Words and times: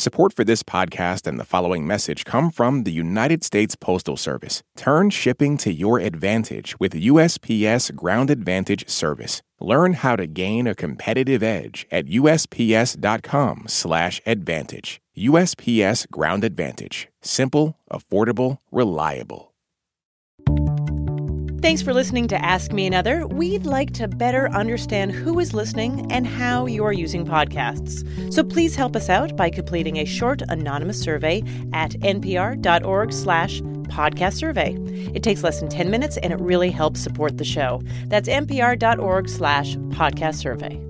Support 0.00 0.32
for 0.32 0.44
this 0.44 0.62
podcast 0.62 1.26
and 1.26 1.38
the 1.38 1.44
following 1.44 1.86
message 1.86 2.24
come 2.24 2.50
from 2.50 2.84
the 2.84 2.90
United 2.90 3.44
States 3.44 3.76
Postal 3.76 4.16
Service. 4.16 4.62
Turn 4.74 5.10
shipping 5.10 5.58
to 5.58 5.70
your 5.70 5.98
advantage 5.98 6.80
with 6.80 6.94
USPS 6.94 7.94
Ground 7.94 8.30
Advantage 8.30 8.88
service. 8.88 9.42
Learn 9.60 9.92
how 9.92 10.16
to 10.16 10.26
gain 10.26 10.66
a 10.66 10.74
competitive 10.74 11.42
edge 11.42 11.86
at 11.90 12.06
usps.com/advantage. 12.06 15.02
USPS 15.18 16.06
Ground 16.10 16.44
Advantage. 16.44 17.08
Simple, 17.20 17.76
affordable, 17.92 18.56
reliable. 18.72 19.49
Thanks 21.62 21.82
for 21.82 21.92
listening 21.92 22.26
to 22.28 22.42
Ask 22.42 22.72
Me 22.72 22.86
Another. 22.86 23.26
We'd 23.26 23.66
like 23.66 23.92
to 23.92 24.08
better 24.08 24.48
understand 24.48 25.12
who 25.12 25.38
is 25.38 25.52
listening 25.52 26.10
and 26.10 26.26
how 26.26 26.64
you're 26.64 26.90
using 26.90 27.26
podcasts. 27.26 28.32
So 28.32 28.42
please 28.42 28.74
help 28.74 28.96
us 28.96 29.10
out 29.10 29.36
by 29.36 29.50
completing 29.50 29.98
a 29.98 30.06
short 30.06 30.40
anonymous 30.48 30.98
survey 30.98 31.42
at 31.74 31.90
npr.org 31.90 33.12
slash 33.12 33.60
podcast 33.60 34.34
survey. 34.34 34.74
It 35.14 35.22
takes 35.22 35.42
less 35.42 35.60
than 35.60 35.68
10 35.68 35.90
minutes 35.90 36.16
and 36.16 36.32
it 36.32 36.40
really 36.40 36.70
helps 36.70 37.00
support 37.00 37.36
the 37.36 37.44
show. 37.44 37.82
That's 38.06 38.28
npr.org 38.28 39.28
slash 39.28 39.76
podcast 39.76 40.36
survey. 40.36 40.80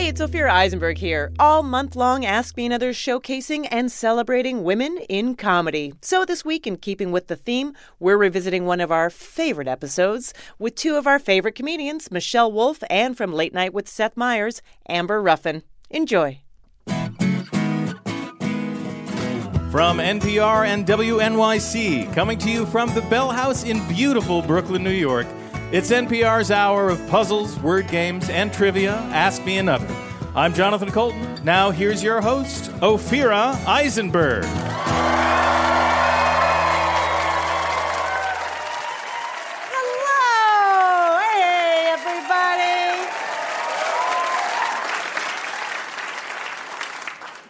Hey, 0.00 0.08
it's 0.08 0.22
Ophira 0.22 0.48
Eisenberg 0.48 0.96
here. 0.96 1.30
All 1.38 1.62
month 1.62 1.94
long, 1.94 2.24
Ask 2.24 2.56
Me 2.56 2.64
Another 2.64 2.94
showcasing 2.94 3.68
and 3.70 3.92
celebrating 3.92 4.64
women 4.64 4.96
in 5.10 5.34
comedy. 5.34 5.92
So 6.00 6.24
this 6.24 6.42
week, 6.42 6.66
in 6.66 6.78
keeping 6.78 7.12
with 7.12 7.26
the 7.26 7.36
theme, 7.36 7.74
we're 7.98 8.16
revisiting 8.16 8.64
one 8.64 8.80
of 8.80 8.90
our 8.90 9.10
favorite 9.10 9.68
episodes 9.68 10.32
with 10.58 10.74
two 10.74 10.96
of 10.96 11.06
our 11.06 11.18
favorite 11.18 11.54
comedians, 11.54 12.10
Michelle 12.10 12.50
Wolf 12.50 12.82
and 12.88 13.14
from 13.14 13.34
Late 13.34 13.52
Night 13.52 13.74
with 13.74 13.88
Seth 13.88 14.16
Meyers, 14.16 14.62
Amber 14.88 15.20
Ruffin. 15.20 15.64
Enjoy. 15.90 16.40
From 19.70 19.98
NPR 19.98 20.64
and 20.64 20.86
WNYC, 20.86 22.14
coming 22.14 22.38
to 22.38 22.50
you 22.50 22.64
from 22.64 22.94
the 22.94 23.02
Bell 23.02 23.30
House 23.30 23.64
in 23.64 23.86
beautiful 23.86 24.40
Brooklyn, 24.40 24.82
New 24.82 24.88
York, 24.88 25.26
it's 25.72 25.90
NPR's 25.92 26.50
hour 26.50 26.88
of 26.88 27.06
puzzles, 27.08 27.56
word 27.60 27.86
games, 27.88 28.28
and 28.28 28.52
trivia. 28.52 28.94
Ask 29.12 29.44
Me 29.44 29.58
Another. 29.58 29.86
I'm 30.34 30.52
Jonathan 30.52 30.90
Coulton. 30.90 31.44
Now 31.44 31.70
here's 31.70 32.02
your 32.02 32.20
host, 32.20 32.72
Ophira 32.80 33.54
Eisenberg. 33.66 34.44
Hello! 39.72 41.18
Hey, 41.20 41.92
everybody! 41.92 43.08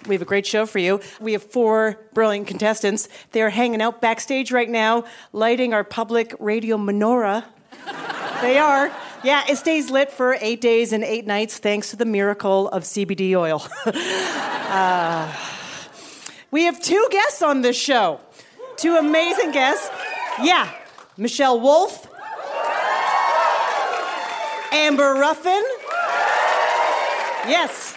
We 0.09 0.15
have 0.15 0.23
a 0.23 0.27
great 0.27 0.47
show 0.47 0.67
for 0.67 0.79
you. 0.79 1.01
We 1.21 1.33
have 1.33 1.43
four 1.43 1.98
brilliant 2.13 2.47
contestants. 2.48 3.09
They 3.33 3.41
are 3.41 3.51
hanging 3.51 3.81
out 3.81 4.03
backstage 4.03 4.53
right 4.53 4.69
now, 4.69 5.05
lighting 5.33 5.73
our 5.73 5.85
public 5.85 6.35
radio 6.39 6.77
menorah. 6.77 7.45
They 8.42 8.59
are. 8.59 8.91
Yeah, 9.23 9.45
it 9.48 9.56
stays 9.56 9.91
lit 9.91 10.11
for 10.11 10.36
eight 10.41 10.61
days 10.61 10.92
and 10.92 11.05
eight 11.05 11.27
nights 11.27 11.59
thanks 11.59 11.91
to 11.91 11.97
the 11.97 12.06
miracle 12.06 12.69
of 12.69 12.84
CBD 12.84 13.34
oil. 13.34 13.67
Uh, 14.70 15.27
we 16.53 16.62
have 16.62 16.81
two 16.81 17.08
guests 17.11 17.42
on 17.42 17.61
this 17.61 17.77
show. 17.77 18.20
Two 18.77 18.95
amazing 18.95 19.51
guests. 19.51 19.91
Yeah, 20.41 20.73
Michelle 21.17 21.58
Wolf, 21.58 22.06
Amber 24.70 25.14
Ruffin. 25.14 25.64
Yes. 27.48 27.97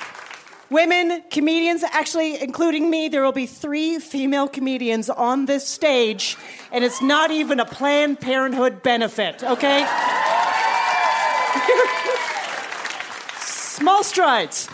Women 0.73 1.21
comedians, 1.29 1.83
actually, 1.83 2.41
including 2.41 2.89
me, 2.89 3.07
there 3.07 3.21
will 3.21 3.31
be 3.31 3.45
three 3.45 3.99
female 3.99 4.47
comedians 4.47 5.07
on 5.07 5.45
this 5.45 5.67
stage, 5.67 6.35
and 6.71 6.83
it's 6.83 6.99
not 6.99 7.29
even 7.29 7.59
a 7.59 7.65
Planned 7.65 8.19
Parenthood 8.19 8.81
benefit, 8.81 9.43
okay? 9.43 9.85
Small 13.37 14.03
strides. 14.03 14.67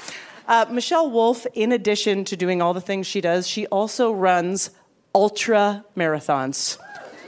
Uh, 0.47 0.67
Michelle 0.71 1.11
Wolf, 1.11 1.45
in 1.53 1.73
addition 1.73 2.23
to 2.23 2.37
doing 2.37 2.61
all 2.61 2.73
the 2.73 2.79
things 2.79 3.05
she 3.05 3.19
does, 3.19 3.45
she 3.45 3.67
also 3.67 4.13
runs 4.13 4.69
ultra 5.13 5.83
marathons. 5.97 6.77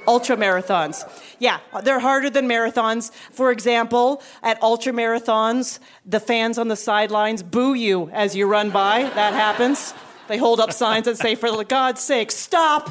Ultra 0.07 0.35
marathons. 0.35 1.07
Yeah, 1.39 1.59
they're 1.83 1.99
harder 1.99 2.29
than 2.29 2.47
marathons. 2.47 3.11
For 3.11 3.51
example, 3.51 4.21
at 4.41 4.61
ultra 4.63 4.93
marathons, 4.93 5.79
the 6.05 6.19
fans 6.19 6.57
on 6.57 6.67
the 6.69 6.75
sidelines 6.75 7.43
boo 7.43 7.73
you 7.73 8.09
as 8.11 8.35
you 8.35 8.47
run 8.47 8.71
by. 8.71 9.03
That 9.03 9.33
happens. 9.33 9.93
They 10.27 10.37
hold 10.37 10.59
up 10.59 10.71
signs 10.71 11.05
that 11.05 11.17
say, 11.17 11.35
for 11.35 11.63
God's 11.63 12.01
sake, 12.01 12.31
stop. 12.31 12.89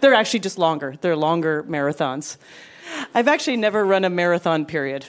They're 0.00 0.14
actually 0.14 0.40
just 0.40 0.58
longer. 0.58 0.94
They're 1.00 1.16
longer 1.16 1.64
marathons. 1.64 2.36
I've 3.14 3.28
actually 3.28 3.56
never 3.56 3.84
run 3.84 4.04
a 4.04 4.10
marathon, 4.10 4.66
period. 4.66 5.04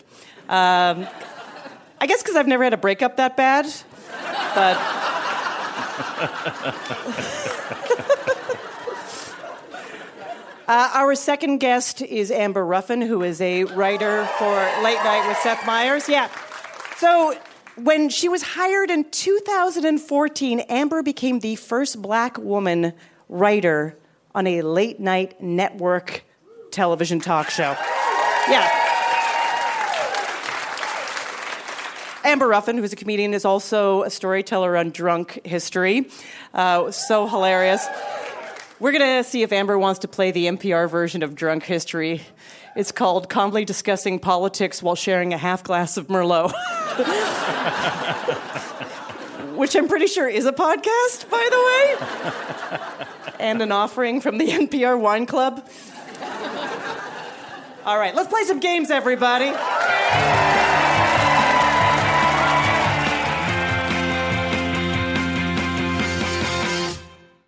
Um, 0.50 1.08
I 2.00 2.08
guess 2.08 2.24
because 2.24 2.36
I've 2.36 2.48
never 2.48 2.64
had 2.64 2.74
a 2.74 2.78
breakup 2.78 3.18
that 3.18 3.38
bad, 3.38 3.66
but. 4.56 4.78
Uh, 10.68 10.92
our 10.96 11.16
second 11.16 11.60
guest 11.60 12.02
is 12.02 12.30
Amber 12.30 12.66
Ruffin, 12.66 13.02
who 13.02 13.24
is 13.24 13.40
a 13.40 13.64
writer 13.64 14.26
for 14.38 14.54
Late 14.84 14.98
Night 14.98 15.26
with 15.26 15.38
Seth 15.38 15.66
Meyers. 15.66 16.10
Yeah. 16.10 16.30
So 16.98 17.40
when 17.78 18.10
she 18.10 18.28
was 18.28 18.42
hired 18.42 18.90
in 18.90 19.10
2014, 19.10 20.60
Amber 20.60 21.04
became 21.04 21.40
the 21.40 21.56
first 21.56 22.02
black 22.02 22.38
woman 22.38 22.92
writer 23.30 23.98
on 24.36 24.46
a 24.46 24.62
late 24.62 25.00
night 25.00 25.42
network 25.42 26.26
television 26.72 27.22
talk 27.22 27.50
show. 27.50 27.78
Yeah. 28.50 28.68
Amber 32.26 32.50
Ruffin, 32.50 32.78
who's 32.78 32.92
a 32.92 32.98
comedian, 32.98 33.34
is 33.34 33.46
also 33.46 34.04
a 34.04 34.10
storyteller 34.10 34.76
on 34.76 34.90
drunk 34.90 35.40
history. 35.46 36.10
Uh, 36.54 36.92
so 36.92 37.26
hilarious. 37.26 37.88
We're 38.80 38.92
going 38.92 39.24
to 39.24 39.28
see 39.28 39.42
if 39.42 39.52
Amber 39.52 39.80
wants 39.80 40.02
to 40.02 40.08
play 40.08 40.30
the 40.30 40.46
NPR 40.46 40.88
version 40.88 41.24
of 41.24 41.34
drunk 41.34 41.64
history. 41.64 42.22
It's 42.76 42.92
called 42.92 43.28
Calmly 43.28 43.66
Discussing 43.66 44.20
Politics 44.20 44.84
While 44.84 44.94
Sharing 44.94 45.34
a 45.34 45.38
Half 45.38 45.64
Glass 45.64 45.98
of 45.98 46.10
Merlot. 46.10 46.52
Which 49.58 49.76
I'm 49.76 49.88
pretty 49.88 50.06
sure 50.06 50.30
is 50.30 50.46
a 50.46 50.52
podcast, 50.52 51.28
by 51.28 51.50
the 51.50 51.58
way, 51.58 51.96
and 53.40 53.60
an 53.64 53.72
offering 53.72 54.22
from 54.22 54.38
the 54.38 54.48
NPR 54.48 55.00
Wine 55.00 55.26
Club. 55.26 55.68
All 57.84 57.98
right, 57.98 58.14
let's 58.14 58.30
play 58.30 58.44
some 58.44 58.60
games, 58.60 58.92
everybody. 58.92 59.52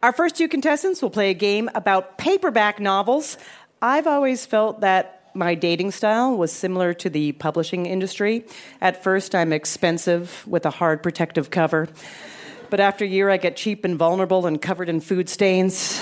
Our 0.02 0.14
first 0.14 0.38
two 0.38 0.48
contestants 0.48 1.02
will 1.02 1.10
play 1.10 1.30
a 1.30 1.34
game 1.34 1.70
about 1.76 2.18
paperback 2.18 2.80
novels. 2.80 3.38
I've 3.82 4.08
always 4.08 4.46
felt 4.46 4.80
that 4.80 5.30
my 5.34 5.56
dating 5.56 5.92
style 5.92 6.38
was 6.38 6.54
similar 6.54 6.94
to 6.94 7.10
the 7.10 7.34
publishing 7.34 7.86
industry. 7.86 8.46
At 8.80 9.04
first, 9.04 9.36
I'm 9.36 9.52
expensive 9.52 10.48
with 10.48 10.66
a 10.66 10.70
hard 10.70 11.04
protective 11.04 11.50
cover. 11.50 11.90
But 12.70 12.80
after 12.80 13.04
a 13.04 13.08
year, 13.10 13.30
I 13.30 13.36
get 13.36 13.58
cheap 13.58 13.84
and 13.84 13.98
vulnerable 13.98 14.46
and 14.46 14.62
covered 14.62 14.88
in 14.88 15.02
food 15.02 15.28
stains. 15.28 16.02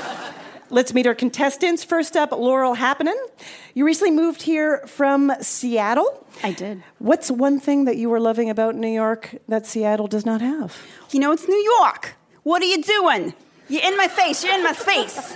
Let's 0.70 0.92
meet 0.92 1.06
our 1.06 1.14
contestants. 1.14 1.84
First 1.84 2.16
up, 2.16 2.32
Laurel 2.32 2.74
Happenin. 2.74 3.16
You 3.74 3.86
recently 3.86 4.10
moved 4.10 4.42
here 4.42 4.78
from 4.88 5.32
Seattle. 5.40 6.26
I 6.42 6.50
did. 6.50 6.82
What's 6.98 7.30
one 7.30 7.60
thing 7.60 7.84
that 7.84 7.96
you 7.96 8.10
were 8.10 8.18
loving 8.18 8.50
about 8.50 8.74
New 8.74 8.88
York 8.88 9.36
that 9.46 9.66
Seattle 9.66 10.08
does 10.08 10.26
not 10.26 10.40
have? 10.40 10.76
You 11.12 11.20
know, 11.20 11.30
it's 11.30 11.46
New 11.46 11.78
York. 11.78 12.16
What 12.42 12.62
are 12.62 12.66
you 12.66 12.82
doing? 12.82 13.34
You're 13.68 13.84
in 13.84 13.96
my 13.96 14.08
face. 14.08 14.42
You're 14.42 14.54
in 14.54 14.64
my 14.64 14.72
face. 14.72 15.34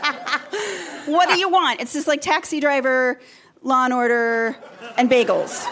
what 1.06 1.28
do 1.28 1.38
you 1.38 1.48
want? 1.48 1.80
It's 1.80 1.92
just 1.92 2.08
like 2.08 2.20
taxi 2.20 2.60
driver, 2.60 3.20
law 3.62 3.84
and 3.84 3.92
order, 3.92 4.56
and 4.96 5.08
bagels. 5.10 5.64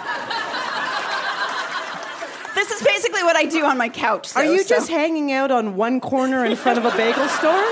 this 2.55 2.71
is 2.71 2.83
basically 2.87 3.23
what 3.25 3.35
I 3.37 3.47
do 3.47 3.65
on 3.65 3.79
my 3.79 3.89
couch. 3.89 4.37
Are 4.37 4.45
you 4.45 4.63
so- 4.63 4.77
just 4.77 4.91
hanging 4.91 5.33
out 5.33 5.51
on 5.51 5.77
one 5.77 6.01
corner 6.01 6.45
in 6.45 6.55
front 6.57 6.79
of 6.79 6.85
a 6.85 6.91
bagel 6.97 7.27
store? 7.29 7.65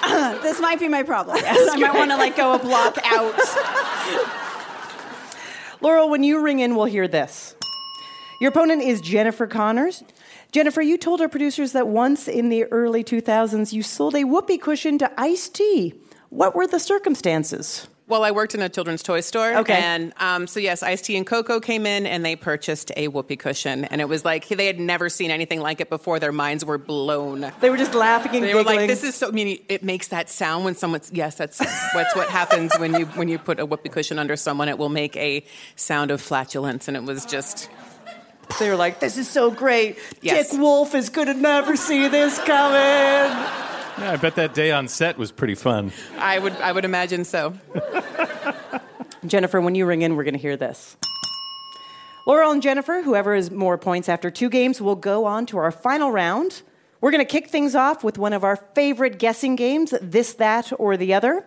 this 0.42 0.58
might 0.60 0.80
be 0.80 0.88
my 0.88 1.02
problem. 1.02 1.36
Yes, 1.42 1.70
I 1.72 1.76
might 1.76 1.94
want 1.94 2.10
to 2.10 2.16
like 2.16 2.36
go 2.36 2.54
a 2.54 2.58
block 2.58 2.98
out. 3.04 3.38
Laurel, 5.82 6.10
when 6.10 6.24
you 6.24 6.42
ring 6.42 6.60
in, 6.60 6.74
we'll 6.74 6.86
hear 6.86 7.06
this. 7.06 7.54
Your 8.40 8.50
opponent 8.50 8.82
is 8.82 9.00
Jennifer 9.00 9.46
Connors. 9.46 10.02
Jennifer, 10.52 10.82
you 10.82 10.98
told 10.98 11.20
our 11.20 11.28
producers 11.28 11.72
that 11.72 11.86
once 11.86 12.26
in 12.26 12.48
the 12.48 12.64
early 12.64 13.04
2000s 13.04 13.72
you 13.72 13.82
sold 13.82 14.16
a 14.16 14.24
whoopee 14.24 14.58
cushion 14.58 14.98
to 14.98 15.10
Ice 15.20 15.48
T. 15.48 15.94
What 16.28 16.54
were 16.54 16.66
the 16.66 16.80
circumstances? 16.80 17.86
Well, 18.08 18.24
I 18.24 18.32
worked 18.32 18.56
in 18.56 18.60
a 18.60 18.68
children's 18.68 19.04
toy 19.04 19.20
store. 19.20 19.58
Okay. 19.58 19.74
And 19.74 20.12
um, 20.16 20.48
so, 20.48 20.58
yes, 20.58 20.82
Ice 20.82 21.00
T 21.00 21.16
and 21.16 21.24
Coco 21.24 21.60
came 21.60 21.86
in 21.86 22.06
and 22.06 22.24
they 22.24 22.34
purchased 22.34 22.90
a 22.96 23.06
whoopee 23.06 23.36
cushion. 23.36 23.84
And 23.84 24.00
it 24.00 24.08
was 24.08 24.24
like 24.24 24.48
they 24.48 24.66
had 24.66 24.80
never 24.80 25.08
seen 25.08 25.30
anything 25.30 25.60
like 25.60 25.80
it 25.80 25.88
before. 25.88 26.18
Their 26.18 26.32
minds 26.32 26.64
were 26.64 26.78
blown. 26.78 27.52
They 27.60 27.70
were 27.70 27.76
just 27.76 27.94
laughing 27.94 28.34
and 28.34 28.44
They 28.44 28.54
were 28.54 28.64
like, 28.64 28.88
"This 28.88 29.04
is 29.04 29.14
so." 29.14 29.28
I 29.28 29.30
mean, 29.30 29.64
it 29.68 29.84
makes 29.84 30.08
that 30.08 30.28
sound 30.28 30.64
when 30.64 30.74
someone's. 30.74 31.12
Yes, 31.14 31.36
that's 31.36 31.58
that's 31.58 32.16
what 32.16 32.28
happens 32.28 32.76
when 32.80 32.94
you 32.94 33.06
when 33.06 33.28
you 33.28 33.38
put 33.38 33.60
a 33.60 33.66
whoopee 33.66 33.90
cushion 33.90 34.18
under 34.18 34.34
someone. 34.34 34.68
It 34.68 34.76
will 34.76 34.88
make 34.88 35.16
a 35.16 35.44
sound 35.76 36.10
of 36.10 36.20
flatulence, 36.20 36.88
and 36.88 36.96
it 36.96 37.04
was 37.04 37.24
just. 37.24 37.70
They 38.58 38.68
were 38.68 38.76
like, 38.76 39.00
"This 39.00 39.16
is 39.16 39.28
so 39.28 39.50
great. 39.50 39.98
Yes. 40.20 40.50
Dick 40.50 40.60
Wolf 40.60 40.94
is 40.94 41.08
gonna 41.08 41.34
never 41.34 41.76
see 41.76 42.08
this 42.08 42.38
coming." 42.38 43.30
Yeah, 44.00 44.12
I 44.12 44.16
bet 44.16 44.34
that 44.36 44.54
day 44.54 44.70
on 44.72 44.88
set 44.88 45.18
was 45.18 45.30
pretty 45.30 45.54
fun. 45.54 45.92
I 46.18 46.38
would 46.38 46.54
I 46.56 46.72
would 46.72 46.84
imagine 46.84 47.24
so. 47.24 47.54
Jennifer, 49.26 49.60
when 49.60 49.74
you 49.74 49.86
ring 49.86 50.02
in, 50.02 50.16
we're 50.16 50.24
gonna 50.24 50.38
hear 50.38 50.56
this. 50.56 50.96
Laurel 52.26 52.52
and 52.52 52.62
Jennifer, 52.62 53.02
whoever 53.02 53.34
has 53.34 53.50
more 53.50 53.76
points 53.78 54.08
after 54.08 54.30
two 54.30 54.48
games, 54.48 54.80
will 54.80 54.94
go 54.96 55.24
on 55.24 55.46
to 55.46 55.58
our 55.58 55.70
final 55.70 56.10
round. 56.12 56.62
We're 57.00 57.10
gonna 57.10 57.24
kick 57.24 57.48
things 57.48 57.74
off 57.74 58.04
with 58.04 58.18
one 58.18 58.32
of 58.32 58.44
our 58.44 58.56
favorite 58.56 59.18
guessing 59.18 59.56
games, 59.56 59.94
this, 60.02 60.34
that, 60.34 60.72
or 60.78 60.96
the 60.96 61.14
other. 61.14 61.44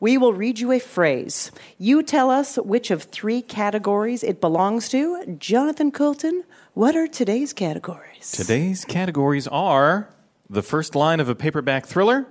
We 0.00 0.16
will 0.16 0.32
read 0.32 0.60
you 0.60 0.70
a 0.70 0.78
phrase. 0.78 1.50
You 1.76 2.02
tell 2.04 2.30
us 2.30 2.56
which 2.56 2.90
of 2.92 3.04
three 3.04 3.42
categories 3.42 4.22
it 4.22 4.40
belongs 4.40 4.88
to. 4.90 5.36
Jonathan 5.38 5.90
Coulton, 5.90 6.44
what 6.74 6.94
are 6.94 7.08
today's 7.08 7.52
categories? 7.52 8.30
Today's 8.30 8.84
categories 8.84 9.48
are 9.48 10.08
the 10.48 10.62
first 10.62 10.94
line 10.94 11.18
of 11.18 11.28
a 11.28 11.34
paperback 11.34 11.84
thriller, 11.86 12.28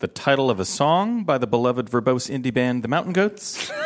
the 0.00 0.08
title 0.08 0.50
of 0.50 0.58
a 0.58 0.64
song 0.64 1.22
by 1.22 1.38
the 1.38 1.46
beloved 1.46 1.88
verbose 1.88 2.28
indie 2.28 2.52
band 2.52 2.82
The 2.82 2.88
Mountain 2.88 3.12
Goats, 3.12 3.70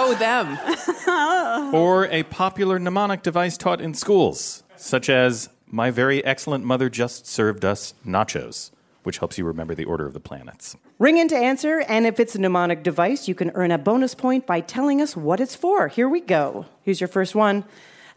Oh, 0.00 0.14
them. 0.20 1.74
or 1.74 2.06
a 2.06 2.22
popular 2.24 2.78
mnemonic 2.78 3.24
device 3.24 3.56
taught 3.58 3.80
in 3.80 3.92
schools, 3.94 4.62
such 4.76 5.08
as 5.08 5.48
My 5.66 5.90
very 5.90 6.24
excellent 6.24 6.64
mother 6.64 6.88
just 6.88 7.26
served 7.26 7.64
us 7.64 7.94
nachos, 8.06 8.70
which 9.02 9.18
helps 9.18 9.36
you 9.36 9.44
remember 9.44 9.74
the 9.74 9.84
order 9.84 10.06
of 10.06 10.12
the 10.14 10.20
planets. 10.20 10.76
Ring 10.98 11.18
in 11.18 11.28
to 11.28 11.36
answer, 11.36 11.80
and 11.88 12.06
if 12.06 12.18
it's 12.18 12.34
a 12.34 12.40
mnemonic 12.40 12.82
device, 12.82 13.28
you 13.28 13.34
can 13.34 13.50
earn 13.54 13.70
a 13.70 13.78
bonus 13.78 14.14
point 14.16 14.46
by 14.46 14.60
telling 14.60 15.00
us 15.00 15.16
what 15.16 15.38
it's 15.38 15.54
for. 15.54 15.86
Here 15.86 16.08
we 16.08 16.20
go. 16.20 16.66
Here's 16.82 17.00
your 17.00 17.06
first 17.08 17.36
one. 17.36 17.64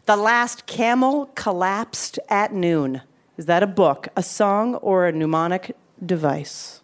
The 0.06 0.16
last 0.16 0.66
camel 0.66 1.26
collapsed 1.36 2.18
at 2.28 2.52
noon. 2.52 3.02
Is 3.36 3.46
that 3.46 3.62
a 3.62 3.68
book, 3.68 4.08
a 4.16 4.22
song, 4.22 4.74
or 4.76 5.06
a 5.06 5.12
mnemonic 5.12 5.76
device? 6.04 6.80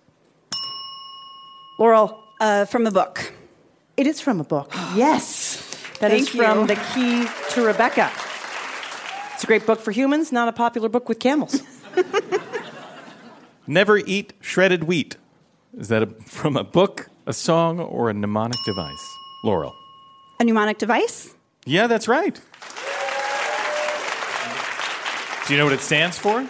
Laurel, 1.81 2.23
Uh, 2.41 2.65
from 2.65 2.87
a 2.87 2.93
book. 2.93 3.33
it 3.97 4.07
is 4.07 4.21
from 4.21 4.39
a 4.41 4.45
book. 4.45 4.73
Yes. 4.95 5.59
that 5.99 6.13
is 6.13 6.29
Thank 6.31 6.37
from 6.41 6.61
you. 6.61 6.67
The 6.69 6.77
Key 6.95 7.27
to 7.55 7.67
Rebecca. 7.67 8.13
It's 9.35 9.43
a 9.43 9.47
great 9.49 9.67
book 9.67 9.81
for 9.81 9.91
humans, 9.91 10.31
not 10.31 10.47
a 10.47 10.53
popular 10.53 10.89
book 10.89 11.09
with 11.09 11.19
camels. 11.19 11.61
Never 13.67 13.99
eat 13.99 14.33
shredded 14.41 14.85
wheat. 14.85 15.17
Is 15.79 15.89
that 15.89 16.03
a, 16.03 16.07
from 16.27 16.57
a 16.57 16.65
book, 16.65 17.09
a 17.27 17.33
song, 17.33 17.79
or 17.79 18.11
a 18.11 18.15
mnemonic 18.15 18.59
device? 18.67 19.17
Laurel. 19.45 19.75
A 20.41 20.45
mnemonic 20.45 20.79
device? 20.79 21.35
Yeah, 21.65 21.87
that's 21.87 22.09
right. 22.09 22.35
Do 25.47 25.53
you 25.55 25.59
know 25.59 25.65
what 25.65 25.73
it 25.73 25.81
stands 25.81 26.19
for? 26.19 26.47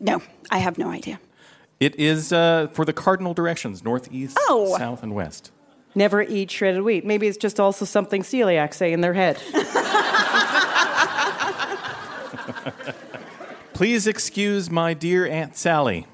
No, 0.00 0.20
I 0.50 0.58
have 0.58 0.78
no 0.78 0.90
idea. 0.90 1.20
It 1.78 1.94
is 1.96 2.32
uh, 2.32 2.68
for 2.72 2.84
the 2.84 2.92
cardinal 2.92 3.34
directions 3.34 3.84
north, 3.84 4.08
east, 4.12 4.36
Oh. 4.48 4.76
south, 4.76 5.02
and 5.02 5.14
west. 5.14 5.52
Never 5.94 6.22
eat 6.22 6.50
shredded 6.50 6.82
wheat. 6.82 7.04
Maybe 7.04 7.26
it's 7.28 7.38
just 7.38 7.60
also 7.60 7.84
something 7.84 8.22
celiacs 8.22 8.74
say 8.74 8.92
in 8.92 9.00
their 9.00 9.14
head. 9.14 9.36
Please 13.74 14.06
excuse 14.06 14.70
my 14.70 14.92
dear 14.94 15.26
Aunt 15.26 15.56
Sally. 15.56 16.06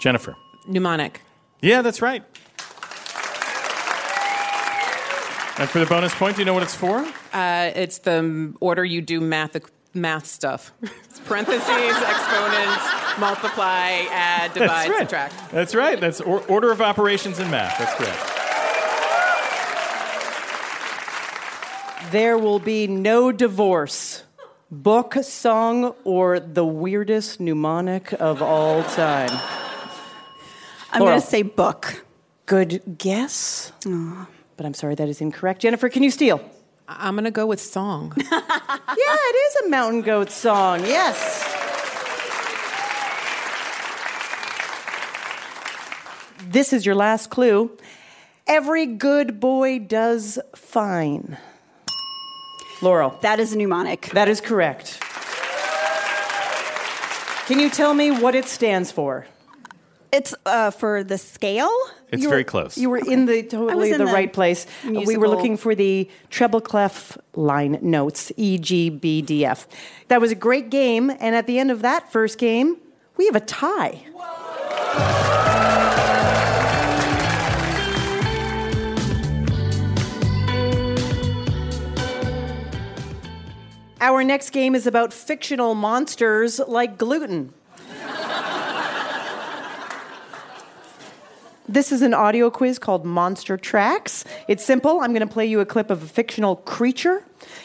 Jennifer. 0.00 0.34
Mnemonic. 0.66 1.20
Yeah, 1.60 1.82
that's 1.82 2.00
right. 2.00 2.24
And 5.58 5.68
for 5.68 5.78
the 5.78 5.86
bonus 5.86 6.14
point, 6.14 6.36
do 6.36 6.40
you 6.42 6.46
know 6.46 6.54
what 6.54 6.62
it's 6.62 6.74
for? 6.74 7.06
Uh, 7.34 7.70
it's 7.74 7.98
the 7.98 8.54
order 8.60 8.82
you 8.84 9.02
do 9.02 9.20
math 9.20 9.56
math 9.92 10.26
stuff. 10.26 10.72
It's 10.82 11.20
parentheses, 11.26 11.60
exponents, 11.68 12.84
multiply, 13.18 14.06
add, 14.10 14.54
divide, 14.54 14.88
right. 14.88 14.98
subtract. 15.00 15.50
That's 15.50 15.74
right. 15.74 16.00
That's 16.00 16.20
or- 16.22 16.40
order 16.46 16.70
of 16.70 16.80
operations 16.80 17.38
in 17.38 17.50
math. 17.50 17.78
That's 17.78 17.94
correct. 17.94 18.36
There 22.10 22.38
will 22.38 22.58
be 22.58 22.86
no 22.86 23.30
divorce. 23.30 24.24
Book, 24.70 25.14
song, 25.22 25.94
or 26.04 26.40
the 26.40 26.64
weirdest 26.64 27.38
mnemonic 27.38 28.12
of 28.14 28.40
all 28.40 28.82
time. 28.84 29.30
I'm 30.92 31.00
going 31.00 31.20
to 31.20 31.26
say 31.26 31.42
book. 31.42 32.04
Good 32.46 32.98
guess. 32.98 33.72
But 34.56 34.66
I'm 34.66 34.74
sorry, 34.74 34.94
that 34.96 35.08
is 35.08 35.20
incorrect. 35.20 35.62
Jennifer, 35.62 35.88
can 35.88 36.02
you 36.02 36.10
steal? 36.10 36.40
I'm 36.88 37.14
going 37.14 37.24
to 37.24 37.30
go 37.30 37.46
with 37.46 37.60
song. 37.60 38.12
yeah, 38.18 38.26
it 38.28 39.36
is 39.36 39.56
a 39.66 39.68
mountain 39.68 40.02
goat 40.02 40.30
song. 40.30 40.80
Yes. 40.80 41.46
This 46.42 46.72
is 46.72 46.84
your 46.84 46.96
last 46.96 47.30
clue. 47.30 47.70
Every 48.48 48.86
good 48.86 49.38
boy 49.38 49.78
does 49.78 50.40
fine. 50.56 51.38
Laurel. 52.82 53.16
That 53.22 53.38
is 53.38 53.52
a 53.52 53.58
mnemonic. 53.58 54.10
That 54.10 54.28
is 54.28 54.40
correct. 54.40 54.98
Can 57.46 57.60
you 57.60 57.70
tell 57.70 57.94
me 57.94 58.10
what 58.10 58.34
it 58.34 58.46
stands 58.46 58.90
for? 58.90 59.26
It's 60.12 60.34
uh, 60.44 60.70
for 60.72 61.04
the 61.04 61.18
scale. 61.18 61.70
It's 62.10 62.22
You 62.22 62.28
were- 62.28 62.32
very 62.34 62.44
close. 62.44 62.76
You 62.76 62.90
were 62.90 62.98
in 62.98 63.26
the 63.26 63.42
totally 63.44 63.92
in 63.92 63.98
the, 63.98 64.06
the 64.06 64.12
right 64.12 64.32
place. 64.32 64.66
We 64.84 65.16
were 65.16 65.28
looking 65.28 65.56
for 65.56 65.74
the 65.74 66.08
treble 66.30 66.60
clef 66.60 67.16
line 67.34 67.78
notes, 67.80 68.32
E, 68.36 68.58
G, 68.58 68.90
B, 68.90 69.22
D, 69.22 69.44
F. 69.44 69.68
That 70.08 70.20
was 70.20 70.32
a 70.32 70.34
great 70.34 70.70
game, 70.70 71.10
and 71.10 71.34
at 71.36 71.46
the 71.46 71.58
end 71.58 71.70
of 71.70 71.82
that 71.82 72.10
first 72.10 72.38
game, 72.38 72.76
we 73.16 73.26
have 73.26 73.36
a 73.36 73.40
tie. 73.40 74.02
Our 84.00 84.24
next 84.24 84.50
game 84.50 84.74
is 84.74 84.86
about 84.86 85.12
fictional 85.12 85.74
monsters 85.74 86.58
like 86.58 86.96
gluten. 86.96 87.52
This 91.70 91.92
is 91.92 92.02
an 92.02 92.14
audio 92.14 92.50
quiz 92.50 92.80
called 92.80 93.04
Monster 93.04 93.56
Tracks. 93.56 94.24
It's 94.48 94.64
simple. 94.64 95.02
I'm 95.02 95.12
going 95.12 95.24
to 95.24 95.32
play 95.32 95.46
you 95.46 95.60
a 95.60 95.64
clip 95.64 95.88
of 95.88 96.02
a 96.02 96.06
fictional 96.06 96.56
creature. 96.56 97.24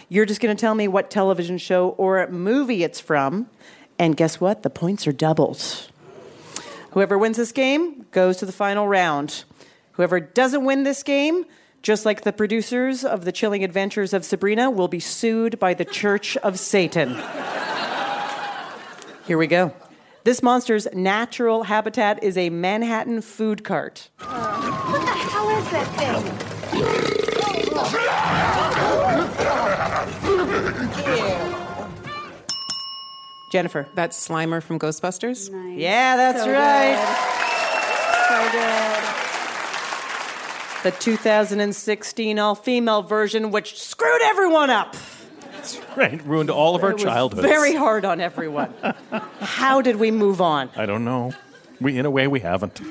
You're 0.10 0.28
just 0.28 0.40
going 0.42 0.56
to 0.56 0.62
tell 0.62 0.76
me 0.76 0.88
what 0.88 1.10
television 1.10 1.58
show 1.58 1.90
or 1.98 2.28
movie 2.28 2.84
it's 2.84 3.00
from. 3.00 3.50
And 3.98 4.16
guess 4.16 4.40
what? 4.40 4.62
The 4.62 4.70
points 4.70 5.08
are 5.08 5.12
doubled. 5.12 5.90
Whoever 6.92 7.18
wins 7.18 7.38
this 7.38 7.52
game 7.52 8.06
goes 8.12 8.38
to 8.38 8.46
the 8.46 8.52
final 8.52 8.88
round. 8.88 9.44
Whoever 9.94 10.20
doesn't 10.20 10.64
win 10.64 10.84
this 10.84 11.02
game, 11.02 11.44
just 11.82 12.06
like 12.06 12.22
the 12.22 12.32
producers 12.32 13.04
of 13.04 13.26
The 13.26 13.32
Chilling 13.32 13.64
Adventures 13.64 14.14
of 14.14 14.24
Sabrina, 14.24 14.70
will 14.70 14.88
be 14.88 15.00
sued 15.00 15.58
by 15.58 15.74
the 15.74 15.84
Church 15.84 16.38
of 16.38 16.60
Satan. 16.60 17.20
Here 19.26 19.40
we 19.40 19.48
go. 19.48 19.74
This 20.26 20.42
monster's 20.42 20.88
natural 20.92 21.62
habitat 21.66 22.24
is 22.24 22.36
a 22.36 22.50
Manhattan 22.50 23.22
food 23.22 23.64
cart. 23.64 24.10
What 24.18 24.32
the 24.32 25.06
hell 25.06 25.50
is 25.52 25.70
that 25.70 25.86
thing? 26.00 26.24
Jennifer. 33.52 33.88
That's 33.94 34.28
Slimer 34.28 34.64
from 34.64 34.80
Ghostbusters. 34.80 35.52
Yeah, 35.78 36.16
that's 36.16 36.44
So 36.44 36.52
right. 36.52 36.98
So 38.28 38.50
good. 40.82 40.92
The 40.92 40.98
2016 41.00 42.40
all 42.40 42.56
female 42.56 43.04
version, 43.04 43.52
which 43.52 43.80
screwed 43.80 44.24
everyone 44.24 44.72
up. 44.72 44.96
Right, 45.96 46.24
ruined 46.26 46.50
all 46.50 46.76
of 46.76 46.84
our 46.84 46.92
It 46.92 46.96
was 46.96 47.04
childhoods. 47.04 47.48
Very 47.48 47.76
hard 47.76 48.06
on 48.06 48.20
everyone. 48.20 48.74
How 49.40 49.82
did 49.82 49.96
we 49.98 50.12
move 50.12 50.42
on? 50.42 50.70
I 50.76 50.86
don't 50.86 51.06
know. 51.06 51.34
We, 51.80 51.98
in 51.98 52.06
a 52.06 52.12
way, 52.12 52.28
we 52.28 52.40
haven't. 52.40 52.80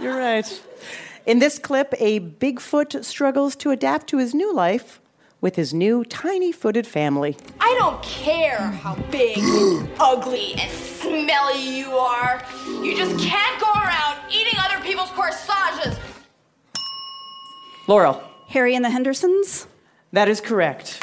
You're 0.00 0.16
right. 0.16 0.62
In 1.26 1.38
this 1.38 1.58
clip, 1.58 1.92
a 1.98 2.20
Bigfoot 2.20 3.04
struggles 3.04 3.56
to 3.56 3.70
adapt 3.70 4.06
to 4.08 4.18
his 4.18 4.34
new 4.34 4.54
life 4.54 5.00
with 5.40 5.56
his 5.56 5.74
new 5.74 6.04
tiny 6.04 6.52
footed 6.52 6.86
family. 6.86 7.36
I 7.60 7.74
don't 7.78 8.02
care 8.02 8.58
how 8.58 8.94
big, 9.10 9.38
ugly, 10.00 10.54
and 10.54 10.70
smelly 10.70 11.78
you 11.78 11.90
are. 11.90 12.42
You 12.66 12.96
just 12.96 13.18
can't 13.18 13.60
go 13.60 13.72
around 13.72 14.20
eating 14.30 14.58
other 14.58 14.82
people's 14.84 15.10
corsages. 15.10 15.98
Laurel. 17.86 18.22
Harry 18.48 18.74
and 18.74 18.84
the 18.84 18.90
Hendersons? 18.90 19.66
That 20.16 20.30
is 20.30 20.40
correct. 20.40 20.98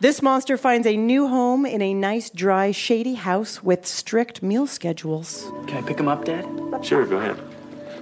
This 0.00 0.22
monster 0.22 0.56
finds 0.56 0.88
a 0.88 0.96
new 0.96 1.28
home 1.28 1.64
in 1.64 1.80
a 1.80 1.94
nice, 1.94 2.30
dry, 2.30 2.72
shady 2.72 3.14
house 3.14 3.62
with 3.62 3.86
strict 3.86 4.42
meal 4.42 4.66
schedules. 4.66 5.44
Can 5.68 5.84
I 5.84 5.86
pick 5.86 6.00
him 6.00 6.08
up, 6.08 6.24
Dad? 6.24 6.44
Sure, 6.84 7.06
go 7.06 7.18
ahead. 7.18 7.38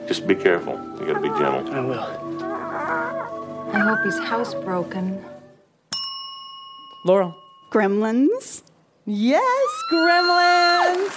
Just 0.07 0.27
be 0.27 0.35
careful. 0.35 0.73
You 0.99 1.05
gotta 1.05 1.21
be 1.21 1.29
gentle. 1.29 1.71
I 1.71 1.81
will. 1.81 2.01
I 3.75 3.79
hope 3.79 3.99
he's 4.07 4.19
housebroken. 4.19 5.23
Laurel. 7.05 7.37
Gremlins? 7.71 8.63
Yes, 9.05 9.69
gremlins! 9.93 11.13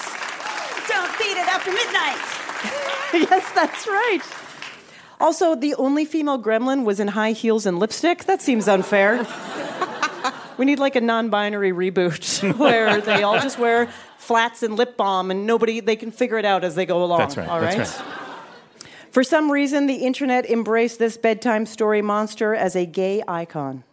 Don't 0.89 1.11
feed 1.15 1.37
it 1.39 1.47
after 1.47 1.71
midnight! 1.71 2.19
yes, 3.31 3.49
that's 3.53 3.87
right. 3.87 4.40
Also, 5.21 5.53
the 5.53 5.75
only 5.75 6.03
female 6.03 6.41
gremlin 6.41 6.83
was 6.83 6.99
in 6.99 7.09
high 7.09 7.31
heels 7.33 7.67
and 7.67 7.77
lipstick. 7.77 8.23
That 8.25 8.41
seems 8.41 8.67
unfair. 8.67 9.27
we 10.57 10.65
need 10.65 10.79
like 10.79 10.95
a 10.95 11.01
non-binary 11.01 11.71
reboot 11.71 12.57
where 12.57 12.99
they 13.01 13.21
all 13.21 13.39
just 13.39 13.59
wear 13.59 13.87
flats 14.17 14.63
and 14.63 14.75
lip 14.75 14.97
balm 14.97 15.29
and 15.29 15.45
nobody 15.45 15.79
they 15.79 15.95
can 15.95 16.11
figure 16.11 16.39
it 16.39 16.45
out 16.45 16.63
as 16.63 16.73
they 16.73 16.87
go 16.87 17.03
along. 17.03 17.19
That's 17.19 17.37
right, 17.37 17.47
All 17.47 17.61
that's 17.61 17.77
right. 17.77 17.99
right. 17.99 18.17
For 19.11 19.23
some 19.23 19.51
reason, 19.51 19.85
the 19.85 20.05
internet 20.05 20.49
embraced 20.49 20.97
this 20.97 21.17
bedtime 21.17 21.65
story 21.67 22.01
monster 22.01 22.55
as 22.55 22.75
a 22.75 22.85
gay 22.85 23.21
icon. 23.27 23.83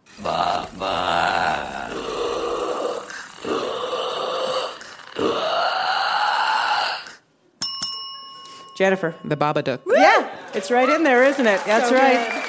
Jennifer. 8.79 9.13
The 9.25 9.35
Babadook. 9.35 9.81
Yeah, 9.85 10.33
it's 10.53 10.71
right 10.71 10.87
in 10.87 11.03
there, 11.03 11.25
isn't 11.25 11.45
it? 11.45 11.59
That's 11.65 11.89
So 11.89 11.95
right. 11.95 12.45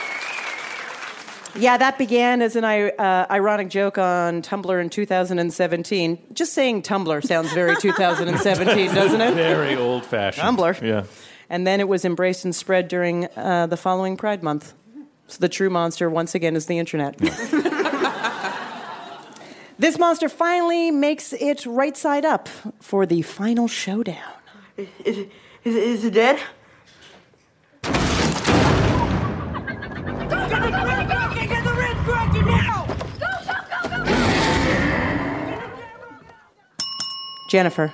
Yeah, 1.56 1.76
that 1.76 1.98
began 1.98 2.40
as 2.40 2.54
an 2.54 2.62
uh, 2.62 3.26
ironic 3.28 3.68
joke 3.68 3.98
on 3.98 4.40
Tumblr 4.40 4.80
in 4.80 4.90
2017. 4.90 6.18
Just 6.32 6.52
saying 6.52 6.82
Tumblr 6.82 7.26
sounds 7.26 7.52
very 7.52 7.74
2017, 7.80 8.94
doesn't 8.94 9.20
it? 9.20 9.34
Very 9.34 9.74
old 9.74 10.06
fashioned. 10.06 10.46
Tumblr. 10.56 10.80
Yeah. 10.80 11.02
And 11.48 11.66
then 11.66 11.80
it 11.80 11.88
was 11.88 12.04
embraced 12.04 12.44
and 12.44 12.54
spread 12.54 12.86
during 12.86 13.26
uh, 13.36 13.66
the 13.66 13.76
following 13.76 14.16
Pride 14.16 14.44
Month. 14.44 14.72
So 15.26 15.38
the 15.40 15.48
true 15.48 15.68
monster, 15.68 16.08
once 16.08 16.36
again, 16.36 16.54
is 16.54 16.66
the 16.66 16.78
internet. 16.78 17.18
this 19.80 19.98
monster 19.98 20.28
finally 20.28 20.92
makes 20.92 21.32
it 21.32 21.66
right 21.66 21.96
side 21.96 22.24
up 22.24 22.48
for 22.78 23.04
the 23.04 23.22
final 23.22 23.66
showdown. 23.66 24.30
Is, 25.64 25.74
is, 25.76 25.98
is 25.98 26.04
it 26.06 26.14
dead? 26.14 26.40
Jennifer. 37.50 37.92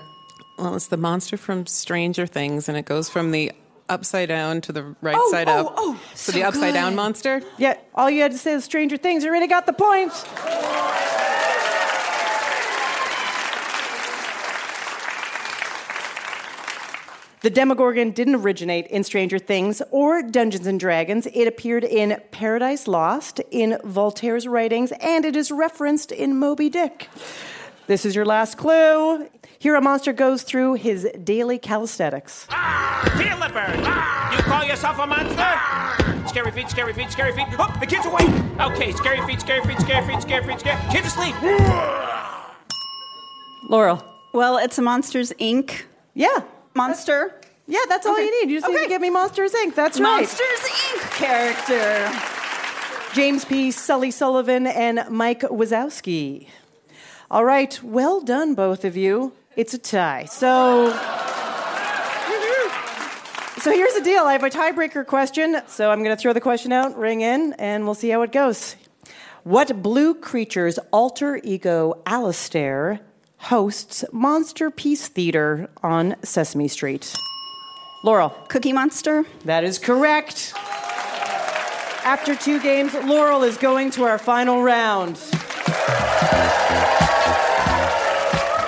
Well, 0.58 0.75
it's 0.75 0.88
the 0.88 0.96
monster 0.96 1.37
from 1.37 1.66
Stranger 1.66 2.26
Things, 2.26 2.68
and 2.68 2.76
it 2.76 2.85
goes 2.85 3.08
from 3.08 3.30
the 3.30 3.52
upside 3.88 4.28
down 4.28 4.61
to 4.62 4.73
the 4.73 4.94
right 5.00 5.16
Oh, 5.18 5.30
side 5.30 5.49
oh, 5.49 5.66
up. 5.66 5.75
oh, 5.76 6.00
so, 6.14 6.32
so 6.32 6.38
the 6.38 6.44
upside 6.44 6.73
good. 6.73 6.73
down 6.75 6.94
monster. 6.94 7.42
Yeah, 7.58 7.76
all 7.94 8.11
you 8.11 8.23
had 8.23 8.32
to 8.32 8.38
say 8.38 8.54
was 8.54 8.64
Stranger 8.64 8.96
Things. 8.96 9.25
You 9.25 9.30
already 9.30 9.46
got 9.46 9.66
the 9.66 9.73
point. 9.73 10.12
The 17.46 17.50
Demogorgon 17.50 18.10
didn't 18.10 18.34
originate 18.34 18.88
in 18.88 19.04
Stranger 19.04 19.38
Things 19.38 19.80
or 19.92 20.20
Dungeons 20.20 20.66
and 20.66 20.80
Dragons. 20.80 21.28
It 21.32 21.46
appeared 21.46 21.84
in 21.84 22.20
Paradise 22.32 22.88
Lost, 22.88 23.38
in 23.52 23.78
Voltaire's 23.84 24.48
writings, 24.48 24.90
and 25.00 25.24
it 25.24 25.36
is 25.36 25.52
referenced 25.52 26.10
in 26.10 26.34
Moby 26.34 26.68
Dick. 26.68 27.08
This 27.86 28.04
is 28.04 28.16
your 28.16 28.24
last 28.24 28.58
clue. 28.58 29.28
Here, 29.60 29.76
a 29.76 29.80
monster 29.80 30.12
goes 30.12 30.42
through 30.42 30.74
his 30.74 31.08
daily 31.22 31.56
calisthenics. 31.56 32.46
Feel 33.16 33.38
the 33.38 33.50
bird. 33.54 33.78
You 33.78 34.42
call 34.42 34.64
yourself 34.64 34.98
a 34.98 35.06
monster? 35.06 36.28
Scary 36.28 36.50
feet, 36.50 36.68
scary 36.68 36.94
feet, 36.94 37.12
scary 37.12 37.32
feet. 37.32 37.46
Oh, 37.60 37.72
the 37.78 37.86
kid's 37.86 38.06
awake. 38.06 38.28
Okay, 38.58 38.90
scary 38.90 39.24
feet, 39.24 39.40
scary 39.40 39.64
feet, 39.64 39.78
scary 39.78 40.04
feet, 40.04 40.20
scary 40.20 40.44
feet, 40.48 40.58
scary. 40.58 40.92
Kids 40.92 41.06
asleep. 41.06 41.36
Laurel. 43.70 44.04
Well, 44.34 44.58
it's 44.58 44.78
a 44.78 44.82
Monsters 44.82 45.32
Inc. 45.38 45.82
Yeah. 46.12 46.40
Monster. 46.76 47.40
Yeah, 47.66 47.80
that's 47.88 48.06
all 48.06 48.21
you 48.21 48.42
need. 48.42 48.52
You 48.52 48.61
just 48.61 48.71
need 48.71 48.83
to 48.83 48.88
give 48.88 49.00
me 49.00 49.11
Monsters 49.11 49.52
Inc. 49.52 49.75
That's 49.75 49.99
right. 49.99 50.21
Monsters 50.21 50.61
Inc. 50.61 51.11
character. 51.16 52.11
James 53.14 53.45
P. 53.45 53.71
Sully 53.71 54.11
Sullivan 54.11 54.66
and 54.66 55.04
Mike 55.11 55.40
Wazowski. 55.40 56.49
All 57.30 57.45
right, 57.45 57.83
well 57.83 58.21
done, 58.21 58.54
both 58.54 58.85
of 58.85 58.97
you. 58.97 59.33
It's 59.56 59.75
a 59.75 59.78
tie. 59.78 60.26
So, 60.26 60.90
so 63.59 63.73
here's 63.73 63.95
the 63.95 64.02
deal. 64.04 64.25
I 64.25 64.33
have 64.33 64.45
a 64.45 64.50
tiebreaker 64.50 65.04
question. 65.04 65.62
So 65.66 65.90
I'm 65.90 66.04
going 66.04 66.14
to 66.14 66.21
throw 66.21 66.35
the 66.35 66.40
question 66.40 66.73
out, 66.73 66.97
ring 66.97 67.23
in, 67.23 67.54
and 67.54 67.85
we'll 67.85 67.95
see 67.95 68.11
how 68.11 68.23
it 68.23 68.30
goes. 68.30 68.76
What 69.42 69.83
blue 69.83 70.14
creature's 70.14 70.78
alter 70.92 71.40
ego, 71.42 72.02
Alistair, 72.04 73.00
hosts 73.38 74.04
Monsterpiece 74.12 75.08
Theater 75.08 75.68
on 75.82 76.16
Sesame 76.22 76.68
Street? 76.68 77.14
Laurel. 78.04 78.30
Cookie 78.48 78.72
Monster. 78.72 79.24
That 79.44 79.64
is 79.64 79.78
correct. 79.78 80.52
After 82.04 82.36
two 82.36 82.60
games, 82.60 82.94
Laurel 82.94 83.42
is 83.42 83.56
going 83.56 83.90
to 83.92 84.04
our 84.04 84.18
final 84.18 84.62
round. 84.62 85.16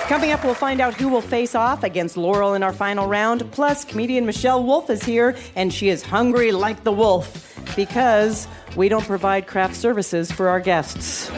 Coming 0.09 0.31
up, 0.31 0.43
we'll 0.43 0.55
find 0.55 0.81
out 0.81 0.95
who 0.95 1.07
will 1.07 1.21
face 1.21 1.53
off 1.53 1.83
against 1.83 2.17
Laurel 2.17 2.55
in 2.55 2.63
our 2.63 2.73
final 2.73 3.07
round. 3.07 3.49
Plus, 3.51 3.85
comedian 3.85 4.25
Michelle 4.25 4.63
Wolf 4.63 4.89
is 4.89 5.03
here, 5.03 5.35
and 5.55 5.71
she 5.71 5.89
is 5.89 6.01
hungry 6.01 6.51
like 6.51 6.83
the 6.83 6.91
wolf 6.91 7.55
because 7.75 8.47
we 8.75 8.89
don't 8.89 9.05
provide 9.05 9.45
craft 9.47 9.75
services 9.75 10.31
for 10.31 10.49
our 10.49 10.59
guests. 10.59 11.29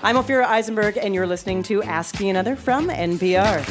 I'm 0.00 0.14
Ophira 0.14 0.44
Eisenberg, 0.44 0.96
and 0.96 1.12
you're 1.12 1.26
listening 1.26 1.64
to 1.64 1.82
Ask 1.82 2.20
Me 2.20 2.30
Another 2.30 2.54
from 2.54 2.88
NPR. 2.88 3.64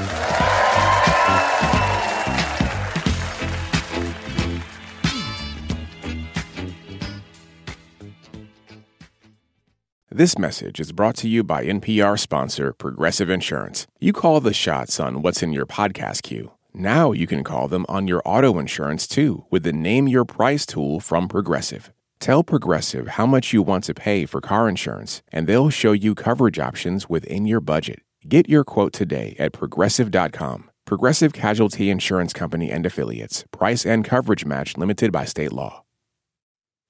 This 10.10 10.38
message 10.38 10.80
is 10.80 10.92
brought 10.92 11.16
to 11.18 11.30
you 11.30 11.44
by 11.44 11.64
NPR 11.64 12.20
sponsor 12.20 12.74
Progressive 12.74 13.30
Insurance. 13.30 13.88
You 14.00 14.12
call 14.12 14.42
the 14.42 14.54
shots 14.54 15.00
on 15.00 15.22
what's 15.22 15.44
in 15.44 15.54
your 15.54 15.66
podcast 15.66 16.24
queue. 16.24 16.52
Now 16.74 17.12
you 17.12 17.28
can 17.28 17.44
call 17.44 17.68
them 17.68 17.86
on 17.88 18.08
your 18.08 18.22
auto 18.26 18.58
insurance 18.58 19.08
too 19.08 19.46
with 19.50 19.64
the 19.64 19.72
Name 19.74 20.08
Your 20.08 20.26
Price 20.26 20.66
tool 20.66 21.00
from 21.00 21.28
Progressive. 21.28 21.92
Tell 22.20 22.44
Progressive 22.44 23.10
how 23.10 23.26
much 23.26 23.54
you 23.54 23.62
want 23.62 23.84
to 23.86 23.94
pay 23.94 24.26
for 24.26 24.42
car 24.42 24.68
insurance, 24.68 25.22
and 25.32 25.48
they'll 25.48 25.70
show 25.70 25.92
you 25.92 26.16
coverage 26.16 26.60
options 26.60 27.10
within 27.10 27.46
your 27.46 27.62
budget. 27.62 28.00
Get 28.28 28.50
your 28.50 28.64
quote 28.64 28.94
today 28.94 29.36
at 29.40 29.54
progressive.com. 29.54 30.70
Progressive 30.86 31.34
Casualty 31.34 31.90
Insurance 31.90 32.34
Company 32.34 32.72
and 32.72 32.86
Affiliates. 32.86 33.46
Price 33.52 33.86
and 33.86 34.04
coverage 34.04 34.46
match 34.46 34.78
limited 34.78 35.12
by 35.12 35.26
state 35.26 35.52
law. 35.52 35.84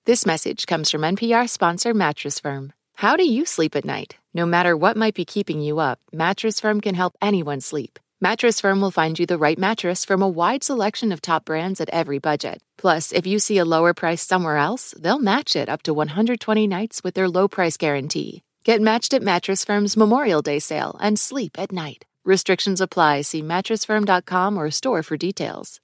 This 0.06 0.26
message 0.26 0.66
comes 0.68 0.90
from 0.90 1.02
NPR 1.02 1.50
sponsor 1.50 1.94
Mattress 1.94 2.40
Firm. 2.40 2.72
How 2.96 3.18
do 3.18 3.28
you 3.28 3.46
sleep 3.46 3.76
at 3.76 3.86
night? 3.86 4.18
No 4.34 4.46
matter 4.46 4.78
what 4.78 4.98
might 4.98 5.14
be 5.14 5.26
keeping 5.26 5.62
you 5.62 5.80
up, 5.80 6.00
Mattress 6.14 6.60
Firm 6.60 6.80
can 6.80 6.96
help 6.96 7.16
anyone 7.22 7.60
sleep. 7.60 8.00
Mattress 8.22 8.62
Firm 8.62 8.82
will 8.82 8.92
find 8.92 9.20
you 9.20 9.26
the 9.26 9.38
right 9.38 9.58
mattress 9.58 10.06
from 10.06 10.22
a 10.22 10.30
wide 10.30 10.64
selection 10.64 11.12
of 11.12 11.22
top 11.22 11.46
brands 11.46 11.82
at 11.82 11.90
every 11.90 12.20
budget. 12.20 12.62
Plus, 12.78 13.12
if 13.12 13.28
you 13.28 13.40
see 13.40 13.58
a 13.58 13.66
lower 13.66 13.94
price 13.94 14.26
somewhere 14.26 14.58
else, 14.58 14.94
they'll 15.00 15.20
match 15.20 15.56
it 15.56 15.70
up 15.70 15.84
to 15.84 15.94
120 15.94 16.68
nights 16.68 17.04
with 17.04 17.16
their 17.16 17.30
low 17.30 17.48
price 17.48 17.78
guarantee. 17.78 18.44
Get 18.64 18.82
matched 18.82 19.14
at 19.14 19.24
Mattress 19.24 19.64
Firm's 19.64 19.96
Memorial 19.96 20.42
Day 20.42 20.60
sale 20.60 20.98
and 21.02 21.20
sleep 21.20 21.58
at 21.58 21.72
night. 21.72 22.06
Restrictions 22.26 22.82
apply. 22.82 23.22
See 23.22 23.42
mattressfirm.com 23.42 24.58
or 24.58 24.70
store 24.72 25.04
for 25.04 25.16
details. 25.16 25.80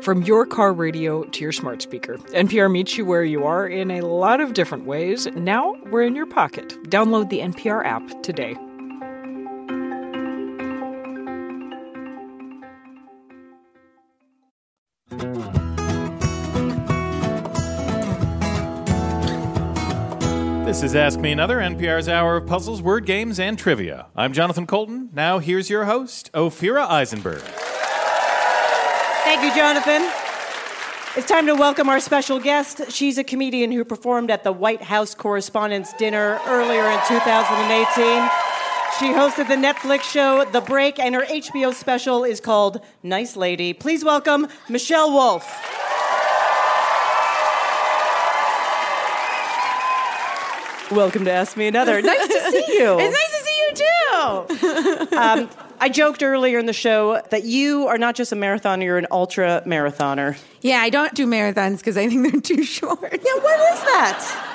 From 0.00 0.22
your 0.22 0.46
car 0.46 0.72
radio 0.72 1.24
to 1.24 1.42
your 1.42 1.52
smart 1.52 1.82
speaker, 1.82 2.16
NPR 2.28 2.70
meets 2.70 2.96
you 2.96 3.04
where 3.04 3.24
you 3.24 3.44
are 3.44 3.66
in 3.66 3.90
a 3.90 4.02
lot 4.02 4.40
of 4.40 4.52
different 4.52 4.86
ways. 4.86 5.26
Now 5.34 5.74
we're 5.90 6.02
in 6.02 6.14
your 6.14 6.26
pocket. 6.26 6.68
Download 6.84 7.28
the 7.28 7.40
NPR 7.40 7.84
app 7.84 8.22
today. 8.22 8.56
This 20.76 20.90
is 20.90 20.94
Ask 20.94 21.18
Me 21.20 21.32
Another, 21.32 21.56
NPR's 21.56 22.06
hour 22.06 22.36
of 22.36 22.46
puzzles, 22.46 22.82
word 22.82 23.06
games, 23.06 23.40
and 23.40 23.58
trivia. 23.58 24.08
I'm 24.14 24.34
Jonathan 24.34 24.66
Coulton. 24.66 25.08
Now 25.14 25.38
here's 25.38 25.70
your 25.70 25.86
host, 25.86 26.30
Ophira 26.34 26.86
Eisenberg. 26.86 27.40
Thank 29.24 29.42
you, 29.42 29.54
Jonathan. 29.58 30.06
It's 31.16 31.26
time 31.26 31.46
to 31.46 31.54
welcome 31.54 31.88
our 31.88 31.98
special 31.98 32.38
guest. 32.38 32.92
She's 32.92 33.16
a 33.16 33.24
comedian 33.24 33.72
who 33.72 33.86
performed 33.86 34.30
at 34.30 34.44
the 34.44 34.52
White 34.52 34.82
House 34.82 35.14
Correspondents' 35.14 35.94
Dinner 35.94 36.38
earlier 36.46 36.84
in 36.84 36.98
2018. 37.08 38.30
She 38.98 39.06
hosted 39.14 39.48
the 39.48 39.56
Netflix 39.56 40.02
show 40.02 40.44
The 40.44 40.60
Break, 40.60 40.98
and 40.98 41.14
her 41.14 41.24
HBO 41.24 41.72
special 41.72 42.22
is 42.22 42.38
called 42.38 42.82
Nice 43.02 43.34
Lady. 43.34 43.72
Please 43.72 44.04
welcome 44.04 44.46
Michelle 44.68 45.10
Wolf. 45.10 45.85
Welcome 50.92 51.24
to 51.24 51.32
Ask 51.32 51.56
Me 51.56 51.66
Another. 51.66 52.00
Nice 52.00 52.28
to 52.28 52.40
see 52.50 52.78
you. 52.78 52.96
It's 53.00 53.16
nice 53.16 53.38
to 53.38 53.44
see 53.44 53.58
you 53.60 53.74
too. 53.74 55.16
Um, 55.16 55.50
I 55.80 55.88
joked 55.88 56.22
earlier 56.22 56.58
in 56.58 56.66
the 56.66 56.72
show 56.72 57.20
that 57.30 57.44
you 57.44 57.86
are 57.86 57.98
not 57.98 58.14
just 58.14 58.32
a 58.32 58.36
marathoner, 58.36 58.84
you're 58.84 58.98
an 58.98 59.06
ultra 59.10 59.62
marathoner. 59.66 60.38
yeah, 60.62 60.78
I 60.80 60.90
don't 60.90 61.12
do 61.14 61.26
marathons 61.26 61.78
because 61.78 61.96
I 61.96 62.08
think 62.08 62.30
they're 62.30 62.40
too 62.40 62.62
short. 62.64 63.00
Yeah, 63.02 63.34
what 63.42 63.60
is 63.72 63.80
that? 63.80 64.52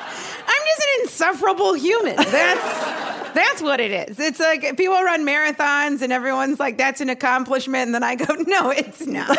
I'm 0.47 0.65
just 0.67 0.81
an 0.81 1.01
insufferable 1.01 1.73
human. 1.73 2.15
That's 2.15 3.33
that's 3.33 3.61
what 3.61 3.79
it 3.79 3.91
is. 4.09 4.19
It's 4.19 4.39
like 4.39 4.61
people 4.77 5.01
run 5.01 5.25
marathons 5.25 6.01
and 6.01 6.11
everyone's 6.11 6.59
like, 6.59 6.77
"That's 6.77 7.01
an 7.01 7.09
accomplishment," 7.09 7.87
and 7.87 7.95
then 7.95 8.03
I 8.03 8.15
go, 8.15 8.33
"No, 8.47 8.69
it's 8.71 9.05
not." 9.05 9.37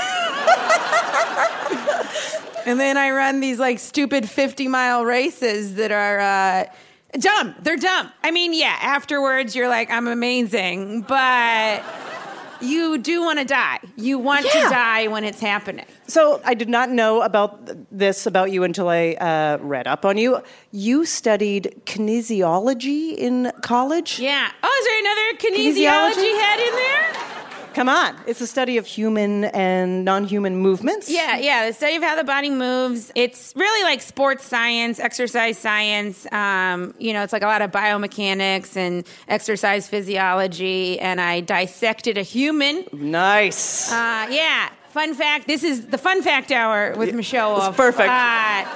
and 2.66 2.78
then 2.80 2.96
I 2.96 3.10
run 3.10 3.40
these 3.40 3.58
like 3.58 3.78
stupid 3.80 4.28
50 4.28 4.68
mile 4.68 5.04
races 5.04 5.74
that 5.76 5.90
are. 5.92 6.20
Uh, 6.20 6.64
Dumb. 7.18 7.54
They're 7.62 7.76
dumb. 7.76 8.10
I 8.24 8.30
mean, 8.30 8.54
yeah, 8.54 8.76
afterwards 8.80 9.54
you're 9.54 9.68
like, 9.68 9.90
I'm 9.90 10.08
amazing, 10.08 11.02
but 11.02 11.82
you 12.62 12.96
do 12.96 13.20
want 13.22 13.38
to 13.38 13.44
die. 13.44 13.80
You 13.96 14.18
want 14.18 14.46
Yeah. 14.46 14.62
to 14.64 14.68
die 14.70 15.06
when 15.08 15.24
it's 15.24 15.40
happening. 15.40 15.84
So 16.06 16.40
I 16.44 16.54
did 16.54 16.68
not 16.70 16.88
know 16.90 17.20
about 17.20 17.68
this 17.90 18.24
about 18.26 18.50
you 18.50 18.62
until 18.64 18.88
I 18.88 19.12
uh, 19.20 19.58
read 19.60 19.86
up 19.86 20.04
on 20.06 20.16
you. 20.16 20.40
You 20.70 21.04
studied 21.04 21.82
kinesiology 21.84 23.14
in 23.14 23.52
college. 23.62 24.18
Yeah. 24.18 24.50
Oh, 24.62 24.78
is 24.80 24.84
there 24.86 25.00
another 25.00 25.38
kinesiology, 25.38 26.14
Kinesiology? 26.14 26.40
head 26.40 26.60
in 26.60 26.74
there? 26.74 27.41
Come 27.74 27.88
on, 27.88 28.14
it's 28.26 28.38
the 28.38 28.46
study 28.46 28.76
of 28.76 28.86
human 28.86 29.44
and 29.44 30.04
non-human 30.04 30.56
movements. 30.56 31.10
Yeah, 31.10 31.38
yeah. 31.38 31.66
The 31.66 31.72
study 31.72 31.96
of 31.96 32.02
how 32.02 32.16
the 32.16 32.24
body 32.24 32.50
moves. 32.50 33.10
It's 33.14 33.54
really 33.56 33.82
like 33.84 34.02
sports 34.02 34.44
science, 34.44 35.00
exercise 35.00 35.58
science. 35.58 36.30
Um, 36.32 36.94
you 36.98 37.12
know, 37.12 37.22
it's 37.22 37.32
like 37.32 37.42
a 37.42 37.46
lot 37.46 37.62
of 37.62 37.70
biomechanics 37.70 38.76
and 38.76 39.06
exercise 39.28 39.88
physiology. 39.88 41.00
And 41.00 41.20
I 41.20 41.40
dissected 41.40 42.18
a 42.18 42.22
human. 42.22 42.84
Nice. 42.92 43.90
Uh, 43.90 44.26
yeah. 44.30 44.68
Fun 44.90 45.14
fact. 45.14 45.46
This 45.46 45.64
is 45.64 45.86
the 45.86 45.96
fun 45.98 46.22
fact 46.22 46.52
hour 46.52 46.94
with 46.96 47.14
Michelle 47.14 47.56
it's 47.56 47.64
Wolf. 47.64 47.76
perfect. 47.78 48.10
Uh, 48.10 48.66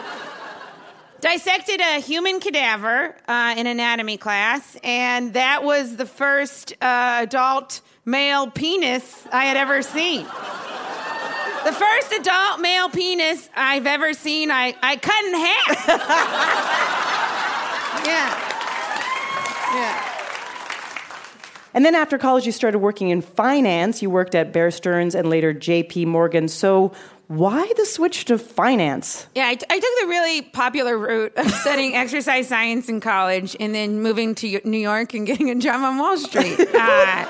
dissected 1.20 1.80
a 1.80 2.00
human 2.00 2.40
cadaver 2.40 3.14
uh, 3.28 3.54
in 3.56 3.66
anatomy 3.66 4.16
class, 4.16 4.76
and 4.82 5.34
that 5.34 5.64
was 5.64 5.96
the 5.96 6.06
first 6.06 6.72
uh, 6.80 7.18
adult 7.22 7.82
male 8.06 8.48
penis 8.48 9.26
I 9.32 9.44
had 9.44 9.56
ever 9.56 9.82
seen. 9.82 10.24
The 10.24 11.72
first 11.72 12.12
adult 12.12 12.60
male 12.60 12.88
penis 12.88 13.50
I've 13.56 13.86
ever 13.86 14.14
seen, 14.14 14.52
I, 14.52 14.76
I 14.80 14.96
cut 14.96 15.24
in 15.24 15.34
half. 15.34 15.88
yeah. 18.06 18.52
Yeah. 19.74 20.12
And 21.74 21.84
then 21.84 21.96
after 21.96 22.16
college, 22.16 22.46
you 22.46 22.52
started 22.52 22.78
working 22.78 23.10
in 23.10 23.20
finance. 23.20 24.00
You 24.00 24.08
worked 24.08 24.36
at 24.36 24.52
Bear 24.52 24.70
Stearns 24.70 25.16
and 25.16 25.28
later 25.28 25.52
J.P. 25.52 26.06
Morgan. 26.06 26.46
So 26.46 26.92
why 27.26 27.72
the 27.76 27.84
switch 27.84 28.26
to 28.26 28.38
finance? 28.38 29.26
Yeah, 29.34 29.46
I, 29.46 29.50
I 29.50 29.54
took 29.54 29.94
the 30.00 30.06
really 30.06 30.42
popular 30.42 30.96
route 30.96 31.32
of 31.36 31.50
studying 31.50 31.96
exercise 31.96 32.46
science 32.46 32.88
in 32.88 33.00
college 33.00 33.56
and 33.58 33.74
then 33.74 34.00
moving 34.00 34.36
to 34.36 34.60
New 34.64 34.78
York 34.78 35.14
and 35.14 35.26
getting 35.26 35.50
a 35.50 35.56
job 35.56 35.82
on 35.82 35.98
Wall 35.98 36.16
Street. 36.16 36.60
Uh, 36.60 37.26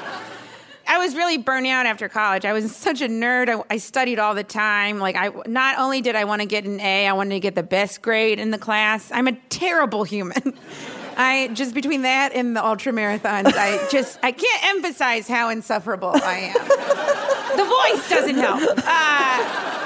I 0.89 0.99
was 0.99 1.15
really 1.15 1.39
burnt 1.39 1.67
out 1.67 1.87
after 1.87 2.09
college. 2.09 2.45
I 2.45 2.53
was 2.53 2.75
such 2.75 3.01
a 3.01 3.09
nerd. 3.09 3.49
I, 3.49 3.63
I 3.75 3.77
studied 3.79 4.19
all 4.19 4.35
the 4.35 4.45
time. 4.45 4.99
Like, 4.99 5.17
I 5.17 5.31
not 5.47 5.79
only 5.79 6.01
did 6.01 6.15
I 6.15 6.25
want 6.25 6.43
to 6.43 6.47
get 6.47 6.65
an 6.65 6.81
A, 6.81 7.09
I 7.09 7.13
wanted 7.13 7.35
to 7.35 7.41
get 7.41 7.55
the 7.55 7.63
best 7.63 8.03
grade 8.03 8.39
in 8.39 8.51
the 8.51 8.59
class. 8.59 9.11
I'm 9.13 9.27
a 9.27 9.33
terrible 9.49 10.05
human. 10.05 10.57
I 11.17 11.49
just 11.55 11.75
between 11.75 12.03
that 12.03 12.35
and 12.35 12.55
the 12.55 12.65
ultra 12.65 12.93
marathons, 12.93 13.53
I 13.55 13.89
just 13.91 14.19
I 14.23 14.33
can't 14.33 14.67
emphasize 14.77 15.27
how 15.27 15.49
insufferable 15.49 16.13
I 16.15 16.53
am. 16.55 17.57
the 17.57 17.65
voice 17.65 18.09
doesn't 18.11 18.37
help. 18.37 18.63
Uh, 18.87 19.77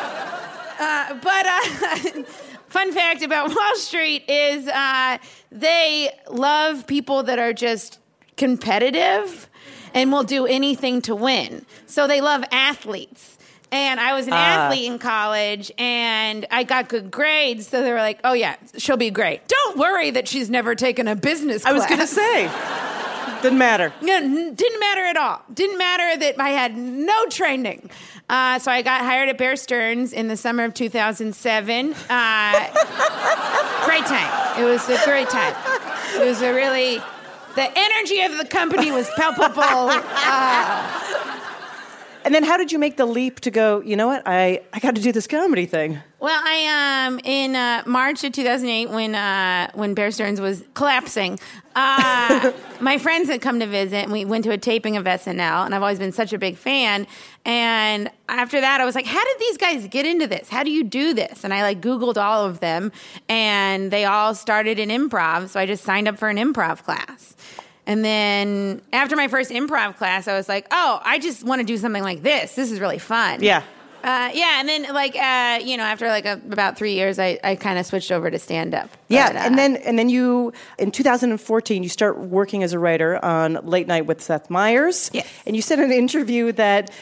uh, 0.80 1.14
but 1.22 1.46
uh, 1.46 2.22
fun 2.68 2.92
fact 2.92 3.22
about 3.22 3.54
Wall 3.54 3.76
Street 3.76 4.24
is 4.28 4.66
uh, 4.66 5.18
they 5.52 6.10
love 6.28 6.86
people 6.86 7.22
that 7.22 7.38
are 7.38 7.52
just 7.52 8.00
competitive 8.36 9.48
and 9.94 10.12
will 10.12 10.22
do 10.24 10.46
anything 10.46 11.02
to 11.02 11.14
win. 11.14 11.64
So 11.86 12.06
they 12.06 12.20
love 12.20 12.44
athletes. 12.52 13.36
And 13.72 14.00
I 14.00 14.14
was 14.14 14.26
an 14.26 14.32
Ah. 14.32 14.36
athlete 14.66 14.84
in 14.90 14.98
college 14.98 15.70
and 15.78 16.44
I 16.50 16.64
got 16.64 16.88
good 16.88 17.10
grades. 17.10 17.68
So 17.68 17.82
they 17.82 17.92
were 17.92 17.98
like, 17.98 18.18
oh, 18.24 18.32
yeah, 18.32 18.56
she'll 18.76 18.96
be 18.96 19.10
great. 19.10 19.46
Don't 19.46 19.76
worry 19.76 20.10
that 20.10 20.26
she's 20.26 20.50
never 20.50 20.74
taken 20.74 21.06
a 21.06 21.14
business 21.14 21.62
class. 21.62 21.70
I 21.72 21.74
was 21.76 21.86
going 21.86 22.00
to 22.00 22.06
say. 22.08 22.50
Didn't 23.42 23.58
matter. 23.58 23.92
No, 24.02 24.16
n- 24.16 24.54
didn't 24.54 24.80
matter 24.80 25.02
at 25.02 25.16
all. 25.16 25.40
Didn't 25.54 25.78
matter 25.78 26.18
that 26.18 26.40
I 26.40 26.50
had 26.50 26.76
no 26.76 27.26
training. 27.26 27.88
Uh, 28.28 28.58
so 28.58 28.70
I 28.70 28.82
got 28.82 29.00
hired 29.02 29.28
at 29.28 29.38
Bear 29.38 29.56
Stearns 29.56 30.12
in 30.12 30.26
the 30.28 30.36
summer 30.36 30.64
of 30.64 30.74
2007. 30.74 31.94
Uh, 31.94 31.94
great 33.84 34.04
time. 34.04 34.60
It 34.60 34.64
was 34.64 34.88
a 34.88 35.02
great 35.04 35.28
time. 35.30 35.54
It 36.20 36.24
was 36.26 36.42
a 36.42 36.52
really, 36.52 37.00
the 37.54 37.70
energy 37.76 38.20
of 38.22 38.38
the 38.38 38.44
company 38.46 38.90
was 38.92 39.08
palpable. 39.16 39.90
Uh, 40.22 41.36
And 42.22 42.34
then 42.34 42.44
how 42.44 42.58
did 42.58 42.70
you 42.70 42.78
make 42.78 42.98
the 42.98 43.06
leap 43.06 43.40
to 43.40 43.50
go, 43.50 43.80
you 43.80 43.96
know 43.96 44.06
what, 44.06 44.22
I, 44.26 44.60
I 44.74 44.78
got 44.78 44.94
to 44.94 45.00
do 45.00 45.10
this 45.10 45.26
comedy 45.26 45.64
thing? 45.64 45.98
Well, 46.20 46.38
I 46.38 47.06
um 47.06 47.18
in 47.24 47.56
uh, 47.56 47.82
March 47.86 48.22
of 48.24 48.32
2008 48.32 48.90
when 48.90 49.14
uh, 49.14 49.70
when 49.72 49.94
Bear 49.94 50.10
Stearns 50.10 50.38
was 50.38 50.62
collapsing, 50.74 51.38
uh, 51.74 52.52
my 52.80 52.98
friends 52.98 53.30
had 53.30 53.40
come 53.40 53.58
to 53.60 53.66
visit 53.66 54.02
and 54.02 54.12
we 54.12 54.26
went 54.26 54.44
to 54.44 54.50
a 54.50 54.58
taping 54.58 54.98
of 54.98 55.04
SNL 55.06 55.64
and 55.64 55.74
I've 55.74 55.80
always 55.80 55.98
been 55.98 56.12
such 56.12 56.34
a 56.34 56.38
big 56.38 56.58
fan. 56.58 57.06
And 57.46 58.10
after 58.28 58.60
that, 58.60 58.82
I 58.82 58.84
was 58.84 58.94
like, 58.94 59.06
how 59.06 59.24
did 59.24 59.38
these 59.38 59.56
guys 59.56 59.86
get 59.86 60.04
into 60.04 60.26
this? 60.26 60.50
How 60.50 60.62
do 60.62 60.70
you 60.70 60.84
do 60.84 61.14
this? 61.14 61.42
And 61.42 61.54
I 61.54 61.62
like 61.62 61.80
Googled 61.80 62.18
all 62.18 62.44
of 62.44 62.60
them 62.60 62.92
and 63.30 63.90
they 63.90 64.04
all 64.04 64.34
started 64.34 64.78
in 64.78 64.90
improv. 64.90 65.48
So 65.48 65.58
I 65.58 65.64
just 65.64 65.84
signed 65.84 66.06
up 66.06 66.18
for 66.18 66.28
an 66.28 66.36
improv 66.36 66.84
class. 66.84 67.34
And 67.90 68.04
then 68.04 68.82
after 68.92 69.16
my 69.16 69.26
first 69.26 69.50
improv 69.50 69.96
class, 69.96 70.28
I 70.28 70.36
was 70.36 70.48
like, 70.48 70.68
oh, 70.70 71.00
I 71.04 71.18
just 71.18 71.42
want 71.42 71.58
to 71.58 71.66
do 71.66 71.76
something 71.76 72.04
like 72.04 72.22
this. 72.22 72.54
This 72.54 72.70
is 72.70 72.78
really 72.78 73.00
fun. 73.00 73.42
Yeah. 73.42 73.64
Uh, 74.04 74.30
yeah, 74.32 74.60
and 74.60 74.68
then 74.68 74.94
like 74.94 75.16
uh, 75.16 75.58
you 75.60 75.76
know, 75.76 75.82
after 75.82 76.06
like 76.06 76.24
a, 76.24 76.40
about 76.50 76.78
three 76.78 76.94
years, 76.94 77.18
I, 77.18 77.40
I 77.42 77.56
kind 77.56 77.80
of 77.80 77.84
switched 77.84 78.12
over 78.12 78.30
to 78.30 78.38
stand 78.38 78.74
up. 78.74 78.88
Yeah, 79.08 79.44
and 79.44 79.58
then 79.58 79.76
and 79.76 79.98
then 79.98 80.08
you 80.08 80.52
in 80.78 80.90
2014 80.92 81.82
you 81.82 81.88
start 81.88 82.18
working 82.18 82.62
as 82.62 82.72
a 82.72 82.78
writer 82.78 83.22
on 83.22 83.54
Late 83.64 83.88
Night 83.88 84.06
with 84.06 84.22
Seth 84.22 84.48
Meyers. 84.48 85.10
Yes. 85.12 85.26
And 85.44 85.56
you 85.56 85.60
said 85.60 85.80
in 85.80 85.86
an 85.86 85.92
interview 85.92 86.52
that 86.52 86.92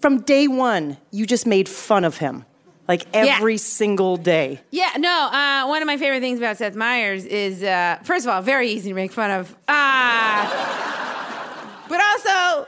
from 0.00 0.22
day 0.22 0.48
one 0.48 0.96
you 1.12 1.26
just 1.26 1.46
made 1.46 1.68
fun 1.68 2.02
of 2.02 2.16
him, 2.16 2.46
like 2.90 3.06
Yeah. 3.14 3.36
every 3.36 3.56
single 3.56 4.16
day. 4.16 4.58
Yeah, 4.72 4.90
no. 4.98 5.28
Uh, 5.32 5.66
one 5.68 5.80
of 5.80 5.86
my 5.86 5.96
favorite 5.96 6.18
things 6.20 6.40
about 6.40 6.56
Seth 6.56 6.74
Meyers 6.74 7.24
is, 7.24 7.62
uh, 7.62 7.98
first 8.02 8.26
of 8.26 8.32
all, 8.32 8.42
very 8.42 8.68
easy 8.70 8.88
to 8.90 8.94
make 8.96 9.12
fun 9.12 9.30
of, 9.30 9.54
uh, 9.68 11.84
but 11.88 12.00
also 12.00 12.66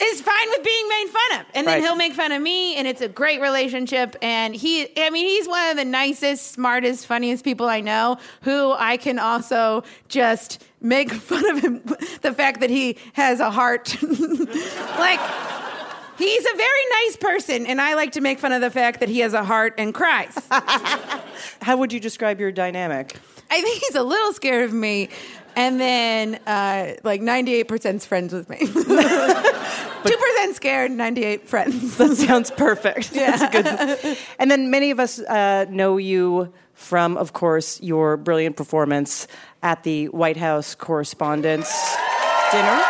is 0.00 0.22
fine 0.22 0.48
with 0.52 0.64
being 0.64 0.88
made 0.88 1.06
fun 1.08 1.40
of. 1.40 1.46
And 1.54 1.66
then 1.66 1.74
Right. 1.74 1.82
he'll 1.84 1.96
make 1.96 2.14
fun 2.14 2.32
of 2.32 2.40
me, 2.40 2.76
and 2.76 2.88
it's 2.88 3.02
a 3.02 3.08
great 3.08 3.42
relationship. 3.42 4.16
And 4.22 4.54
he, 4.56 4.88
I 4.96 5.10
mean, 5.10 5.26
he's 5.26 5.46
one 5.46 5.68
of 5.70 5.76
the 5.76 5.84
nicest, 5.84 6.50
smartest, 6.52 7.06
funniest 7.06 7.44
people 7.44 7.66
I 7.68 7.82
know. 7.82 8.16
Who 8.42 8.72
I 8.72 8.96
can 8.96 9.18
also 9.18 9.84
just 10.08 10.64
make 10.80 11.12
fun 11.12 11.44
of 11.50 11.58
him, 11.62 11.82
the 12.22 12.32
fact 12.32 12.60
that 12.60 12.70
he 12.70 12.96
has 13.12 13.38
a 13.40 13.50
heart, 13.50 13.94
like. 14.98 15.20
He's 16.18 16.44
a 16.44 16.56
very 16.56 16.84
nice 17.04 17.16
person, 17.16 17.66
and 17.66 17.80
I 17.80 17.94
like 17.94 18.12
to 18.12 18.20
make 18.20 18.38
fun 18.40 18.52
of 18.52 18.60
the 18.60 18.70
fact 18.70 19.00
that 19.00 19.08
he 19.08 19.20
has 19.20 19.34
a 19.34 19.44
heart 19.44 19.74
and 19.78 19.94
cries. 19.94 20.36
How 21.62 21.76
would 21.76 21.92
you 21.92 22.00
describe 22.00 22.40
your 22.40 22.52
dynamic? 22.52 23.16
I 23.50 23.62
think 23.62 23.80
he's 23.82 23.94
a 23.94 24.02
little 24.02 24.32
scared 24.32 24.64
of 24.64 24.72
me, 24.72 25.08
and 25.56 25.80
then 25.80 26.34
uh, 26.46 26.94
like 27.04 27.20
98% 27.20 28.04
friends 28.04 28.32
with 28.32 28.48
me. 28.48 28.58
2% 29.98 30.54
scared, 30.54 30.90
98 30.90 31.48
friends. 31.48 31.96
That 31.96 32.16
sounds 32.16 32.50
perfect. 32.50 33.10
That's 33.14 33.52
good. 33.52 34.18
And 34.38 34.50
then 34.50 34.70
many 34.70 34.90
of 34.90 35.00
us 35.00 35.18
uh, 35.18 35.66
know 35.68 35.96
you 35.96 36.52
from, 36.74 37.16
of 37.16 37.32
course, 37.32 37.80
your 37.82 38.16
brilliant 38.16 38.56
performance 38.56 39.26
at 39.62 39.82
the 39.82 40.06
White 40.08 40.36
House 40.36 40.74
Correspondents' 40.74 41.96
Dinner. 42.52 42.82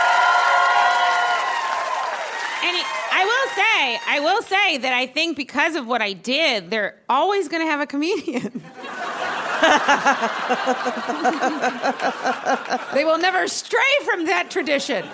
And 2.61 2.77
it, 2.77 2.87
I 3.11 3.25
will 3.25 3.49
say, 3.57 3.99
I 4.19 4.21
will 4.21 4.43
say 4.43 4.79
that 4.79 4.93
I 4.93 5.07
think 5.07 5.37
because 5.37 5.77
of 5.77 5.87
what 5.87 6.03
I 6.03 6.13
did, 6.13 6.71
they're 6.71 6.97
always 7.09 7.47
going 7.47 7.63
to 7.63 7.71
have 7.71 7.79
a 7.79 7.87
comedian. 7.87 8.43
they 12.95 13.05
will 13.05 13.19
never 13.19 13.47
stray 13.47 13.81
from 14.05 14.27
that 14.27 14.51
tradition. 14.51 15.07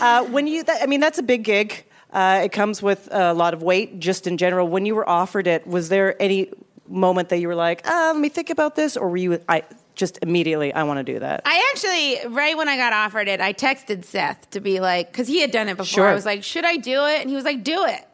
Uh, 0.00 0.24
when 0.24 0.46
you, 0.46 0.64
that, 0.64 0.82
I 0.82 0.86
mean, 0.86 1.00
that's 1.00 1.18
a 1.18 1.22
big 1.22 1.44
gig. 1.44 1.84
Uh, 2.10 2.40
it 2.44 2.52
comes 2.52 2.82
with 2.82 3.10
a 3.12 3.34
lot 3.34 3.52
of 3.52 3.62
weight, 3.62 4.00
just 4.00 4.26
in 4.26 4.38
general. 4.38 4.66
When 4.66 4.86
you 4.86 4.94
were 4.94 5.06
offered 5.06 5.46
it, 5.46 5.66
was 5.66 5.90
there 5.90 6.16
any 6.18 6.50
moment 6.88 7.28
that 7.28 7.40
you 7.40 7.48
were 7.48 7.54
like, 7.54 7.86
uh, 7.86 8.12
"Let 8.14 8.20
me 8.20 8.30
think 8.30 8.48
about 8.48 8.74
this," 8.74 8.96
or 8.96 9.10
were 9.10 9.18
you, 9.18 9.38
I 9.50 9.64
just 9.98 10.18
immediately, 10.22 10.72
I 10.72 10.84
want 10.84 11.04
to 11.04 11.12
do 11.12 11.18
that? 11.18 11.42
I 11.44 11.70
actually, 11.72 12.34
right 12.34 12.56
when 12.56 12.68
I 12.68 12.76
got 12.76 12.94
offered 12.94 13.28
it, 13.28 13.40
I 13.40 13.52
texted 13.52 14.04
Seth 14.04 14.48
to 14.50 14.60
be 14.60 14.80
like, 14.80 15.12
because 15.12 15.28
he 15.28 15.40
had 15.40 15.50
done 15.50 15.68
it 15.68 15.76
before. 15.76 15.84
Sure. 15.84 16.08
I 16.08 16.14
was 16.14 16.24
like, 16.24 16.42
should 16.42 16.64
I 16.64 16.76
do 16.76 17.04
it? 17.06 17.20
And 17.20 17.28
he 17.28 17.36
was 17.36 17.44
like, 17.44 17.62
do 17.62 17.84
it. 17.84 18.06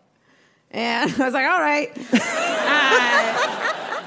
And 0.73 1.11
I 1.21 1.25
was 1.25 1.35
like, 1.35 1.47
all 1.47 1.61
right. 1.61 1.97
Uh, 2.67 4.01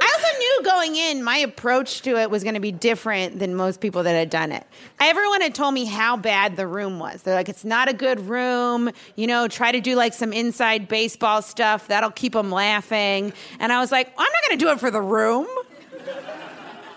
I 0.00 0.06
also 0.06 0.38
knew 0.38 0.62
going 0.64 0.96
in, 0.96 1.22
my 1.22 1.38
approach 1.38 2.02
to 2.02 2.16
it 2.18 2.30
was 2.30 2.42
going 2.42 2.54
to 2.54 2.60
be 2.60 2.72
different 2.72 3.38
than 3.38 3.54
most 3.54 3.80
people 3.80 4.02
that 4.02 4.12
had 4.12 4.30
done 4.30 4.52
it. 4.52 4.66
Everyone 5.00 5.40
had 5.40 5.54
told 5.54 5.74
me 5.74 5.84
how 5.84 6.16
bad 6.16 6.56
the 6.56 6.66
room 6.66 6.98
was. 6.98 7.22
They're 7.22 7.34
like, 7.34 7.48
it's 7.48 7.64
not 7.64 7.88
a 7.88 7.92
good 7.92 8.20
room. 8.28 8.90
You 9.16 9.26
know, 9.26 9.48
try 9.48 9.72
to 9.72 9.80
do 9.80 9.96
like 9.96 10.14
some 10.14 10.32
inside 10.32 10.88
baseball 10.88 11.42
stuff. 11.42 11.88
That'll 11.88 12.10
keep 12.10 12.32
them 12.32 12.50
laughing. 12.50 13.32
And 13.58 13.72
I 13.72 13.80
was 13.80 13.90
like, 13.90 14.08
I'm 14.08 14.16
not 14.16 14.48
going 14.48 14.58
to 14.58 14.64
do 14.64 14.70
it 14.72 14.80
for 14.80 14.90
the 14.90 15.02
room. 15.02 15.46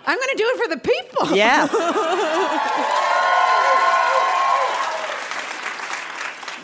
I'm 0.08 0.18
going 0.18 0.30
to 0.32 0.38
do 0.38 0.46
it 0.48 0.58
for 0.64 0.70
the 0.70 0.78
people. 0.80 1.36
Yeah. 1.38 1.68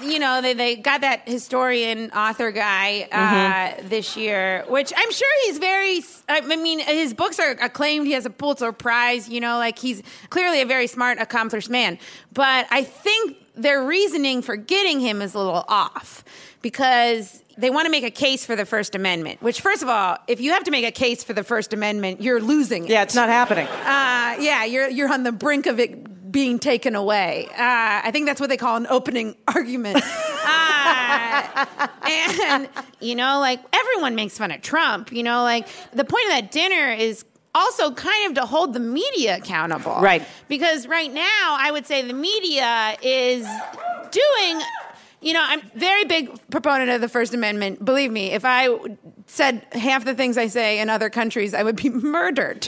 you 0.04 0.20
know, 0.20 0.42
they, 0.42 0.54
they 0.54 0.76
got 0.76 1.02
that 1.02 1.28
historian 1.28 2.12
author 2.12 2.52
guy 2.52 3.08
uh, 3.12 3.34
Mm-hmm. 3.34 3.88
this 3.90 4.18
year, 4.18 4.64
which 4.68 4.92
I'm 4.96 5.12
sure 5.12 5.28
he's 5.46 5.58
very, 5.58 6.02
I 6.30 6.42
mean, 6.56 6.80
his 6.80 7.14
books 7.14 7.40
are 7.40 7.52
acclaimed. 7.52 8.08
He 8.08 8.14
has 8.14 8.26
a 8.26 8.30
Pulitzer 8.30 8.72
Prize, 8.72 9.30
you 9.30 9.40
know, 9.40 9.58
like 9.58 9.80
he's 9.80 10.04
clearly 10.30 10.62
a 10.62 10.66
very 10.66 10.88
smart, 10.88 11.20
accomplished 11.20 11.70
man. 11.70 11.98
But 12.34 12.68
I 12.70 12.84
think 12.84 13.38
their 13.56 13.86
reasoning 13.86 14.42
for 14.42 14.56
getting 14.56 15.00
him 15.00 15.22
is 15.22 15.34
a 15.34 15.38
little 15.38 15.66
off 15.68 16.24
because 16.64 17.44
they 17.60 17.70
want 17.70 17.86
to 17.86 17.92
make 17.92 18.04
a 18.04 18.10
case 18.10 18.44
for 18.48 18.56
the 18.56 18.66
First 18.66 18.96
Amendment, 18.96 19.44
which, 19.44 19.62
first 19.62 19.84
of 19.84 19.90
all, 19.90 20.18
if 20.28 20.42
you 20.42 20.54
have 20.54 20.64
to 20.64 20.72
make 20.72 20.86
a 20.86 20.92
case 20.92 21.24
for 21.24 21.34
the 21.34 21.44
First 21.44 21.72
Amendment, 21.74 22.20
you're 22.24 22.42
losing 22.42 22.86
it. 22.86 22.90
yeah, 22.90 23.04
it's 23.04 23.14
not 23.14 23.30
happening. 23.30 23.68
Uh, 23.68 24.38
yeah, 24.40 24.64
you're 24.66 24.90
you're 24.90 25.14
on 25.14 25.22
the 25.22 25.32
brink 25.32 25.68
of 25.68 25.80
it 25.80 26.32
being 26.32 26.58
taken 26.58 26.96
away. 26.96 27.48
Uh, 27.52 27.56
I 27.60 28.10
think 28.12 28.26
that's 28.26 28.42
what 28.42 28.50
they 28.50 28.58
call 28.58 28.76
an 28.78 28.88
opening 28.90 29.36
argument. 29.48 30.02
Uh, 30.04 31.66
and 32.10 32.70
you 33.00 33.14
know, 33.14 33.40
like 33.40 33.60
everyone 33.72 34.16
makes 34.16 34.36
fun 34.38 34.50
of 34.50 34.62
Trump. 34.62 35.12
You 35.12 35.22
know, 35.22 35.44
like 35.44 35.68
the 35.94 36.04
point 36.06 36.26
of 36.26 36.32
that 36.32 36.52
dinner 36.52 36.92
is 36.92 37.24
also 37.54 37.92
kind 37.92 38.30
of 38.32 38.42
to 38.42 38.48
hold 38.48 38.74
the 38.74 38.80
media 38.80 39.38
accountable, 39.38 39.98
Right. 40.02 40.26
Because 40.48 40.88
right 40.88 41.14
now, 41.14 41.56
I 41.60 41.70
would 41.72 41.86
say 41.86 42.02
the 42.02 42.14
media 42.16 42.98
is 43.04 43.46
doing. 44.10 44.62
You 45.24 45.32
know, 45.32 45.42
I'm 45.42 45.62
very 45.74 46.04
big 46.04 46.38
proponent 46.50 46.90
of 46.90 47.00
the 47.00 47.08
First 47.08 47.34
Amendment. 47.34 47.84
Believe 47.84 48.12
me, 48.12 48.32
if 48.32 48.44
I 48.44 48.78
said 49.28 49.66
half 49.72 50.04
the 50.04 50.14
things 50.14 50.38
I 50.38 50.48
say 50.48 50.80
in 50.80 50.90
other 50.90 51.10
countries, 51.10 51.54
I 51.54 51.64
would 51.64 51.78
be 51.78 51.90
murdered. 51.90 52.68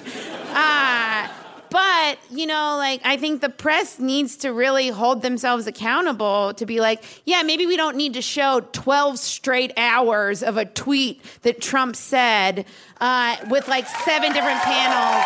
Uh, 0.54 1.28
but, 1.70 2.18
you 2.32 2.48
know, 2.48 2.78
like, 2.78 3.02
I 3.04 3.18
think 3.18 3.41
the 3.41 3.50
press 3.50 4.00
needs 4.00 4.38
to 4.38 4.54
really 4.54 4.88
hold 4.88 5.22
themselves 5.22 5.68
accountable 5.68 6.54
to 6.54 6.65
be 6.65 6.80
like, 6.80 7.04
yeah, 7.26 7.44
maybe 7.44 7.65
we 7.65 7.76
don't 7.76 7.98
need 7.98 8.13
to 8.13 8.22
show 8.22 8.62
12 8.72 9.20
straight 9.20 9.74
hours 9.76 10.41
of 10.41 10.56
a 10.56 10.63
tweet 10.63 11.22
that 11.41 11.62
Trump 11.62 11.98
said 11.98 12.65
uh, 13.02 13.36
with 13.50 13.68
like 13.68 13.86
seven 13.86 14.32
different 14.32 14.62
panels 14.62 15.26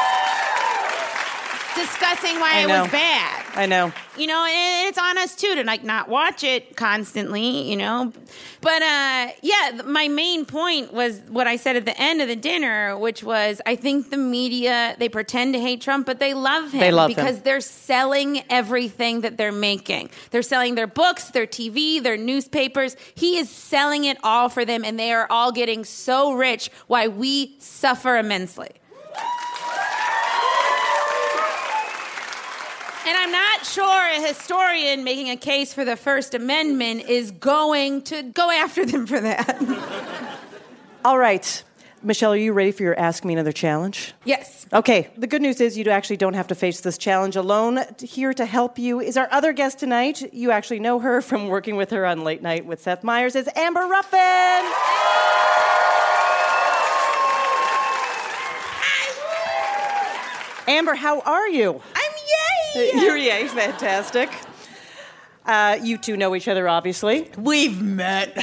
discussing 1.75 2.39
why 2.39 2.59
it 2.61 2.67
was 2.67 2.91
bad. 2.91 3.45
I 3.55 3.65
know. 3.65 3.91
you 4.17 4.27
know 4.27 4.45
and 4.45 4.87
it's 4.87 4.97
on 4.97 5.17
us 5.17 5.35
too 5.35 5.55
to 5.55 5.63
like 5.63 5.83
not 5.83 6.07
watch 6.07 6.43
it 6.43 6.75
constantly 6.75 7.69
you 7.69 7.75
know? 7.77 8.13
But 8.61 8.81
uh 8.81 9.27
yeah 9.41 9.81
my 9.85 10.07
main 10.07 10.45
point 10.45 10.93
was 10.93 11.19
what 11.29 11.47
i 11.47 11.55
said 11.55 11.75
at 11.75 11.85
the 11.85 11.99
end 11.99 12.21
of 12.21 12.27
the 12.27 12.35
dinner 12.35 12.97
which 12.97 13.23
was 13.23 13.61
i 13.65 13.75
think 13.75 14.09
the 14.11 14.17
media 14.17 14.95
they 14.99 15.09
pretend 15.09 15.53
to 15.53 15.59
hate 15.59 15.81
trump 15.81 16.05
but 16.05 16.19
they 16.19 16.33
love 16.33 16.71
him 16.71 16.79
They 16.79 16.91
love 16.91 17.09
him. 17.11 17.15
because 17.15 17.41
they're 17.41 17.61
selling 17.61 18.43
everything 18.49 19.21
that 19.21 19.37
they're 19.37 19.51
making. 19.51 20.09
They're 20.31 20.41
selling 20.43 20.75
their 20.75 20.87
books 20.87 21.29
their 21.31 21.47
tv 21.47 22.01
their 22.03 22.17
newspapers. 22.17 22.95
He 23.15 23.37
is 23.37 23.49
selling 23.49 24.03
it 24.05 24.17
all 24.23 24.49
for 24.49 24.63
them 24.65 24.83
and 24.85 24.97
they 24.99 25.11
are 25.11 25.27
all 25.29 25.51
getting 25.51 25.83
so 25.85 26.33
rich 26.33 26.69
why 26.87 27.07
we 27.07 27.55
suffer 27.59 28.17
immensely 28.17 28.69
And 33.09 33.17
I'm 33.17 33.31
not 33.31 33.65
sure 33.65 34.11
a 34.11 34.21
historian 34.21 35.03
making 35.03 35.31
a 35.31 35.35
case 35.35 35.73
for 35.73 35.83
the 35.83 35.95
First 35.95 36.35
Amendment 36.35 37.09
is 37.09 37.31
going 37.31 38.03
to 38.03 38.21
go 38.21 38.51
after 38.51 38.85
them 38.85 39.07
for 39.07 39.19
that. 39.19 40.37
All 41.03 41.17
right. 41.17 41.63
Michelle, 42.03 42.33
are 42.33 42.37
you 42.37 42.53
ready 42.53 42.71
for 42.71 42.83
your 42.83 42.97
Ask 42.99 43.25
Me 43.25 43.33
Another 43.33 43.51
challenge? 43.51 44.13
yes. 44.25 44.67
Okay, 44.71 45.09
the 45.17 45.25
good 45.25 45.41
news 45.41 45.59
is 45.59 45.75
you 45.75 45.89
actually 45.89 46.17
don't 46.17 46.35
have 46.35 46.49
to 46.49 46.55
face 46.55 46.81
this 46.81 46.99
challenge 46.99 47.35
alone. 47.35 47.79
Here 47.99 48.31
to 48.31 48.45
help 48.45 48.77
you 48.77 48.99
is 48.99 49.17
our 49.17 49.27
other 49.31 49.53
guest 49.53 49.79
tonight. 49.79 50.31
You 50.31 50.51
actually 50.51 50.79
know 50.79 50.99
her 50.99 51.19
from 51.23 51.47
working 51.47 51.77
with 51.77 51.89
her 51.89 52.05
on 52.05 52.23
Late 52.23 52.43
Night 52.43 52.63
with 52.67 52.79
Seth 52.79 53.03
Meyers. 53.03 53.35
Is 53.35 53.49
Amber 53.55 53.87
Ruffin. 53.87 54.19
Amber, 60.67 60.93
how 60.93 61.21
are 61.21 61.49
you? 61.49 61.81
I'm 62.75 62.81
yay! 62.81 62.91
You're 63.01 63.17
yay, 63.17 63.47
fantastic. 63.47 64.29
Uh, 65.45 65.77
you 65.81 65.97
two 65.97 66.15
know 66.17 66.35
each 66.35 66.47
other, 66.47 66.67
obviously. 66.69 67.29
We've 67.37 67.81
met. 67.81 68.33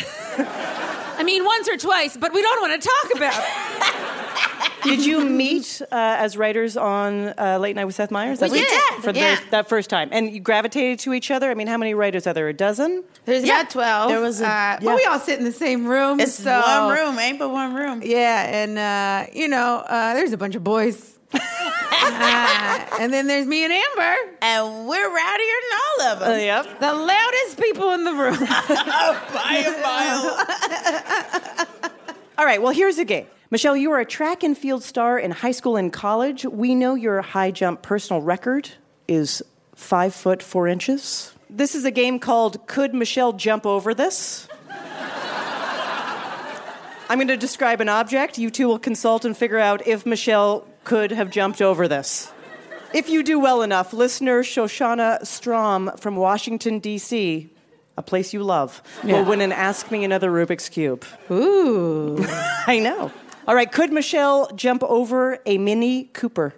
I 1.19 1.23
mean, 1.25 1.45
once 1.45 1.69
or 1.69 1.77
twice, 1.77 2.17
but 2.17 2.33
we 2.35 2.43
don't 2.43 2.61
want 2.61 2.83
to 2.83 2.89
talk 2.89 3.17
about 3.17 3.45
it. 3.45 4.83
Did 4.83 5.05
you 5.05 5.25
meet 5.25 5.81
uh, 5.91 5.95
as 5.95 6.37
writers 6.37 6.77
on 6.77 7.35
uh, 7.39 7.59
Late 7.61 7.75
Night 7.75 7.87
with 7.87 7.95
Seth 7.97 8.11
Meyers? 8.13 8.41
We 8.41 8.49
That's 8.49 8.71
did, 8.71 8.81
what- 8.95 9.03
For 9.05 9.11
yeah. 9.19 9.35
those- 9.37 9.45
that 9.51 9.69
first 9.69 9.91
time. 9.91 10.11
And 10.13 10.31
you 10.33 10.39
gravitated 10.41 11.01
to 11.01 11.13
each 11.13 11.31
other? 11.33 11.51
I 11.51 11.55
mean, 11.55 11.67
how 11.67 11.77
many 11.77 11.95
writers 11.95 12.27
are 12.27 12.35
there? 12.35 12.49
A 12.49 12.53
dozen? 12.53 13.03
There's 13.25 13.43
Yeah. 13.45 13.61
about 13.63 13.71
12. 13.71 14.09
There 14.11 14.21
was 14.21 14.41
a- 14.41 14.45
uh, 14.45 14.49
yeah. 14.49 14.79
But 14.83 14.97
we 14.97 15.05
all 15.07 15.19
sit 15.19 15.39
in 15.41 15.45
the 15.45 15.51
same 15.53 15.87
room. 15.87 16.21
It's 16.21 16.35
so, 16.35 16.61
one 16.61 16.97
room, 16.97 17.19
ain't 17.19 17.39
but 17.39 17.49
one 17.51 17.75
room. 17.75 18.01
Yeah, 18.05 18.45
and, 18.47 18.79
uh, 18.79 19.31
you 19.33 19.49
know, 19.49 19.79
uh, 19.89 20.15
there's 20.15 20.33
a 20.33 20.37
bunch 20.39 20.55
of 20.55 20.63
boys. 20.63 21.16
Uh, 21.33 22.87
and 23.01 23.13
then 23.13 23.27
there's 23.27 23.47
me 23.47 23.65
and 23.65 23.73
Amber. 23.73 24.17
And 24.43 24.89
we're 24.89 25.09
rowdier 25.09 25.61
than 25.63 25.79
all 25.79 26.01
of 26.13 26.19
them. 26.21 26.41
yep. 26.41 26.81
The 26.81 26.93
loudest 26.93 27.61
people 27.61 27.93
in 27.93 28.05
the 28.05 28.13
room. 28.13 28.39
By 28.39 29.65
a 29.67 29.71
mile. 29.83 31.67
All 32.39 32.45
right, 32.45 32.61
well, 32.61 32.73
here's 32.73 32.97
the 32.97 33.05
game. 33.05 33.27
Michelle, 33.51 33.77
you 33.77 33.91
are 33.93 34.01
a 34.01 34.05
track 34.05 34.43
and 34.43 34.59
field 34.59 34.83
star 34.83 35.19
in 35.19 35.31
high 35.31 35.53
school 35.53 35.77
and 35.77 35.93
college. 35.93 36.45
We 36.45 36.75
know 36.75 36.95
your 36.95 37.23
high 37.23 37.51
jump 37.51 37.83
personal 37.83 38.21
record 38.21 38.71
is 39.09 39.43
five 39.75 40.15
foot 40.15 40.43
four 40.43 40.69
inches. 40.69 41.33
This 41.49 41.75
is 41.75 41.85
a 41.85 41.91
game 41.91 42.19
called 42.19 42.67
Could 42.67 42.93
Michelle 42.95 43.33
Jump 43.33 43.65
Over 43.65 43.95
This? 43.95 44.49
I'm 47.09 47.19
going 47.19 47.29
to 47.29 47.37
describe 47.37 47.81
an 47.81 47.89
object. 47.89 48.37
You 48.37 48.51
two 48.51 48.67
will 48.67 48.81
consult 48.81 49.25
and 49.25 49.37
figure 49.37 49.59
out 49.59 49.87
if 49.87 50.05
Michelle 50.05 50.67
could 50.87 51.11
have 51.11 51.31
jumped 51.31 51.61
over 51.61 51.89
this. 51.89 52.33
If 52.95 53.11
you 53.11 53.25
do 53.25 53.41
well 53.41 53.61
enough, 53.61 53.93
listener 53.93 54.43
Shoshana 54.45 55.27
Strom 55.27 55.91
from 55.99 56.15
Washington, 56.15 56.79
D.C., 56.79 57.51
a 57.99 58.03
place 58.03 58.33
you 58.33 58.43
love, 58.45 58.81
will 59.03 59.25
win 59.25 59.41
an 59.41 59.51
Ask 59.51 59.91
Me 59.91 60.05
Another 60.05 60.31
Rubik's 60.31 60.69
Cube. 60.69 61.05
Ooh. 61.31 62.25
I 62.67 62.79
know. 62.79 63.11
All 63.49 63.55
right, 63.55 63.71
could 63.71 63.93
Michelle 63.93 64.49
jump 64.55 64.85
over 64.85 65.41
a 65.45 65.59
Mini 65.59 66.05
Cooper? 66.05 66.55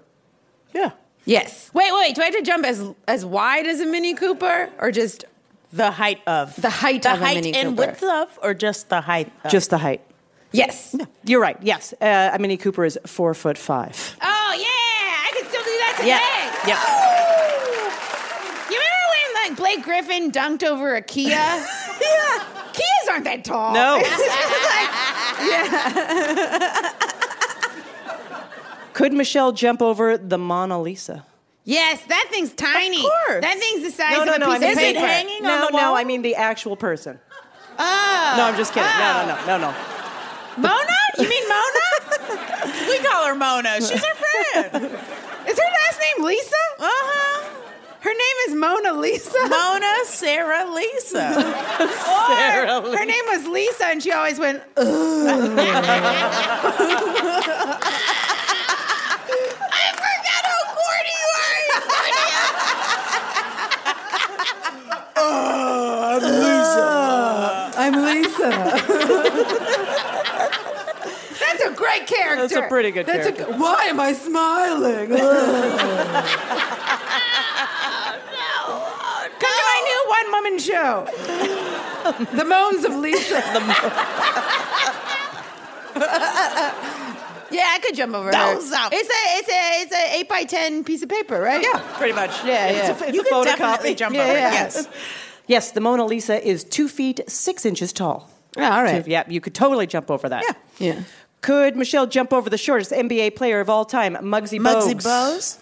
Yeah. 0.75 0.91
Yes. 1.25 1.71
Wait, 1.73 1.91
wait. 1.93 2.14
Do 2.14 2.21
I 2.23 2.27
have 2.27 2.35
to 2.35 2.43
jump 2.43 2.67
as 2.67 2.85
as 3.07 3.25
wide 3.25 3.67
as 3.67 3.81
a 3.81 3.87
Mini 3.87 4.14
Cooper, 4.14 4.71
or 4.79 4.91
just 4.91 5.25
The 5.73 5.91
height 5.91 6.21
of. 6.27 6.55
the 6.61 6.71
height 6.71 7.03
the 7.03 7.12
of 7.12 7.21
a 7.21 7.25
height 7.25 7.35
Mini 7.37 7.55
and 7.55 7.79
width 7.79 8.03
of, 8.03 8.38
or 8.43 8.53
just 8.55 8.88
the 8.88 9.01
height 9.03 9.33
of? 9.45 9.51
Just 9.51 9.71
the 9.71 9.79
height. 9.79 10.03
Yes. 10.52 10.94
You're 11.24 11.40
right. 11.40 11.56
Yes, 11.62 11.92
uh, 12.00 12.30
a 12.32 12.38
Mini 12.38 12.56
Cooper 12.56 12.84
is 12.84 12.98
four 13.06 13.34
foot 13.34 13.58
five. 13.58 14.16
Oh 14.22 14.54
yeah, 14.56 14.64
I 15.26 15.30
can 15.37 15.46
still 15.48 15.62
do 15.62 15.76
that 15.78 15.94
today. 15.98 16.08
Yeah. 16.70 16.80
You 18.70 18.78
remember 18.78 19.08
when 19.14 19.34
like 19.34 19.56
Blake 19.58 19.82
Griffin 19.84 20.30
dunked 20.32 20.62
over 20.66 20.94
a 20.96 21.02
Kia? 21.02 21.28
yeah. 21.30 22.44
Kias 22.72 23.11
aren't 23.11 23.24
that 23.24 23.44
tall. 23.44 23.74
No. 23.74 24.02
Yeah. 25.38 26.92
Could 28.92 29.12
Michelle 29.12 29.52
jump 29.52 29.80
over 29.82 30.18
the 30.18 30.37
Mona 30.38 30.80
Lisa? 30.80 31.24
Yes, 31.64 32.02
that 32.06 32.26
thing's 32.30 32.52
tiny. 32.54 32.96
Of 32.96 33.02
course. 33.02 33.42
That 33.42 33.56
thing's 33.58 33.84
the 33.84 33.90
size 33.92 34.16
No, 34.18 34.24
no, 34.24 34.30
of 34.32 34.37
a 34.37 34.38
no. 34.40 34.46
piece 34.46 34.56
I 34.56 34.58
mean, 34.58 34.72
of 34.72 34.78
Is 34.78 34.88
it 34.88 34.96
hanging 34.96 35.42
no, 35.44 35.50
on 35.54 35.61
the 35.61 35.72
wall? 35.74 35.82
no. 35.82 35.88
wall? 35.90 35.96
I 35.98 36.04
mean 36.04 36.22
the 36.22 36.34
actual 36.34 36.76
person. 36.76 37.20
Oh. 37.78 38.34
No, 38.37 38.44
I'm 38.46 38.56
just 38.56 38.72
kidding. 38.74 38.88
No, 38.98 39.26
no, 39.26 39.37
no, 39.46 39.46
no, 39.46 39.70
no. 39.70 39.74
Mona? 40.61 40.97
You 41.18 41.29
mean 41.29 41.44
Mona? 41.49 41.87
we 42.88 42.99
call 42.99 43.27
her 43.27 43.35
Mona. 43.35 43.81
She's 43.81 43.90
our 43.92 44.14
friend. 44.14 44.85
Is 45.49 45.59
her 45.59 45.71
last 45.81 46.01
name 46.01 46.25
Lisa? 46.25 46.57
Uh 46.79 46.88
huh. 46.88 47.44
Her 48.01 48.12
name 48.12 48.37
is 48.49 48.55
Mona 48.55 48.92
Lisa. 49.01 49.49
Mona 49.49 50.05
Sarah 50.05 50.64
Lisa. 50.73 51.35
Or 52.79 52.97
her 52.97 53.05
name 53.05 53.25
was 53.29 53.47
Lisa, 53.47 53.87
and 53.87 54.03
she 54.03 54.12
always 54.12 54.38
went. 54.38 54.62
Ugh. 54.77 54.87
I 59.71 59.92
forgot 59.94 60.44
how 60.51 60.62
corny 60.75 61.14
you 61.23 61.31
are. 61.44 61.59
uh, 65.16 66.21
I'm 67.79 67.94
Lisa. 68.05 68.49
That's 68.49 68.87
a 71.72 71.74
great 71.74 72.07
character. 72.07 72.48
That's 72.48 72.66
a 72.66 72.68
pretty 72.68 72.90
good 72.90 73.07
That's 73.07 73.28
character. 73.31 73.52
g- 73.52 73.59
why 73.59 73.85
am 73.85 74.00
I 74.00 74.12
smiling? 74.12 75.09
Come 79.38 79.57
to 79.57 79.64
my 79.64 79.81
new 79.85 80.02
one-woman 80.09 80.59
show. 80.59 81.07
the 82.37 82.44
Moans 82.44 82.85
of 82.85 82.94
Lisa. 82.96 83.35
yeah, 87.50 87.64
I 87.74 87.78
could 87.83 87.94
jump 87.94 88.14
over 88.14 88.28
her. 88.28 88.35
Up. 88.35 88.59
It's 88.59 88.70
a 88.72 88.83
it's 88.92 89.48
a 89.48 89.83
it's 89.83 89.92
a 89.92 90.16
eight 90.18 90.28
by 90.28 90.44
ten 90.44 90.85
piece 90.85 91.02
of 91.02 91.09
paper, 91.09 91.40
right? 91.40 91.62
Yeah, 91.62 91.81
pretty 91.96 92.12
much. 92.14 92.44
Yeah, 92.44 92.70
yeah. 92.70 92.90
It's 92.90 93.00
a, 93.00 93.04
it's 93.07 93.14
You 93.14 93.20
a 93.20 93.24
could 93.24 93.33
photocopy. 93.33 93.57
definitely 93.59 93.94
jump 93.94 94.14
yeah, 94.14 94.22
over 94.22 94.33
it, 94.33 94.37
yeah. 94.37 94.52
yes. 94.52 94.88
Yes, 95.46 95.70
the 95.72 95.81
Mona 95.81 96.04
Lisa 96.04 96.46
is 96.46 96.62
two 96.64 96.88
feet 96.88 97.20
six 97.28 97.64
inches 97.64 97.92
tall. 97.92 98.31
Yeah, 98.57 98.76
all 98.76 98.83
right. 98.83 99.04
So, 99.04 99.11
yeah, 99.11 99.24
you 99.28 99.40
could 99.40 99.54
totally 99.54 99.87
jump 99.87 100.11
over 100.11 100.28
that. 100.28 100.42
Yeah. 100.78 100.94
Yeah. 100.94 101.02
Could 101.40 101.77
Michelle 101.77 102.07
jump 102.07 102.33
over 102.33 102.51
the 102.51 102.59
shortest 102.59 102.90
NBA 102.90 103.37
player 103.37 103.61
of 103.61 103.70
all 103.70 103.85
time, 103.85 104.14
Muggsy 104.16 104.59
Muggsy 104.59 104.94
Bogues? 104.94 105.05
Bose. 105.05 105.59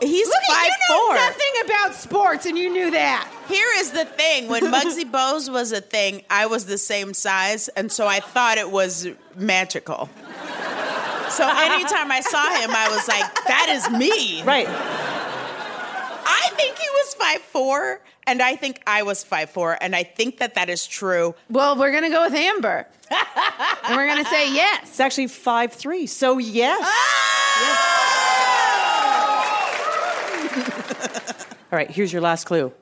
He's 0.00 0.26
Look 0.26 0.36
five 0.48 0.64
you 0.64 0.72
know 0.94 1.06
four. 1.06 1.14
nothing 1.16 1.52
about 1.66 1.94
sports, 1.94 2.46
and 2.46 2.56
you 2.56 2.70
knew 2.70 2.90
that. 2.92 3.30
Here 3.48 3.68
is 3.76 3.90
the 3.90 4.06
thing: 4.06 4.48
when 4.48 4.62
Muggsy 4.72 5.10
Bose 5.10 5.50
was 5.50 5.72
a 5.72 5.80
thing, 5.82 6.22
I 6.30 6.46
was 6.46 6.64
the 6.64 6.78
same 6.78 7.12
size, 7.12 7.68
and 7.68 7.92
so 7.92 8.06
I 8.06 8.20
thought 8.20 8.56
it 8.56 8.70
was 8.70 9.06
magical. 9.36 10.08
So 11.30 11.46
anytime 11.46 12.10
I 12.10 12.22
saw 12.22 12.42
him, 12.60 12.70
I 12.70 12.88
was 12.90 13.06
like, 13.06 13.44
"That 13.46 13.68
is 13.68 13.90
me." 13.90 14.42
Right. 14.42 14.66
I 14.68 16.50
think 16.56 16.78
he 16.78 16.88
was 16.88 17.14
five 17.14 17.40
four, 17.42 18.00
and 18.30 18.40
I 18.40 18.54
think 18.56 18.80
I 18.86 19.02
was 19.02 19.24
five 19.24 19.50
four, 19.50 19.76
and 19.80 19.94
I 19.96 20.04
think 20.04 20.38
that 20.38 20.54
that 20.54 20.68
is 20.70 20.86
true. 20.86 21.34
Well, 21.48 21.76
we're 21.76 21.92
gonna 21.92 22.10
go 22.10 22.22
with 22.22 22.34
Amber, 22.34 22.86
and 23.10 23.96
we're 23.96 24.06
gonna 24.06 24.24
say 24.24 24.54
yes. 24.54 24.82
It's 24.88 25.00
actually 25.00 25.26
five 25.26 25.72
three. 25.72 26.06
So 26.06 26.38
yes. 26.38 26.80
All 31.72 31.76
right, 31.78 31.90
here's 31.90 32.12
your 32.12 32.22
last 32.22 32.44
clue. 32.46 32.72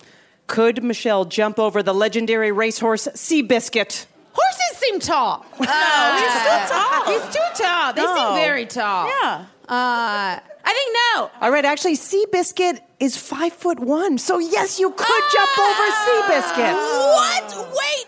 Could 0.47 0.83
Michelle 0.83 1.25
jump 1.27 1.59
over 1.59 1.83
the 1.83 1.93
legendary 1.93 2.53
racehorse 2.53 3.07
Seabiscuit? 3.09 4.07
Horses 4.33 4.79
seem 4.79 4.99
tall. 5.01 5.45
No, 5.61 5.67
he's 5.67 6.33
still 6.41 6.69
tall. 6.79 7.05
He's 7.05 7.35
too 7.35 7.63
tall. 7.63 7.93
They 7.93 8.03
No. 8.03 8.15
seem 8.15 8.35
very 8.37 8.65
tall. 8.65 9.09
Yeah. 9.09 9.45
Uh, 9.69 10.41
I 10.69 10.73
think 10.75 10.97
no. 11.17 11.31
All 11.41 11.51
right, 11.51 11.65
actually, 11.65 11.97
Seabiscuit 11.97 12.81
is 13.01 13.17
five 13.17 13.55
foot 13.55 13.81
one. 13.81 14.19
So 14.19 14.39
yes, 14.39 14.79
you 14.79 14.91
could 14.91 15.25
jump 15.33 15.59
over 15.59 15.87
ah! 15.89 16.29
Seabiscuit. 16.29 16.75
What? 17.17 17.57
Wait. 17.81 18.05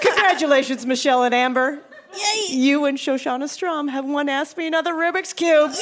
Congratulations, 0.02 0.84
Michelle 0.84 1.22
and 1.22 1.34
Amber. 1.34 1.78
Yay. 2.14 2.54
You 2.54 2.84
and 2.84 2.98
Shoshana 2.98 3.48
Strom 3.48 3.88
have 3.88 4.04
won 4.04 4.28
Ask 4.28 4.58
Me 4.58 4.66
Another 4.66 4.92
Rubik's 4.92 5.32
Cube. 5.32 5.72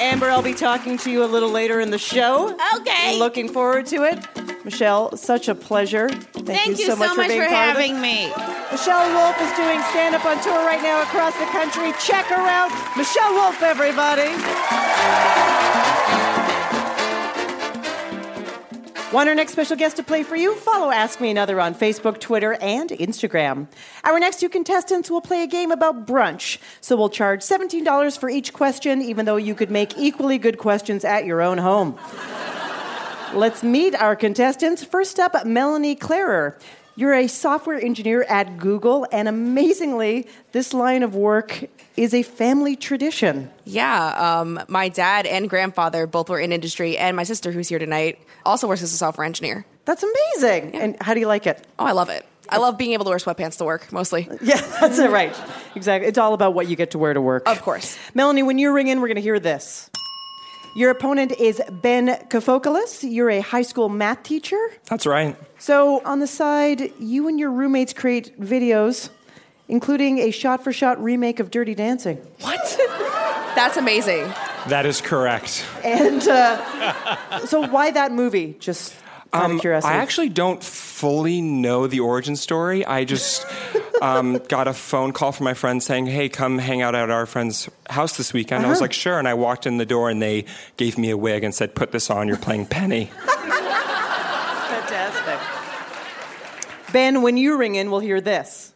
Amber, 0.00 0.30
I'll 0.30 0.42
be 0.42 0.54
talking 0.54 0.98
to 0.98 1.10
you 1.10 1.24
a 1.24 1.26
little 1.26 1.50
later 1.50 1.80
in 1.80 1.90
the 1.90 1.98
show. 1.98 2.56
Okay. 2.76 3.18
Looking 3.18 3.48
forward 3.48 3.86
to 3.86 4.04
it. 4.04 4.26
Michelle, 4.64 5.16
such 5.16 5.48
a 5.48 5.54
pleasure. 5.54 6.08
Thank, 6.08 6.46
Thank 6.46 6.78
you 6.78 6.86
so 6.86 6.96
much, 6.96 7.16
much 7.16 7.26
for, 7.26 7.28
being 7.28 7.42
for 7.42 7.48
having 7.48 8.00
me. 8.00 8.26
Michelle 8.70 9.08
Wolf 9.14 9.40
is 9.40 9.56
doing 9.56 9.80
stand 9.90 10.14
up 10.14 10.24
on 10.24 10.42
tour 10.42 10.64
right 10.66 10.82
now 10.82 11.02
across 11.02 11.36
the 11.38 11.46
country. 11.46 11.92
Check 12.00 12.26
her 12.26 12.34
out. 12.34 12.70
Michelle 12.96 13.32
Wolf, 13.34 13.62
everybody. 13.62 14.32
Want 19.16 19.30
our 19.30 19.34
next 19.34 19.52
special 19.52 19.78
guest 19.78 19.96
to 19.96 20.02
play 20.02 20.22
for 20.24 20.36
you? 20.36 20.54
Follow 20.56 20.90
Ask 20.90 21.22
Me 21.22 21.30
Another 21.30 21.58
on 21.58 21.74
Facebook, 21.74 22.20
Twitter, 22.20 22.52
and 22.60 22.90
Instagram. 22.90 23.66
Our 24.04 24.20
next 24.20 24.40
two 24.40 24.50
contestants 24.50 25.10
will 25.10 25.22
play 25.22 25.42
a 25.42 25.46
game 25.46 25.70
about 25.70 26.06
brunch. 26.06 26.58
So 26.82 26.98
we'll 26.98 27.08
charge 27.08 27.40
$17 27.40 28.18
for 28.18 28.28
each 28.28 28.52
question, 28.52 29.00
even 29.00 29.24
though 29.24 29.36
you 29.36 29.54
could 29.54 29.70
make 29.70 29.96
equally 29.96 30.36
good 30.36 30.58
questions 30.58 31.02
at 31.02 31.24
your 31.24 31.40
own 31.40 31.56
home. 31.56 31.98
Let's 33.32 33.62
meet 33.62 33.94
our 33.94 34.16
contestants. 34.16 34.84
First 34.84 35.18
up, 35.18 35.46
Melanie 35.46 35.96
Clarer. 35.96 36.58
You're 36.98 37.12
a 37.12 37.26
software 37.26 37.78
engineer 37.78 38.22
at 38.22 38.56
Google, 38.56 39.06
and 39.12 39.28
amazingly, 39.28 40.26
this 40.52 40.72
line 40.72 41.02
of 41.02 41.14
work 41.14 41.64
is 41.94 42.14
a 42.14 42.22
family 42.22 42.74
tradition. 42.74 43.50
Yeah, 43.66 44.38
um, 44.40 44.58
my 44.68 44.88
dad 44.88 45.26
and 45.26 45.50
grandfather 45.50 46.06
both 46.06 46.30
were 46.30 46.40
in 46.40 46.52
industry, 46.52 46.96
and 46.96 47.14
my 47.14 47.24
sister, 47.24 47.52
who's 47.52 47.68
here 47.68 47.78
tonight, 47.78 48.18
also 48.46 48.66
works 48.66 48.82
as 48.82 48.94
a 48.94 48.96
software 48.96 49.26
engineer. 49.26 49.66
That's 49.84 50.02
amazing. 50.02 50.74
And 50.74 50.96
how 51.02 51.12
do 51.12 51.20
you 51.20 51.26
like 51.26 51.46
it? 51.46 51.66
Oh, 51.78 51.84
I 51.84 51.92
love 51.92 52.08
it. 52.08 52.24
I 52.48 52.56
love 52.56 52.78
being 52.78 52.92
able 52.92 53.04
to 53.04 53.10
wear 53.10 53.18
sweatpants 53.18 53.58
to 53.58 53.64
work, 53.64 53.92
mostly. 53.92 54.26
Yeah, 54.40 54.60
that's 54.80 54.98
it, 54.98 55.10
right. 55.10 55.36
Exactly. 55.74 56.08
It's 56.08 56.16
all 56.16 56.32
about 56.32 56.54
what 56.54 56.66
you 56.66 56.76
get 56.76 56.92
to 56.92 56.98
wear 56.98 57.12
to 57.12 57.20
work. 57.20 57.46
Of 57.46 57.60
course. 57.60 57.98
Melanie, 58.14 58.42
when 58.42 58.56
you 58.56 58.72
ring 58.72 58.88
in, 58.88 59.02
we're 59.02 59.08
going 59.08 59.16
to 59.16 59.22
hear 59.22 59.38
this. 59.38 59.90
Your 60.76 60.90
opponent 60.90 61.32
is 61.32 61.62
Ben 61.70 62.08
Kofokoulos. 62.28 63.02
You're 63.02 63.30
a 63.30 63.40
high 63.40 63.62
school 63.62 63.88
math 63.88 64.22
teacher. 64.22 64.58
That's 64.90 65.06
right. 65.06 65.34
So, 65.58 66.02
on 66.04 66.18
the 66.18 66.26
side, 66.26 66.92
you 66.98 67.28
and 67.28 67.40
your 67.40 67.50
roommates 67.50 67.94
create 67.94 68.38
videos, 68.38 69.08
including 69.68 70.18
a 70.18 70.30
shot 70.30 70.62
for 70.62 70.74
shot 70.74 71.02
remake 71.02 71.40
of 71.40 71.50
Dirty 71.50 71.74
Dancing. 71.74 72.18
What? 72.40 72.76
That's 73.56 73.78
amazing. 73.78 74.24
That 74.68 74.84
is 74.84 75.00
correct. 75.00 75.64
And 75.82 76.28
uh, 76.28 77.46
so, 77.46 77.66
why 77.66 77.90
that 77.92 78.12
movie? 78.12 78.54
Just 78.60 78.92
out 78.92 78.92
of 78.92 78.92
curiosity. 78.92 79.05
Um, 79.32 79.60
I 79.64 79.94
actually 79.94 80.28
don't 80.30 80.62
fully 80.62 81.40
know 81.42 81.86
the 81.86 82.00
origin 82.00 82.36
story. 82.36 82.84
I 82.86 83.04
just 83.04 83.44
um, 84.02 84.38
got 84.48 84.66
a 84.68 84.72
phone 84.72 85.12
call 85.12 85.32
from 85.32 85.44
my 85.44 85.54
friend 85.54 85.82
saying, 85.82 86.06
"Hey, 86.06 86.28
come 86.28 86.58
hang 86.58 86.80
out 86.82 86.94
at 86.94 87.10
our 87.10 87.26
friend's 87.26 87.68
house 87.90 88.16
this 88.16 88.32
weekend." 88.32 88.64
I 88.64 88.68
was 88.68 88.78
Uh-huh. 88.78 88.84
like, 88.84 88.92
"Sure." 88.92 89.18
And 89.18 89.28
I 89.28 89.34
walked 89.34 89.66
in 89.66 89.76
the 89.78 89.84
door, 89.86 90.08
and 90.10 90.22
they 90.22 90.44
gave 90.76 90.96
me 90.96 91.10
a 91.10 91.16
wig 91.16 91.44
and 91.44 91.54
said, 91.54 91.74
"Put 91.74 91.92
this 91.92 92.08
on. 92.10 92.28
You're 92.28 92.36
playing 92.38 92.66
Penny." 92.66 93.10
Fantastic. 94.68 95.40
Ben, 96.92 97.20
when 97.22 97.36
you 97.36 97.56
ring 97.56 97.74
in, 97.74 97.90
we'll 97.90 98.00
hear 98.00 98.20
this. 98.20 98.72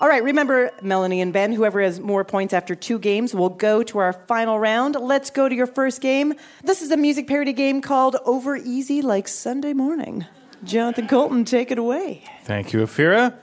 All 0.00 0.08
right, 0.08 0.22
remember, 0.22 0.70
Melanie 0.80 1.20
and 1.20 1.32
Ben, 1.32 1.52
whoever 1.52 1.82
has 1.82 1.98
more 1.98 2.24
points 2.24 2.54
after 2.54 2.76
two 2.76 3.00
games 3.00 3.34
will 3.34 3.48
go 3.48 3.82
to 3.82 3.98
our 3.98 4.12
final 4.12 4.56
round. 4.56 4.94
Let's 4.94 5.28
go 5.30 5.48
to 5.48 5.54
your 5.54 5.66
first 5.66 6.00
game. 6.00 6.34
This 6.62 6.82
is 6.82 6.92
a 6.92 6.96
music 6.96 7.26
parody 7.26 7.52
game 7.52 7.80
called 7.80 8.14
Over 8.24 8.56
Easy 8.56 9.02
Like 9.02 9.26
Sunday 9.26 9.72
Morning. 9.72 10.24
Jonathan 10.62 11.08
Coulton, 11.08 11.44
take 11.44 11.72
it 11.72 11.78
away. 11.78 12.22
Thank 12.44 12.72
you, 12.72 12.78
Ophira. 12.80 13.34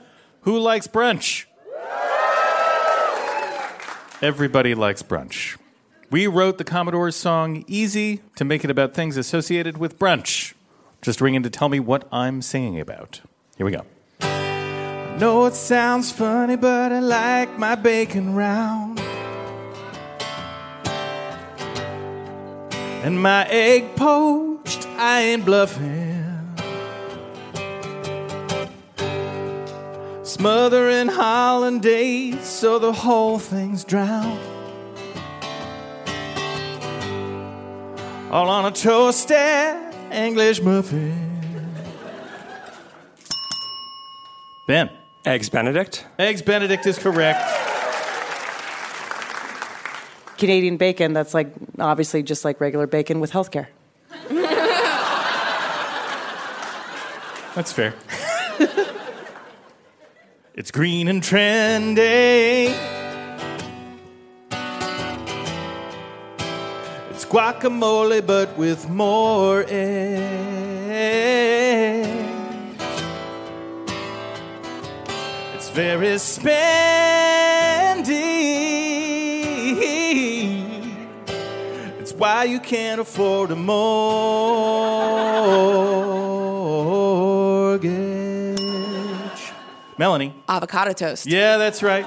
Who 0.42 0.58
likes 0.58 0.86
brunch? 0.86 1.44
Everybody 4.22 4.74
likes 4.74 5.02
brunch. 5.02 5.58
We 6.10 6.26
wrote 6.26 6.56
the 6.56 6.64
Commodore's 6.64 7.16
song 7.16 7.64
Easy 7.66 8.22
to 8.36 8.46
make 8.46 8.64
it 8.64 8.70
about 8.70 8.94
things 8.94 9.18
associated 9.18 9.76
with 9.76 9.98
brunch. 9.98 10.54
Just 11.02 11.20
ring 11.20 11.34
in 11.34 11.42
to 11.42 11.50
tell 11.50 11.68
me 11.68 11.80
what 11.80 12.08
I'm 12.10 12.40
singing 12.40 12.80
about. 12.80 13.20
Here 13.58 13.66
we 13.66 13.72
go. 13.72 13.84
Know 15.18 15.46
it 15.46 15.54
sounds 15.54 16.12
funny, 16.12 16.56
but 16.56 16.92
I 16.92 17.00
like 17.00 17.58
my 17.58 17.74
bacon 17.74 18.34
round. 18.34 19.00
And 23.02 23.22
my 23.22 23.46
egg 23.48 23.96
poached, 23.96 24.86
I 24.98 25.22
ain't 25.22 25.46
bluffing. 25.46 26.24
Smothering 30.22 31.08
hollandaise 31.08 32.44
so 32.44 32.78
the 32.78 32.92
whole 32.92 33.38
thing's 33.38 33.84
drowned. 33.84 34.38
All 38.30 38.50
on 38.50 38.66
a 38.66 38.70
toasted 38.70 39.94
English 40.12 40.60
muffin. 40.60 41.26
Ben. 44.66 44.90
Eggs 45.26 45.48
Benedict. 45.48 46.06
Eggs 46.20 46.40
Benedict 46.40 46.86
is 46.86 46.98
correct. 46.98 47.42
Canadian 50.38 50.76
bacon, 50.76 51.12
that's 51.14 51.34
like 51.34 51.48
obviously 51.80 52.22
just 52.22 52.44
like 52.44 52.60
regular 52.60 52.86
bacon 52.86 53.18
with 53.18 53.32
healthcare. 53.32 53.66
That's 57.56 57.72
fair. 57.72 57.94
it's 60.54 60.70
green 60.70 61.08
and 61.08 61.22
trendy. 61.22 62.72
It's 67.10 67.24
guacamole, 67.24 68.24
but 68.24 68.56
with 68.56 68.88
more 68.88 69.64
eggs. 69.66 71.55
Very 75.76 76.16
spendy. 76.16 76.46
It's 82.00 82.14
why 82.14 82.44
you 82.44 82.60
can't 82.60 82.98
afford 82.98 83.50
a 83.50 83.56
mortgage. 83.56 83.76
Melanie. 89.98 90.34
Avocado 90.48 90.94
toast. 90.94 91.26
Yeah, 91.26 91.58
that's 91.58 91.82
right. 91.82 92.06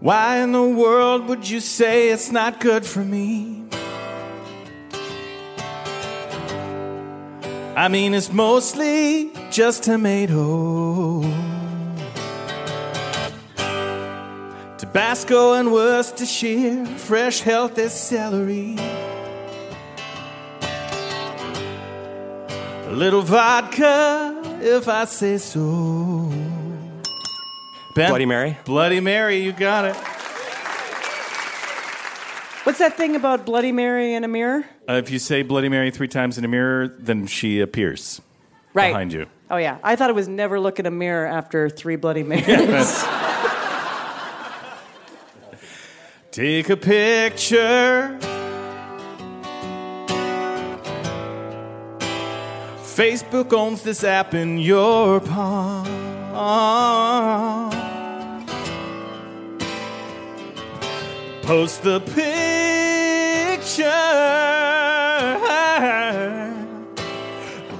Why 0.00 0.38
in 0.38 0.50
the 0.50 0.68
world 0.68 1.28
would 1.28 1.48
you 1.48 1.60
say 1.60 2.08
it's 2.08 2.32
not 2.32 2.58
good 2.58 2.84
for 2.84 3.04
me? 3.04 3.65
I 7.78 7.88
mean, 7.88 8.14
it's 8.14 8.32
mostly 8.32 9.30
just 9.50 9.82
tomato. 9.82 11.20
Tabasco 14.78 15.52
and 15.52 15.70
Worcestershire, 15.70 16.86
fresh, 16.86 17.40
healthy 17.40 17.88
celery. 17.88 18.76
A 22.86 22.92
little 22.92 23.20
vodka, 23.20 24.58
if 24.62 24.88
I 24.88 25.04
say 25.04 25.36
so. 25.36 26.32
Ben? 27.94 28.08
Bloody 28.08 28.24
Mary. 28.24 28.56
Bloody 28.64 29.00
Mary, 29.00 29.36
you 29.36 29.52
got 29.52 29.84
it. 29.84 30.15
What's 32.66 32.80
that 32.80 32.96
thing 32.96 33.14
about 33.14 33.46
Bloody 33.46 33.70
Mary 33.70 34.14
in 34.14 34.24
a 34.24 34.28
mirror? 34.28 34.64
Uh, 34.88 34.94
if 34.94 35.08
you 35.08 35.20
say 35.20 35.42
Bloody 35.42 35.68
Mary 35.68 35.92
three 35.92 36.08
times 36.08 36.36
in 36.36 36.44
a 36.44 36.48
mirror, 36.48 36.88
then 36.98 37.28
she 37.28 37.60
appears 37.60 38.20
Right. 38.74 38.88
behind 38.88 39.12
you. 39.12 39.26
Oh 39.48 39.56
yeah, 39.56 39.78
I 39.84 39.94
thought 39.94 40.10
it 40.10 40.16
was 40.16 40.26
never 40.26 40.58
look 40.58 40.80
in 40.80 40.86
a 40.86 40.90
mirror 40.90 41.26
after 41.26 41.68
three 41.70 41.94
Bloody 41.94 42.24
Marys. 42.24 42.44
That's- 42.44 43.06
Take 46.32 46.68
a 46.68 46.76
picture. 46.76 48.18
Facebook 52.80 53.52
owns 53.52 53.82
this 53.82 54.02
app 54.02 54.34
in 54.34 54.58
your 54.58 55.20
palm. 55.20 55.86
Post 61.42 61.84
the 61.84 62.00
picture. 62.00 62.55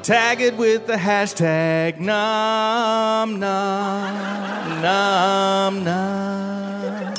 Tag 0.02 0.40
it 0.42 0.56
with 0.56 0.86
the 0.86 0.96
hashtag 0.96 1.98
nom 1.98 3.38
nom 3.40 4.82
nom 4.82 5.84
nom. 5.84 7.14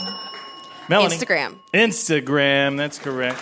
Melanie. 0.89 1.15
Instagram. 1.15 1.59
Instagram, 1.73 2.77
that's 2.77 2.99
correct. 2.99 3.39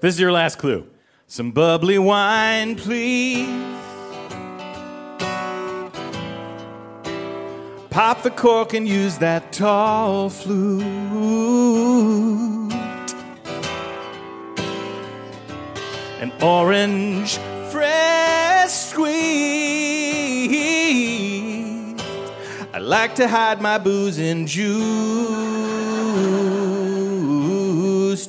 This 0.00 0.14
is 0.14 0.20
your 0.20 0.32
last 0.32 0.58
clue. 0.58 0.86
Some 1.26 1.52
bubbly 1.52 1.98
wine, 1.98 2.76
please. 2.76 3.48
Pop 7.90 8.22
the 8.22 8.30
cork 8.30 8.74
and 8.74 8.88
use 8.88 9.18
that 9.18 9.52
tall 9.52 10.28
flute. 10.28 10.82
An 16.20 16.32
orange 16.42 17.38
fresh 17.70 18.70
squeeze. 18.70 19.14
I 22.72 22.78
like 22.78 23.14
to 23.16 23.28
hide 23.28 23.60
my 23.60 23.78
booze 23.78 24.18
in 24.18 24.46
juiced 24.46 24.74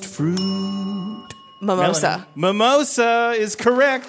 fruit. 0.06 1.34
Mimosa. 1.60 2.28
Melanie. 2.36 2.58
Mimosa 2.58 3.34
is 3.36 3.56
correct. 3.56 4.08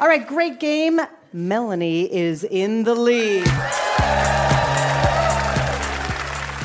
All 0.00 0.08
right, 0.08 0.26
great 0.26 0.58
game. 0.58 0.98
Melanie 1.34 2.10
is 2.10 2.42
in 2.42 2.84
the 2.84 2.94
lead. 2.94 3.46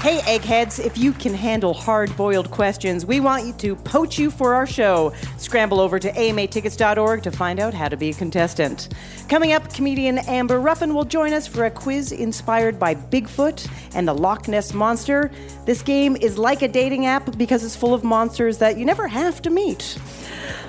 Hey, 0.05 0.21
eggheads, 0.35 0.77
if 0.77 0.99
you 0.99 1.13
can 1.13 1.33
handle 1.33 1.73
hard 1.73 2.15
boiled 2.15 2.51
questions, 2.51 3.07
we 3.07 3.19
want 3.19 3.47
you 3.47 3.53
to 3.53 3.75
poach 3.75 4.19
you 4.19 4.29
for 4.29 4.53
our 4.53 4.67
show. 4.67 5.11
Scramble 5.39 5.79
over 5.79 5.97
to 5.97 6.11
amatickets.org 6.11 7.23
to 7.23 7.31
find 7.31 7.59
out 7.59 7.73
how 7.73 7.89
to 7.89 7.97
be 7.97 8.11
a 8.11 8.13
contestant. 8.13 8.89
Coming 9.29 9.53
up, 9.53 9.73
comedian 9.73 10.19
Amber 10.19 10.59
Ruffin 10.59 10.93
will 10.93 11.05
join 11.05 11.33
us 11.33 11.47
for 11.47 11.65
a 11.65 11.71
quiz 11.71 12.11
inspired 12.11 12.77
by 12.77 12.93
Bigfoot 12.93 13.67
and 13.95 14.07
the 14.07 14.13
Loch 14.13 14.47
Ness 14.47 14.75
Monster. 14.75 15.31
This 15.65 15.81
game 15.81 16.15
is 16.17 16.37
like 16.37 16.61
a 16.61 16.67
dating 16.67 17.07
app 17.07 17.35
because 17.35 17.63
it's 17.63 17.75
full 17.75 17.95
of 17.95 18.03
monsters 18.03 18.59
that 18.59 18.77
you 18.77 18.85
never 18.85 19.07
have 19.07 19.41
to 19.41 19.49
meet. 19.49 19.97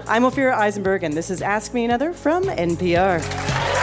I'm 0.09 0.23
Ophira 0.23 0.55
Eisenberg, 0.55 1.03
and 1.03 1.13
this 1.13 1.29
is 1.29 1.43
Ask 1.43 1.75
Me 1.75 1.85
Another 1.85 2.15
from 2.15 2.45
NPR. 2.45 3.76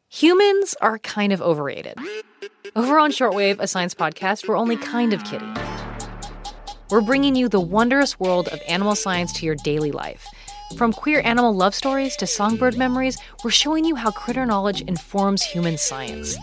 Humans 0.08 0.74
are 0.80 0.98
kind 0.98 1.32
of 1.32 1.40
overrated. 1.40 1.96
Over 2.74 2.98
on 2.98 3.12
Shortwave, 3.12 3.60
a 3.60 3.68
science 3.68 3.94
podcast, 3.94 4.48
we're 4.48 4.58
only 4.58 4.76
kind 4.76 5.12
of 5.12 5.22
kidding. 5.22 5.54
We're 6.90 7.00
bringing 7.00 7.34
you 7.34 7.48
the 7.48 7.60
wondrous 7.60 8.20
world 8.20 8.48
of 8.48 8.60
animal 8.68 8.94
science 8.94 9.32
to 9.34 9.46
your 9.46 9.54
daily 9.54 9.90
life. 9.90 10.26
From 10.76 10.92
queer 10.92 11.22
animal 11.24 11.54
love 11.54 11.74
stories 11.74 12.14
to 12.16 12.26
songbird 12.26 12.76
memories, 12.76 13.16
we're 13.42 13.50
showing 13.50 13.84
you 13.86 13.94
how 13.94 14.10
critter 14.10 14.44
knowledge 14.44 14.82
informs 14.82 15.42
human 15.42 15.78
science. 15.78 16.36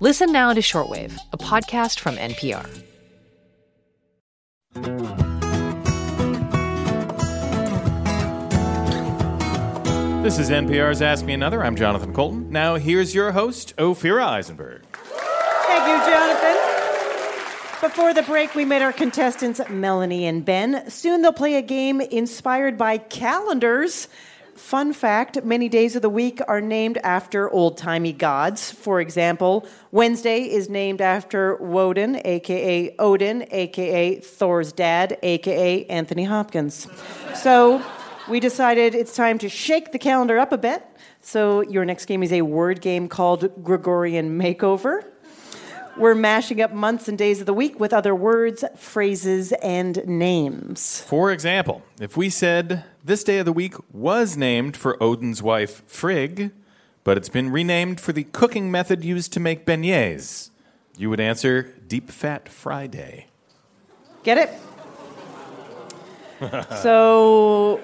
Listen 0.00 0.32
now 0.32 0.54
to 0.54 0.60
Shortwave, 0.60 1.16
a 1.32 1.36
podcast 1.36 2.00
from 2.00 2.16
NPR. 2.16 2.66
This 10.22 10.38
is 10.38 10.50
NPR's 10.50 11.02
Ask 11.02 11.24
Me 11.26 11.34
Another. 11.34 11.62
I'm 11.64 11.76
Jonathan 11.76 12.14
Coulton. 12.14 12.48
Now, 12.50 12.76
here's 12.76 13.14
your 13.14 13.32
host, 13.32 13.76
Ophira 13.76 14.24
Eisenberg. 14.24 14.81
Before 17.82 18.14
the 18.14 18.22
break, 18.22 18.54
we 18.54 18.64
met 18.64 18.80
our 18.80 18.92
contestants, 18.92 19.60
Melanie 19.68 20.24
and 20.24 20.44
Ben. 20.44 20.88
Soon 20.88 21.20
they'll 21.20 21.32
play 21.32 21.56
a 21.56 21.62
game 21.62 22.00
inspired 22.00 22.78
by 22.78 22.96
calendars. 22.96 24.06
Fun 24.54 24.92
fact 24.92 25.42
many 25.42 25.68
days 25.68 25.96
of 25.96 26.02
the 26.02 26.08
week 26.08 26.40
are 26.46 26.60
named 26.60 26.98
after 26.98 27.50
old 27.50 27.76
timey 27.76 28.12
gods. 28.12 28.70
For 28.70 29.00
example, 29.00 29.66
Wednesday 29.90 30.42
is 30.42 30.68
named 30.68 31.00
after 31.00 31.56
Woden, 31.56 32.20
aka 32.24 32.94
Odin, 33.00 33.48
aka 33.50 34.20
Thor's 34.20 34.70
dad, 34.72 35.18
aka 35.20 35.84
Anthony 35.86 36.22
Hopkins. 36.22 36.86
So 37.34 37.82
we 38.28 38.38
decided 38.38 38.94
it's 38.94 39.16
time 39.16 39.38
to 39.38 39.48
shake 39.48 39.90
the 39.90 39.98
calendar 39.98 40.38
up 40.38 40.52
a 40.52 40.58
bit. 40.58 40.86
So 41.20 41.62
your 41.62 41.84
next 41.84 42.06
game 42.06 42.22
is 42.22 42.32
a 42.32 42.42
word 42.42 42.80
game 42.80 43.08
called 43.08 43.64
Gregorian 43.64 44.38
Makeover. 44.38 45.11
We're 45.96 46.14
mashing 46.14 46.62
up 46.62 46.72
months 46.72 47.06
and 47.06 47.18
days 47.18 47.40
of 47.40 47.46
the 47.46 47.52
week 47.52 47.78
with 47.78 47.92
other 47.92 48.14
words, 48.14 48.64
phrases, 48.76 49.52
and 49.62 50.02
names. 50.06 51.02
For 51.02 51.30
example, 51.30 51.82
if 52.00 52.16
we 52.16 52.30
said 52.30 52.84
this 53.04 53.22
day 53.22 53.38
of 53.38 53.44
the 53.44 53.52
week 53.52 53.74
was 53.92 54.36
named 54.36 54.74
for 54.74 55.00
Odin's 55.02 55.42
wife 55.42 55.82
Frigg, 55.86 56.50
but 57.04 57.18
it's 57.18 57.28
been 57.28 57.50
renamed 57.50 58.00
for 58.00 58.12
the 58.12 58.24
cooking 58.24 58.70
method 58.70 59.04
used 59.04 59.34
to 59.34 59.40
make 59.40 59.66
beignets, 59.66 60.50
you 60.96 61.10
would 61.10 61.20
answer 61.20 61.74
Deep 61.86 62.10
Fat 62.10 62.48
Friday. 62.48 63.26
Get 64.22 64.38
it? 64.38 64.50
so 66.82 67.82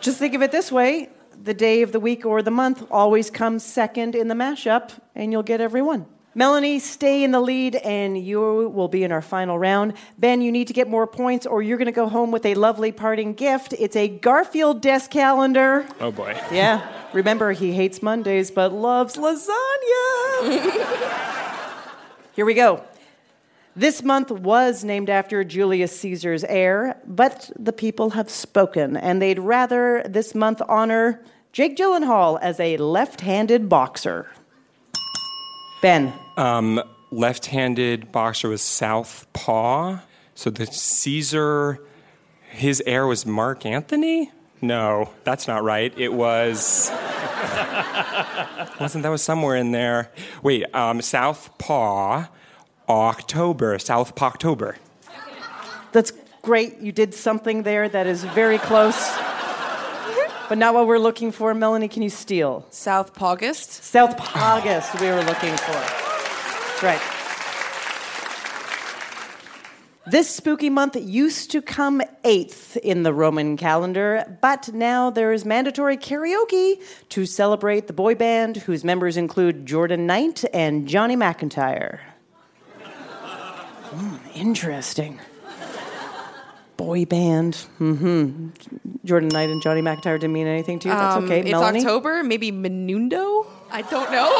just 0.00 0.18
think 0.18 0.34
of 0.34 0.42
it 0.42 0.50
this 0.50 0.72
way 0.72 1.08
the 1.40 1.54
day 1.54 1.82
of 1.82 1.92
the 1.92 2.00
week 2.00 2.26
or 2.26 2.42
the 2.42 2.50
month 2.50 2.84
always 2.90 3.30
comes 3.30 3.64
second 3.64 4.16
in 4.16 4.26
the 4.26 4.34
mashup, 4.34 4.90
and 5.14 5.30
you'll 5.30 5.44
get 5.44 5.60
every 5.60 5.82
one. 5.82 6.06
Melanie, 6.34 6.78
stay 6.78 7.24
in 7.24 7.30
the 7.32 7.40
lead, 7.40 7.76
and 7.76 8.16
you 8.16 8.40
will 8.68 8.88
be 8.88 9.02
in 9.02 9.10
our 9.10 9.22
final 9.22 9.58
round. 9.58 9.94
Ben, 10.18 10.42
you 10.42 10.52
need 10.52 10.68
to 10.68 10.74
get 10.74 10.86
more 10.86 11.06
points, 11.06 11.46
or 11.46 11.62
you're 11.62 11.78
going 11.78 11.86
to 11.86 11.92
go 11.92 12.08
home 12.08 12.30
with 12.30 12.44
a 12.44 12.54
lovely 12.54 12.92
parting 12.92 13.32
gift. 13.32 13.74
It's 13.78 13.96
a 13.96 14.08
Garfield 14.08 14.82
desk 14.82 15.10
calendar. 15.10 15.86
Oh 16.00 16.12
boy. 16.12 16.38
Yeah. 16.52 16.86
Remember, 17.12 17.52
he 17.52 17.72
hates 17.72 18.02
Mondays 18.02 18.50
but 18.50 18.72
loves 18.72 19.16
lasagna. 19.16 19.48
Here 22.34 22.44
we 22.44 22.54
go. 22.54 22.84
This 23.74 24.02
month 24.02 24.30
was 24.30 24.84
named 24.84 25.08
after 25.08 25.44
Julius 25.44 25.98
Caesar's 26.00 26.44
heir, 26.44 27.00
but 27.06 27.50
the 27.58 27.72
people 27.72 28.10
have 28.10 28.28
spoken, 28.28 28.96
and 28.96 29.22
they'd 29.22 29.38
rather 29.38 30.02
this 30.04 30.34
month 30.34 30.60
honor 30.68 31.22
Jake 31.52 31.76
Gyllenhaal 31.76 32.38
as 32.42 32.60
a 32.60 32.76
left 32.76 33.22
handed 33.22 33.68
boxer. 33.68 34.28
Ben. 35.80 36.12
Um, 36.36 36.82
left-handed 37.10 38.12
boxer 38.12 38.48
was 38.48 38.62
Southpaw. 38.62 39.98
So 40.34 40.50
the 40.50 40.66
Caesar, 40.66 41.80
his 42.50 42.82
heir 42.86 43.06
was 43.06 43.26
Mark 43.26 43.66
Anthony. 43.66 44.30
No, 44.60 45.10
that's 45.24 45.46
not 45.46 45.62
right. 45.62 45.92
It 45.96 46.12
was. 46.12 46.90
wasn't 48.80 49.02
that 49.02 49.10
was 49.10 49.22
somewhere 49.22 49.56
in 49.56 49.72
there? 49.72 50.10
Wait, 50.42 50.64
um, 50.74 51.00
Southpaw, 51.00 52.26
October, 52.88 53.78
Southpaw 53.78 54.26
October. 54.26 54.76
That's 55.92 56.12
great. 56.42 56.78
You 56.78 56.92
did 56.92 57.14
something 57.14 57.62
there 57.62 57.88
that 57.88 58.06
is 58.06 58.24
very 58.24 58.58
close. 58.58 59.16
But 60.48 60.58
not 60.58 60.74
what 60.74 60.86
we're 60.86 60.98
looking 60.98 61.30
for. 61.30 61.52
Melanie, 61.52 61.88
can 61.88 62.02
you 62.02 62.10
steal? 62.10 62.66
South 62.70 63.20
August. 63.20 63.84
South 63.84 64.18
August, 64.34 64.98
we 65.00 65.08
were 65.08 65.22
looking 65.22 65.54
for. 65.56 65.72
That's 65.72 66.82
right. 66.82 67.18
This 70.10 70.34
spooky 70.34 70.70
month 70.70 70.96
used 70.96 71.50
to 71.50 71.60
come 71.60 72.00
eighth 72.24 72.78
in 72.78 73.02
the 73.02 73.12
Roman 73.12 73.58
calendar, 73.58 74.38
but 74.40 74.72
now 74.72 75.10
there 75.10 75.34
is 75.34 75.44
mandatory 75.44 75.98
karaoke 75.98 76.80
to 77.10 77.26
celebrate 77.26 77.88
the 77.88 77.92
boy 77.92 78.14
band 78.14 78.56
whose 78.56 78.84
members 78.84 79.18
include 79.18 79.66
Jordan 79.66 80.06
Knight 80.06 80.46
and 80.54 80.88
Johnny 80.88 81.14
McIntyre. 81.14 82.00
Hmm, 83.90 84.16
interesting. 84.34 85.20
Boy 86.78 87.04
band. 87.04 87.54
Mm-hmm. 87.80 88.48
Jordan 89.04 89.28
Knight 89.28 89.50
and 89.50 89.60
Johnny 89.60 89.82
McIntyre 89.82 90.18
didn't 90.18 90.32
mean 90.32 90.46
anything 90.46 90.78
to 90.78 90.88
you. 90.88 90.94
That's 90.94 91.16
Um, 91.16 91.24
okay. 91.24 91.40
It's 91.40 91.50
Melanie? 91.50 91.80
October, 91.80 92.22
maybe 92.22 92.50
Menudo. 92.52 93.46
I 93.70 93.82
don't 93.82 94.10
know. 94.10 94.32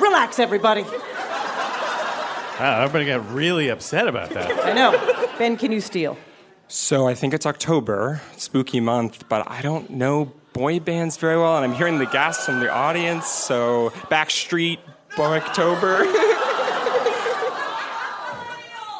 Relax, 0.08 0.38
everybody. 0.38 0.82
Wow, 0.82 2.82
everybody 2.82 3.06
got 3.06 3.32
really 3.32 3.68
upset 3.68 4.08
about 4.08 4.30
that. 4.30 4.64
I 4.66 4.72
know. 4.72 4.92
Ben, 5.38 5.56
can 5.56 5.72
you 5.72 5.80
steal? 5.80 6.18
So 6.68 7.06
I 7.06 7.14
think 7.14 7.32
it's 7.32 7.46
October, 7.46 8.20
spooky 8.36 8.80
month, 8.80 9.28
but 9.28 9.48
I 9.50 9.62
don't 9.62 9.90
know 9.90 10.32
boy 10.52 10.80
bands 10.80 11.16
very 11.16 11.38
well, 11.38 11.56
and 11.56 11.64
I'm 11.64 11.74
hearing 11.74 11.98
the 11.98 12.06
gasps 12.06 12.46
from 12.46 12.60
the 12.60 12.70
audience. 12.70 13.26
So 13.26 13.90
Backstreet, 14.10 14.78
Boy 15.16 15.36
October. 15.36 16.04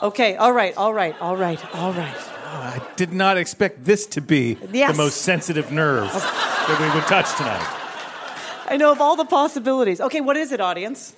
Okay, 0.03 0.35
all 0.35 0.53
right, 0.53 0.77
all 0.77 0.93
right, 0.93 1.15
all 1.21 1.37
right, 1.37 1.75
all 1.77 1.93
right. 1.93 2.17
I 2.45 2.83
did 2.97 3.13
not 3.13 3.37
expect 3.37 3.85
this 3.85 4.05
to 4.09 4.21
be 4.21 4.59
Yes. 4.73 4.91
the 4.91 4.97
most 4.97 5.23
sensitive 5.23 5.71
nerve 5.71 6.13
that 6.13 6.79
we 6.81 6.91
would 6.95 7.07
touch 7.07 7.35
tonight. 7.37 7.65
I 8.67 8.77
know 8.77 8.91
of 8.91 9.01
all 9.01 9.15
the 9.15 9.25
possibilities. 9.25 10.01
Okay, 10.01 10.21
what 10.21 10.37
is 10.37 10.51
it, 10.51 10.61
audience? 10.61 11.15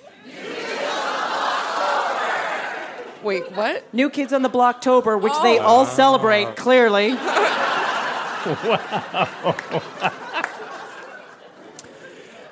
Wait, 3.23 3.51
what? 3.53 3.91
New 3.91 4.11
Kids 4.11 4.31
on 4.31 4.43
the 4.43 4.49
Blocktober, 4.51 5.19
which 5.19 5.33
they 5.41 5.57
oh. 5.57 5.63
all 5.63 5.85
celebrate, 5.85 6.55
clearly. 6.55 7.17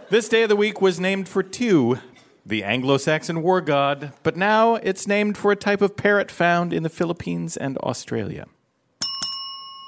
This 0.09 0.29
day 0.29 0.43
of 0.43 0.49
the 0.49 0.55
week 0.55 0.79
was 0.79 0.99
named 0.99 1.27
for 1.27 1.41
two, 1.41 1.97
the 2.45 2.63
Anglo 2.63 2.97
Saxon 2.97 3.41
war 3.41 3.61
god, 3.61 4.11
but 4.21 4.35
now 4.35 4.75
it's 4.75 5.07
named 5.07 5.37
for 5.37 5.51
a 5.51 5.55
type 5.55 5.81
of 5.81 5.95
parrot 5.95 6.29
found 6.29 6.73
in 6.73 6.83
the 6.83 6.89
Philippines 6.89 7.55
and 7.55 7.77
Australia. 7.77 8.47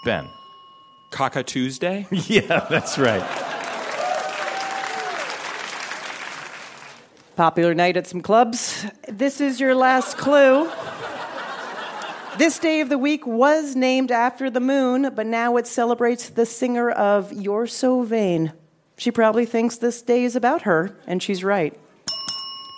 Ben. 0.05 0.29
Kaka 1.11 1.43
Tuesday? 1.43 2.07
yeah, 2.11 2.65
that's 2.69 2.97
right. 2.97 3.23
Popular 7.35 7.73
night 7.73 7.97
at 7.97 8.07
some 8.07 8.21
clubs. 8.21 8.85
This 9.09 9.41
is 9.41 9.59
your 9.59 9.75
last 9.75 10.17
clue. 10.17 10.69
This 12.37 12.59
day 12.59 12.81
of 12.81 12.89
the 12.89 12.97
week 12.97 13.25
was 13.27 13.75
named 13.75 14.11
after 14.11 14.49
the 14.49 14.59
moon, 14.59 15.11
but 15.15 15.25
now 15.25 15.57
it 15.57 15.67
celebrates 15.67 16.29
the 16.29 16.45
singer 16.45 16.89
of 16.89 17.33
You're 17.33 17.67
So 17.67 18.03
Vain. 18.03 18.53
She 18.97 19.11
probably 19.11 19.45
thinks 19.45 19.77
this 19.77 20.01
day 20.01 20.23
is 20.23 20.35
about 20.35 20.61
her, 20.61 20.97
and 21.07 21.21
she's 21.21 21.43
right. 21.43 21.77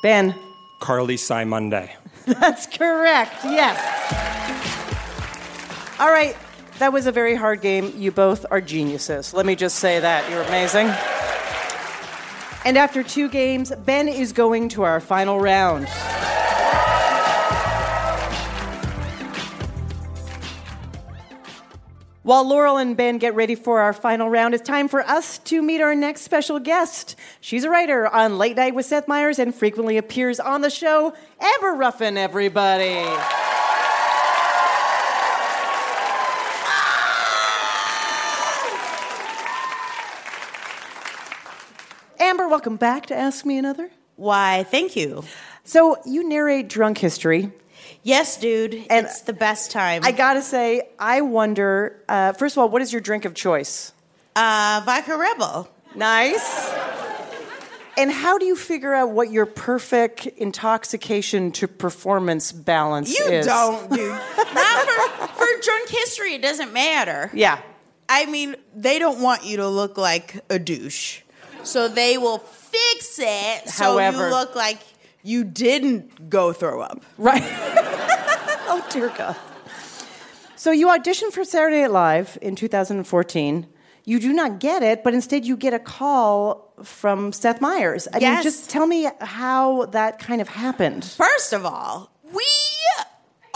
Ben. 0.01 0.35
Carly 0.79 1.17
Cy 1.17 1.43
Monday. 1.43 1.95
That's 2.25 2.67
correct, 2.67 3.43
yes. 3.43 3.77
All 5.99 6.09
right, 6.09 6.35
that 6.79 6.93
was 6.93 7.07
a 7.07 7.11
very 7.11 7.35
hard 7.35 7.61
game. 7.61 7.91
You 7.95 8.11
both 8.11 8.45
are 8.51 8.61
geniuses. 8.61 9.33
Let 9.33 9.45
me 9.45 9.55
just 9.55 9.77
say 9.77 9.99
that. 9.99 10.29
You're 10.29 10.43
amazing. 10.43 10.87
And 12.65 12.77
after 12.77 13.01
two 13.01 13.29
games, 13.29 13.71
Ben 13.85 14.07
is 14.07 14.33
going 14.33 14.69
to 14.69 14.83
our 14.83 14.99
final 14.99 15.39
round. 15.39 15.87
While 22.27 22.45
Laurel 22.45 22.75
and 22.75 22.97
Ben 22.97 23.19
get 23.19 23.35
ready 23.35 23.55
for 23.55 23.79
our 23.79 23.93
final 23.93 24.29
round, 24.29 24.53
it's 24.53 24.67
time 24.67 24.89
for 24.89 24.99
us 24.99 25.37
to 25.45 25.61
meet 25.61 25.79
our 25.79 25.95
next 25.95 26.23
special 26.23 26.59
guest. 26.59 27.15
She's 27.39 27.63
a 27.63 27.69
writer 27.69 28.05
on 28.05 28.37
Late 28.37 28.57
Night 28.57 28.75
with 28.75 28.85
Seth 28.85 29.07
Meyers 29.07 29.39
and 29.39 29.55
frequently 29.55 29.95
appears 29.95 30.37
on 30.37 30.59
the 30.59 30.69
show. 30.69 31.13
Amber 31.39 31.71
Ruffin, 31.71 32.17
everybody. 32.17 32.97
Amber, 42.19 42.49
welcome 42.49 42.75
back 42.75 43.05
to 43.05 43.15
Ask 43.15 43.45
Me 43.45 43.57
Another. 43.57 43.89
Why, 44.17 44.63
thank 44.63 44.97
you. 44.97 45.23
So, 45.63 45.95
you 46.05 46.27
narrate 46.27 46.67
drunk 46.67 46.97
history. 46.97 47.53
Yes, 48.07 48.37
dude. 48.37 48.85
it's 48.89 49.21
the 49.23 49.33
best 49.33 49.69
time. 49.69 50.01
I 50.05 50.13
gotta 50.13 50.41
say, 50.41 50.83
I 50.97 51.19
wonder 51.19 52.01
uh, 52.07 52.31
first 52.31 52.55
of 52.55 52.59
all, 52.61 52.69
what 52.69 52.81
is 52.81 52.93
your 52.93 53.01
drink 53.01 53.25
of 53.25 53.33
choice? 53.33 53.91
Uh, 54.33 54.81
Vodka 54.85 55.17
Red 55.17 55.37
Bull. 55.37 55.67
Nice. 55.93 56.73
And 57.97 58.09
how 58.09 58.37
do 58.37 58.45
you 58.45 58.55
figure 58.55 58.93
out 58.93 59.09
what 59.09 59.29
your 59.31 59.45
perfect 59.45 60.25
intoxication 60.25 61.51
to 61.53 61.67
performance 61.67 62.53
balance 62.53 63.09
You 63.09 63.25
is? 63.25 63.45
You 63.45 63.51
don't, 63.51 63.89
dude. 63.91 64.11
Not 64.53 64.87
for, 64.87 65.27
for 65.27 65.47
drunk 65.61 65.89
history, 65.89 66.33
it 66.33 66.41
doesn't 66.41 66.71
matter. 66.71 67.29
Yeah. 67.33 67.59
I 68.07 68.25
mean, 68.27 68.55
they 68.73 68.99
don't 68.99 69.19
want 69.21 69.43
you 69.43 69.57
to 69.57 69.67
look 69.67 69.97
like 69.97 70.45
a 70.49 70.59
douche. 70.59 71.23
So 71.63 71.89
they 71.89 72.17
will 72.17 72.37
fix 72.37 73.19
it 73.19 73.67
so 73.67 73.83
However- 73.83 74.27
you 74.29 74.33
look 74.33 74.55
like 74.55 74.79
you 75.23 75.43
didn't 75.43 76.29
go 76.29 76.53
throw 76.53 76.79
up. 76.79 77.03
Right. 77.17 77.43
oh, 78.71 78.85
dear 78.89 79.09
God. 79.09 79.35
So 80.55 80.71
you 80.71 80.87
auditioned 80.87 81.31
for 81.33 81.43
Saturday 81.43 81.81
Night 81.81 81.91
Live 81.91 82.37
in 82.41 82.55
2014. 82.55 83.67
you 84.05 84.19
do 84.19 84.31
not 84.33 84.59
get 84.59 84.83
it, 84.83 85.03
but 85.03 85.13
instead 85.13 85.45
you 85.45 85.55
get 85.57 85.73
a 85.73 85.79
call 85.79 86.73
from 86.83 87.31
Seth 87.33 87.59
Meyers. 87.61 88.07
I 88.13 88.17
mean, 88.17 88.21
Yes. 88.23 88.43
just 88.43 88.69
tell 88.69 88.87
me 88.87 89.09
how 89.19 89.85
that 89.87 90.19
kind 90.19 90.41
of 90.41 90.47
happened. 90.49 91.03
First 91.05 91.53
of 91.53 91.65
all, 91.65 92.09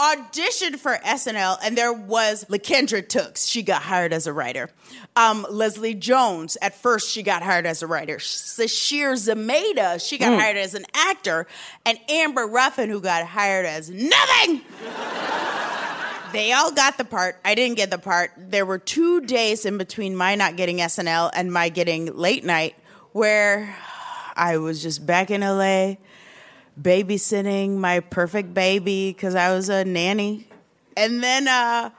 auditioned 0.02 0.76
for 0.80 0.98
SNL, 1.04 1.58
and 1.62 1.78
there 1.78 1.92
was 1.92 2.44
LaKendra 2.46 3.06
Tookes. 3.06 3.48
She 3.48 3.62
got 3.62 3.82
hired 3.82 4.12
as 4.12 4.26
a 4.26 4.32
writer. 4.32 4.68
Um, 5.14 5.46
Leslie 5.48 5.94
Jones, 5.94 6.58
at 6.60 6.74
first, 6.74 7.08
she 7.10 7.22
got 7.22 7.42
hired 7.44 7.66
as 7.66 7.82
a 7.82 7.86
writer. 7.86 8.16
Sasheer 8.16 9.12
Zamata, 9.14 10.04
she 10.04 10.18
got 10.18 10.32
Mm. 10.32 10.40
hired 10.40 10.56
as 10.56 10.74
an 10.74 10.86
actor. 10.92 11.46
And 11.86 12.00
Amber 12.08 12.46
Ruffin, 12.48 12.90
who 12.90 13.00
got 13.00 13.24
hired 13.26 13.64
as 13.66 13.88
nothing. 13.90 14.62
They 16.32 16.50
all 16.52 16.72
got 16.72 16.96
the 16.96 17.04
part. 17.04 17.36
I 17.44 17.54
didn't 17.54 17.76
get 17.76 17.90
the 17.90 17.98
part. 17.98 18.30
There 18.38 18.64
were 18.64 18.78
two 18.78 19.20
days 19.20 19.66
in 19.66 19.76
between 19.76 20.16
my 20.16 20.34
not 20.34 20.56
getting 20.56 20.78
SNL 20.78 21.30
and 21.34 21.52
my 21.52 21.68
getting 21.68 22.06
late 22.16 22.42
night 22.42 22.74
where 23.12 23.76
I 24.34 24.56
was 24.56 24.82
just 24.82 25.04
back 25.04 25.30
in 25.30 25.42
LA 25.42 25.96
babysitting 26.80 27.76
my 27.76 28.00
perfect 28.00 28.54
baby 28.54 29.10
because 29.10 29.34
I 29.34 29.52
was 29.54 29.68
a 29.68 29.84
nanny. 29.84 30.46
And 30.96 31.22
then 31.22 31.48
uh, 31.48 31.90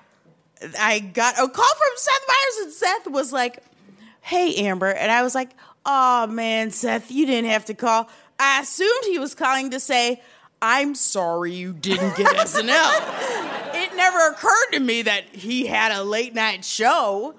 I 0.80 0.99
got 0.99 1.36
a 1.36 1.47
call 1.47 1.76
from 1.76 1.91
Seth 1.95 2.21
Meyers, 2.28 2.65
and 2.65 2.74
Seth 2.74 3.07
was 3.07 3.34
like, 3.34 3.59
Hey, 4.21 4.55
Amber. 4.65 4.88
And 4.88 5.11
I 5.11 5.21
was 5.24 5.36
like, 5.36 5.51
Oh, 5.86 6.28
man, 6.28 6.71
Seth, 6.71 7.11
you 7.11 7.26
didn't 7.26 7.49
have 7.49 7.65
to 7.65 7.74
call. 7.74 8.09
I 8.39 8.61
assumed 8.61 9.05
he 9.05 9.19
was 9.19 9.36
calling 9.36 9.71
to 9.71 9.80
say, 9.80 10.21
I'm 10.61 10.95
sorry 10.95 11.53
you 11.53 11.74
didn't 11.74 12.15
get 12.15 12.28
SNL. 12.38 13.74
it 13.76 13.95
never 13.95 14.28
occurred 14.30 14.71
to 14.71 14.80
me 14.80 15.01
that 15.01 15.26
he 15.36 15.65
had 15.65 15.91
a 15.91 16.03
late 16.03 16.34
night 16.34 16.63
show 16.63 17.36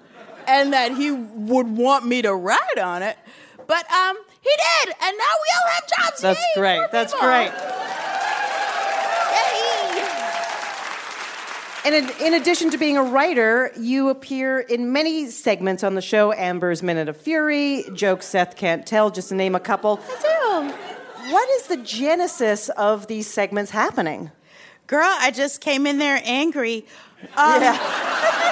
and 0.47 0.73
that 0.73 0.95
he 0.95 1.09
would 1.09 1.67
want 1.67 2.05
me 2.05 2.21
to 2.21 2.35
ride 2.35 2.79
on 2.79 3.01
it. 3.01 3.17
But 3.65 3.91
um, 3.91 4.17
he 4.45 4.51
did, 4.85 4.95
and 5.01 5.17
now 5.17 5.33
we 5.43 5.49
all 5.55 5.71
have 5.73 5.87
jobs. 5.87 6.21
That's 6.21 6.39
Yay, 6.39 6.61
great. 6.61 6.91
That's 6.91 7.13
people. 7.13 7.27
great. 7.27 7.51
And 11.85 11.93
in, 11.93 12.09
in 12.19 12.33
addition 12.33 12.71
to 12.71 12.79
being 12.79 12.97
a 12.97 13.03
writer, 13.03 13.71
you 13.77 14.09
appear 14.09 14.59
in 14.59 14.91
many 14.91 15.29
segments 15.29 15.83
on 15.83 15.93
the 15.93 16.01
show 16.01 16.33
Amber's 16.33 16.81
Minute 16.81 17.07
of 17.09 17.15
Fury, 17.17 17.83
Jokes 17.93 18.25
Seth 18.25 18.55
Can't 18.55 18.87
Tell, 18.87 19.11
just 19.11 19.29
to 19.29 19.35
name 19.35 19.53
a 19.53 19.59
couple. 19.59 19.99
I 20.03 20.71
do. 20.71 21.31
What 21.31 21.47
is 21.51 21.67
the 21.67 21.77
genesis 21.77 22.69
of 22.69 23.05
these 23.05 23.27
segments 23.27 23.69
happening? 23.69 24.31
Girl, 24.87 25.05
I 25.05 25.29
just 25.29 25.61
came 25.61 25.85
in 25.85 25.99
there 25.99 26.19
angry. 26.23 26.87
Um, 27.21 27.29
uh, 27.37 27.77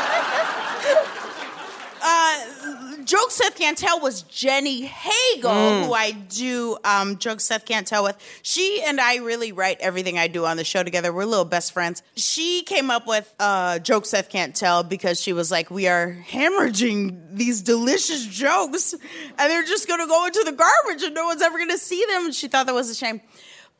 Joke 3.13 3.29
Seth 3.29 3.55
Can't 3.55 3.77
Tell 3.77 3.99
was 3.99 4.23
Jenny 4.23 4.81
Hagel, 4.87 5.51
Mm. 5.51 5.85
who 5.85 5.93
I 5.93 6.09
do 6.13 6.79
um, 6.83 7.19
Joke 7.19 7.41
Seth 7.41 7.63
Can't 7.63 7.85
Tell 7.85 8.03
with. 8.03 8.17
She 8.41 8.81
and 8.83 8.99
I 8.99 9.17
really 9.17 9.51
write 9.51 9.77
everything 9.81 10.17
I 10.17 10.25
do 10.27 10.47
on 10.47 10.57
the 10.57 10.63
show 10.63 10.81
together. 10.81 11.13
We're 11.13 11.25
little 11.25 11.45
best 11.45 11.73
friends. 11.73 12.01
She 12.15 12.63
came 12.63 12.89
up 12.89 13.05
with 13.05 13.31
uh, 13.39 13.77
Joke 13.77 14.07
Seth 14.07 14.29
Can't 14.29 14.55
Tell 14.55 14.81
because 14.81 15.21
she 15.21 15.31
was 15.31 15.51
like, 15.51 15.69
we 15.69 15.87
are 15.87 16.17
hemorrhaging 16.27 17.35
these 17.37 17.61
delicious 17.61 18.25
jokes, 18.25 18.93
and 18.93 19.37
they're 19.37 19.61
just 19.63 19.87
going 19.87 19.99
to 19.99 20.07
go 20.07 20.25
into 20.25 20.41
the 20.43 20.51
garbage, 20.53 21.03
and 21.03 21.13
no 21.13 21.25
one's 21.25 21.43
ever 21.43 21.59
going 21.59 21.69
to 21.69 21.77
see 21.77 22.03
them. 22.09 22.25
And 22.25 22.33
she 22.33 22.47
thought 22.47 22.65
that 22.65 22.73
was 22.73 22.89
a 22.89 22.95
shame. 22.95 23.21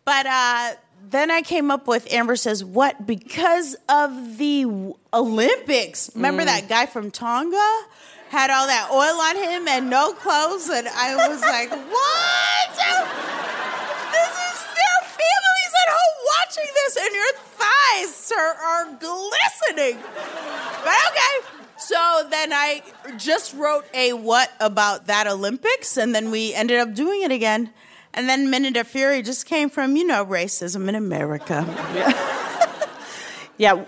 But 0.05 0.27
uh, 0.27 0.73
then 1.09 1.31
I 1.31 1.41
came 1.41 1.71
up 1.71 1.87
with 1.87 2.05
Amber 2.13 2.35
says, 2.35 2.63
What? 2.63 3.07
Because 3.07 3.75
of 3.89 4.37
the 4.37 4.93
Olympics. 5.11 6.11
Remember 6.13 6.43
Mm. 6.43 6.45
that 6.45 6.69
guy 6.69 6.85
from 6.85 7.09
Tonga? 7.09 7.79
Had 8.33 8.49
all 8.49 8.65
that 8.65 8.89
oil 8.89 9.21
on 9.21 9.35
him 9.37 9.67
and 9.67 9.91
no 9.91 10.11
clothes. 10.13 10.67
And 10.67 10.87
I 10.87 11.29
was 11.29 11.39
like, 11.41 11.69
What? 11.93 12.73
This 14.09 14.33
is 14.33 14.57
their 14.73 14.99
families 15.05 15.73
at 15.77 15.89
home 15.93 16.17
watching 16.33 16.69
this, 16.73 16.97
and 16.97 17.13
your 17.13 17.33
thighs, 17.61 18.15
sir, 18.15 18.55
are 18.57 18.85
glistening. 18.97 20.01
But 20.83 20.97
okay. 21.13 21.35
So 21.77 22.27
then 22.31 22.51
I 22.53 22.81
just 23.17 23.53
wrote 23.53 23.85
a 23.93 24.13
what 24.13 24.51
about 24.59 25.05
that 25.07 25.27
Olympics, 25.27 25.95
and 25.97 26.15
then 26.15 26.31
we 26.31 26.55
ended 26.55 26.79
up 26.79 26.95
doing 26.95 27.21
it 27.21 27.31
again. 27.31 27.69
And 28.15 28.27
then 28.29 28.49
Minute 28.49 28.77
of 28.77 28.87
Fury 28.87 29.21
just 29.21 29.45
came 29.45 29.69
from, 29.69 29.95
you 29.95 30.05
know, 30.07 30.25
racism 30.25 30.87
in 30.87 30.95
America. 30.95 31.65
Yeah, 31.93 32.11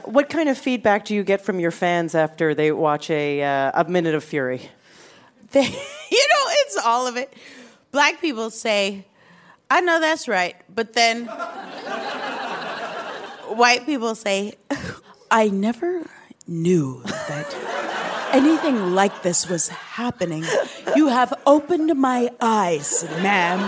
what 0.04 0.30
kind 0.30 0.50
of 0.50 0.58
feedback 0.58 1.06
do 1.06 1.16
you 1.16 1.24
get 1.24 1.42
from 1.42 1.60
your 1.60 1.72
fans 1.72 2.16
after 2.16 2.54
they 2.54 2.72
watch 2.72 3.10
a, 3.10 3.44
uh, 3.44 3.82
a 3.82 3.90
Minute 3.90 4.16
of 4.16 4.24
Fury? 4.24 4.70
They, 5.52 5.64
you 6.12 6.28
know, 6.30 6.46
it's 6.62 6.78
all 6.78 7.08
of 7.08 7.18
it. 7.18 7.34
Black 7.92 8.22
people 8.22 8.50
say, 8.50 9.06
I 9.70 9.82
know 9.82 10.00
that's 10.00 10.28
right. 10.28 10.56
But 10.74 10.94
then 10.94 11.26
white 13.48 13.86
people 13.86 14.16
say, 14.16 14.56
I 15.32 15.50
never 15.50 16.04
knew 16.48 17.02
that 17.04 17.54
anything 18.32 18.94
like 18.94 19.24
this 19.24 19.50
was 19.50 19.70
happening. 19.70 20.44
You 20.96 21.08
have 21.08 21.34
opened 21.46 21.96
my 21.96 22.30
eyes, 22.40 23.06
ma'am. 23.22 23.60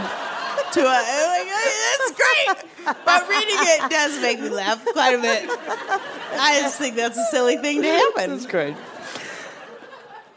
To 0.73 0.81
a, 0.81 0.83
like, 0.83 1.47
that's 1.47 2.11
great. 2.11 2.95
But 3.05 3.29
reading 3.29 3.55
it 3.57 3.89
does 3.89 4.21
make 4.21 4.39
me 4.39 4.49
laugh 4.49 4.83
quite 4.85 5.15
a 5.15 5.21
bit. 5.21 5.49
I 5.49 6.59
just 6.61 6.77
think 6.77 6.95
that's 6.95 7.17
a 7.17 7.25
silly 7.31 7.57
thing 7.57 7.81
to 7.81 7.87
happen. 7.87 8.31
That's 8.31 8.45
great. 8.45 8.75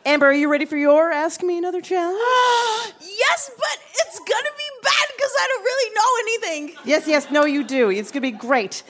Amber, 0.07 0.26
are 0.26 0.33
you 0.33 0.51
ready 0.51 0.64
for 0.64 0.76
your 0.76 1.12
Ask 1.12 1.43
Me 1.43 1.59
Another 1.59 1.81
challenge? 1.81 2.18
yes, 3.01 3.51
but 3.57 3.78
it's 3.95 4.18
gonna 4.18 4.55
be 4.57 4.70
bad 4.83 5.07
because 5.16 5.33
I 5.39 5.47
don't 5.49 5.64
really 5.64 5.95
know 5.95 6.11
anything. 6.20 6.76
Yes, 6.85 7.07
yes, 7.07 7.31
no, 7.31 7.45
you 7.45 7.64
do. 7.64 7.91
It's 7.91 8.11
going 8.11 8.22
to 8.22 8.33
be 8.33 8.37
great. 8.37 8.83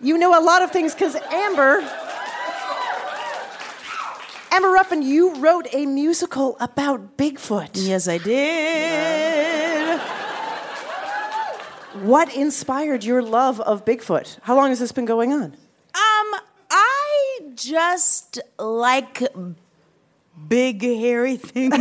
You 0.00 0.18
know 0.18 0.38
a 0.38 0.42
lot 0.42 0.62
of 0.62 0.70
things 0.70 0.94
because 0.94 1.16
Amber. 1.16 1.88
Amber 4.50 4.68
Ruffin, 4.68 5.02
you 5.02 5.34
wrote 5.34 5.66
a 5.72 5.84
musical 5.86 6.56
about 6.60 7.16
Bigfoot. 7.16 7.70
Yes, 7.74 8.06
I 8.06 8.18
did. 8.18 9.63
What 12.02 12.34
inspired 12.34 13.04
your 13.04 13.22
love 13.22 13.60
of 13.60 13.84
Bigfoot? 13.84 14.38
How 14.42 14.56
long 14.56 14.70
has 14.70 14.80
this 14.80 14.90
been 14.90 15.04
going 15.04 15.32
on? 15.32 15.44
Um, 15.44 16.40
I 16.68 17.40
just 17.54 18.40
like 18.58 19.22
big 20.48 20.82
hairy 20.82 21.36
things. 21.40 21.72
um, 21.74 21.80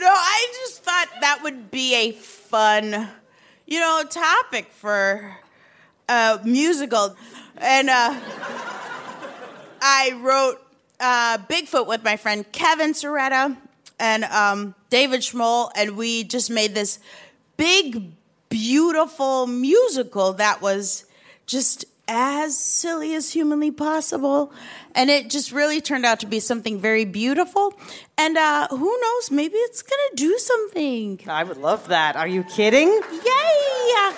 no, 0.00 0.10
I 0.10 0.48
just 0.64 0.82
thought 0.82 1.06
that 1.20 1.38
would 1.44 1.70
be 1.70 1.94
a 1.94 2.10
fun, 2.10 3.10
you 3.66 3.78
know, 3.78 4.02
topic 4.10 4.66
for 4.72 5.36
a 6.08 6.40
musical, 6.44 7.14
and 7.58 7.88
uh, 7.88 8.12
I 9.80 10.18
wrote 10.20 10.60
uh, 10.98 11.38
Bigfoot 11.48 11.86
with 11.86 12.02
my 12.02 12.16
friend 12.16 12.50
Kevin 12.50 12.92
Sciretta 12.92 13.56
and 13.98 14.24
um, 14.24 14.74
David 14.90 15.20
Schmoll, 15.20 15.70
and 15.74 15.96
we 15.96 16.24
just 16.24 16.50
made 16.50 16.74
this 16.74 16.98
big, 17.56 18.12
beautiful 18.48 19.46
musical 19.46 20.34
that 20.34 20.60
was 20.60 21.06
just 21.46 21.84
as 22.08 22.56
silly 22.56 23.14
as 23.14 23.32
humanly 23.32 23.70
possible. 23.70 24.52
And 24.94 25.10
it 25.10 25.28
just 25.28 25.52
really 25.52 25.80
turned 25.80 26.06
out 26.06 26.20
to 26.20 26.26
be 26.26 26.40
something 26.40 26.80
very 26.80 27.04
beautiful. 27.04 27.74
And 28.16 28.36
uh, 28.36 28.68
who 28.68 28.98
knows, 29.00 29.30
maybe 29.30 29.56
it's 29.56 29.82
going 29.82 30.00
to 30.10 30.16
do 30.16 30.38
something. 30.38 31.20
I 31.26 31.42
would 31.42 31.58
love 31.58 31.88
that. 31.88 32.16
Are 32.16 32.28
you 32.28 32.44
kidding? 32.44 32.88
Yay! 32.88 34.12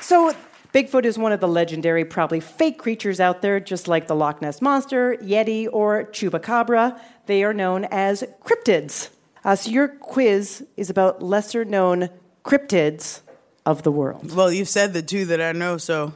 So, 0.00 0.34
Bigfoot 0.74 1.04
is 1.04 1.16
one 1.16 1.30
of 1.30 1.38
the 1.38 1.46
legendary, 1.46 2.04
probably 2.04 2.40
fake 2.40 2.78
creatures 2.78 3.20
out 3.20 3.42
there, 3.42 3.60
just 3.60 3.86
like 3.86 4.08
the 4.08 4.16
Loch 4.16 4.42
Ness 4.42 4.60
Monster, 4.60 5.16
Yeti, 5.22 5.68
or 5.72 6.02
Chupacabra. 6.06 6.98
They 7.26 7.44
are 7.44 7.54
known 7.54 7.84
as 7.92 8.24
cryptids. 8.42 9.10
Uh, 9.44 9.54
so, 9.54 9.70
your 9.70 9.86
quiz 9.86 10.66
is 10.76 10.90
about 10.90 11.22
lesser 11.22 11.64
known 11.64 12.10
cryptids 12.44 13.20
of 13.64 13.84
the 13.84 13.92
world. 13.92 14.34
Well, 14.34 14.50
you've 14.52 14.68
said 14.68 14.94
the 14.94 15.02
two 15.02 15.26
that 15.26 15.40
I 15.40 15.52
know, 15.52 15.78
so. 15.78 16.12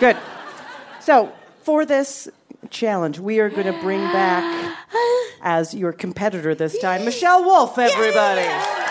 Good. 0.00 0.16
So, 1.00 1.30
for 1.62 1.84
this 1.84 2.30
challenge, 2.70 3.18
we 3.18 3.38
are 3.38 3.50
going 3.50 3.66
to 3.66 3.78
bring 3.82 4.00
back, 4.00 4.78
as 5.42 5.74
your 5.74 5.92
competitor 5.92 6.54
this 6.54 6.78
time, 6.78 7.04
Michelle 7.04 7.44
Wolf, 7.44 7.78
everybody. 7.78 8.81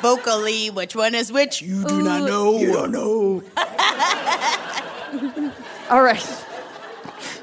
Vocally, 0.00 0.70
which 0.70 0.94
one 0.94 1.14
is 1.14 1.32
which? 1.32 1.60
You 1.62 1.84
do 1.84 2.02
not 2.02 2.22
uh, 2.22 2.26
know. 2.26 2.58
You 2.58 2.72
don't 2.72 2.92
know. 2.92 3.42
All 5.90 6.02
right. 6.02 6.44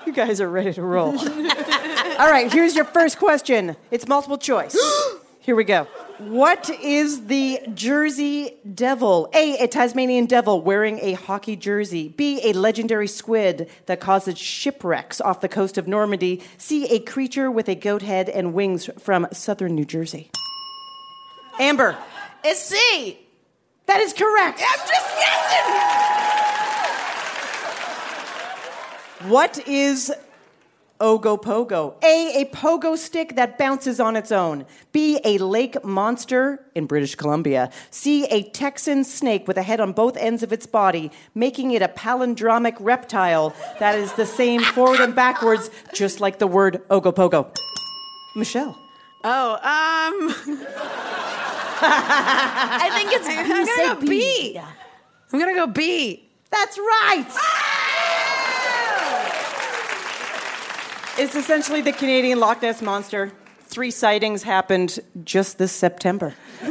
You 0.05 0.13
guys 0.13 0.39
are 0.39 0.49
ready 0.49 0.71
to 0.73 0.81
roll. 0.81 1.17
All 1.17 2.31
right, 2.31 2.51
here's 2.51 2.75
your 2.75 2.85
first 2.85 3.17
question. 3.17 3.75
It's 3.91 4.07
multiple 4.07 4.37
choice. 4.37 4.77
Here 5.39 5.55
we 5.55 5.63
go. 5.63 5.87
What 6.17 6.69
is 6.69 7.25
the 7.25 7.59
Jersey 7.73 8.55
Devil? 8.73 9.29
A. 9.33 9.57
A 9.57 9.67
Tasmanian 9.67 10.25
devil 10.27 10.61
wearing 10.61 10.97
a 10.99 11.13
hockey 11.13 11.55
jersey. 11.57 12.07
B. 12.07 12.39
A 12.43 12.53
legendary 12.53 13.07
squid 13.07 13.69
that 13.87 13.99
causes 13.99 14.37
shipwrecks 14.37 15.19
off 15.19 15.41
the 15.41 15.49
coast 15.49 15.77
of 15.77 15.87
Normandy. 15.87 16.41
C. 16.57 16.85
A 16.85 16.99
creature 16.99 17.51
with 17.51 17.67
a 17.67 17.75
goat 17.75 18.01
head 18.01 18.29
and 18.29 18.53
wings 18.53 18.89
from 18.97 19.27
southern 19.33 19.75
New 19.75 19.85
Jersey. 19.85 20.31
Amber. 21.59 21.97
It's 22.47 22.59
C. 22.59 23.17
That 23.87 24.01
is 24.01 24.13
correct. 24.13 24.61
I'm 24.61 24.79
just 24.87 25.17
guessing. 29.23 29.31
What 29.31 29.67
is 29.67 30.13
Ogopogo? 30.99 31.95
A. 32.03 32.41
A 32.41 32.45
pogo 32.45 32.95
stick 32.95 33.35
that 33.35 33.57
bounces 33.57 33.99
on 33.99 34.15
its 34.15 34.31
own. 34.31 34.67
B. 34.91 35.19
A 35.25 35.39
lake 35.39 35.83
monster 35.83 36.63
in 36.75 36.85
British 36.85 37.15
Columbia. 37.15 37.71
C. 37.89 38.25
A 38.25 38.43
Texan 38.43 39.03
snake 39.03 39.47
with 39.47 39.57
a 39.57 39.63
head 39.63 39.79
on 39.79 39.91
both 39.93 40.15
ends 40.15 40.43
of 40.43 40.53
its 40.53 40.67
body, 40.67 41.11
making 41.33 41.71
it 41.71 41.81
a 41.81 41.87
palindromic 41.87 42.75
reptile 42.79 43.55
that 43.79 43.97
is 43.97 44.13
the 44.13 44.25
same 44.27 44.61
forward 44.61 44.99
and 44.99 45.15
backwards, 45.15 45.71
just 45.95 46.19
like 46.19 46.37
the 46.37 46.45
word 46.45 46.87
Ogopogo. 46.89 47.47
Michelle. 48.35 48.77
Oh, 49.23 49.57
um. 49.65 51.44
I 51.81 52.89
think 52.95 53.11
it's. 53.13 53.27
I'm 53.27 53.47
gonna 53.47 53.65
go 53.95 54.07
B. 54.07 54.59
I'm 55.31 55.39
gonna 55.39 55.53
go 55.53 55.67
B. 55.67 56.29
That's 56.51 56.77
right. 56.77 57.25
It's 61.17 61.35
essentially 61.35 61.81
the 61.81 61.93
Canadian 61.93 62.39
Loch 62.39 62.61
Ness 62.61 62.81
monster. 62.81 63.31
Three 63.63 63.91
sightings 63.91 64.43
happened 64.43 64.99
just 65.23 65.57
this 65.57 65.71
September. 65.71 66.35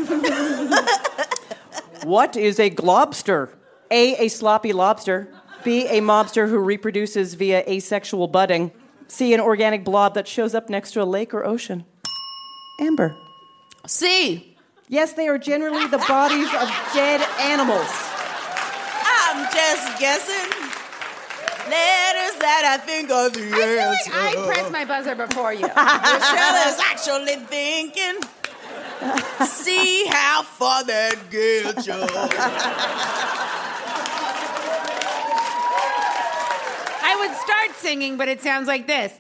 what 2.05 2.37
is 2.37 2.59
a 2.61 2.71
globster? 2.71 3.49
A. 3.91 4.27
A 4.27 4.29
sloppy 4.29 4.73
lobster. 4.73 5.29
B. 5.65 5.87
A 5.87 6.01
mobster 6.01 6.49
who 6.49 6.59
reproduces 6.59 7.35
via 7.35 7.65
asexual 7.67 8.29
budding. 8.29 8.71
C. 9.09 9.33
An 9.35 9.41
organic 9.41 9.85
blob 9.85 10.15
that 10.15 10.29
shows 10.29 10.55
up 10.55 10.69
next 10.69 10.93
to 10.93 11.03
a 11.03 11.05
lake 11.05 11.33
or 11.35 11.45
ocean. 11.45 11.85
Amber. 12.81 13.17
C. 13.87 14.54
Yes, 14.89 15.13
they 15.15 15.29
are 15.29 15.39
generally 15.39 15.87
the 15.87 15.99
bodies 15.99 16.49
of 16.49 16.69
dead 16.93 17.21
animals. 17.41 17.89
I'm 19.07 19.47
just 19.53 19.99
guessing. 19.99 20.51
Letters 21.65 22.37
that 22.41 22.65
I 22.67 22.77
think 22.85 23.11
are 23.11 23.31
the 23.31 23.41
answer. 23.41 24.11
I 24.13 24.35
pressed 24.47 24.71
my 24.71 24.85
buzzer 24.85 25.15
before 25.15 25.55
you. 25.55 25.63
Michelle 25.67 26.69
is 26.69 26.79
actually 26.79 27.37
thinking. 27.47 28.21
See 29.47 30.05
how 30.07 30.43
far 30.43 30.85
that 30.85 31.31
gets 31.31 31.87
you. 31.87 31.95
I 37.07 37.17
would 37.19 37.35
start 37.39 37.75
singing, 37.77 38.17
but 38.19 38.29
it 38.29 38.43
sounds 38.43 38.69
like 38.69 38.87
this. 38.87 39.13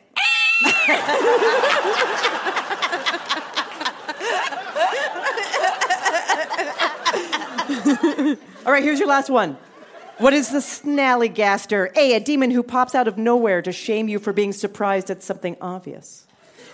All 8.66 8.72
right, 8.72 8.82
here's 8.82 8.98
your 8.98 9.08
last 9.08 9.28
one. 9.28 9.58
What 10.18 10.32
is 10.32 10.50
the 10.50 10.58
snallygaster? 10.58 11.94
A, 11.96 12.14
a 12.14 12.20
demon 12.20 12.50
who 12.50 12.62
pops 12.62 12.94
out 12.94 13.06
of 13.06 13.18
nowhere 13.18 13.60
to 13.60 13.72
shame 13.72 14.08
you 14.08 14.18
for 14.18 14.32
being 14.32 14.52
surprised 14.52 15.10
at 15.10 15.22
something 15.22 15.56
obvious. 15.60 16.26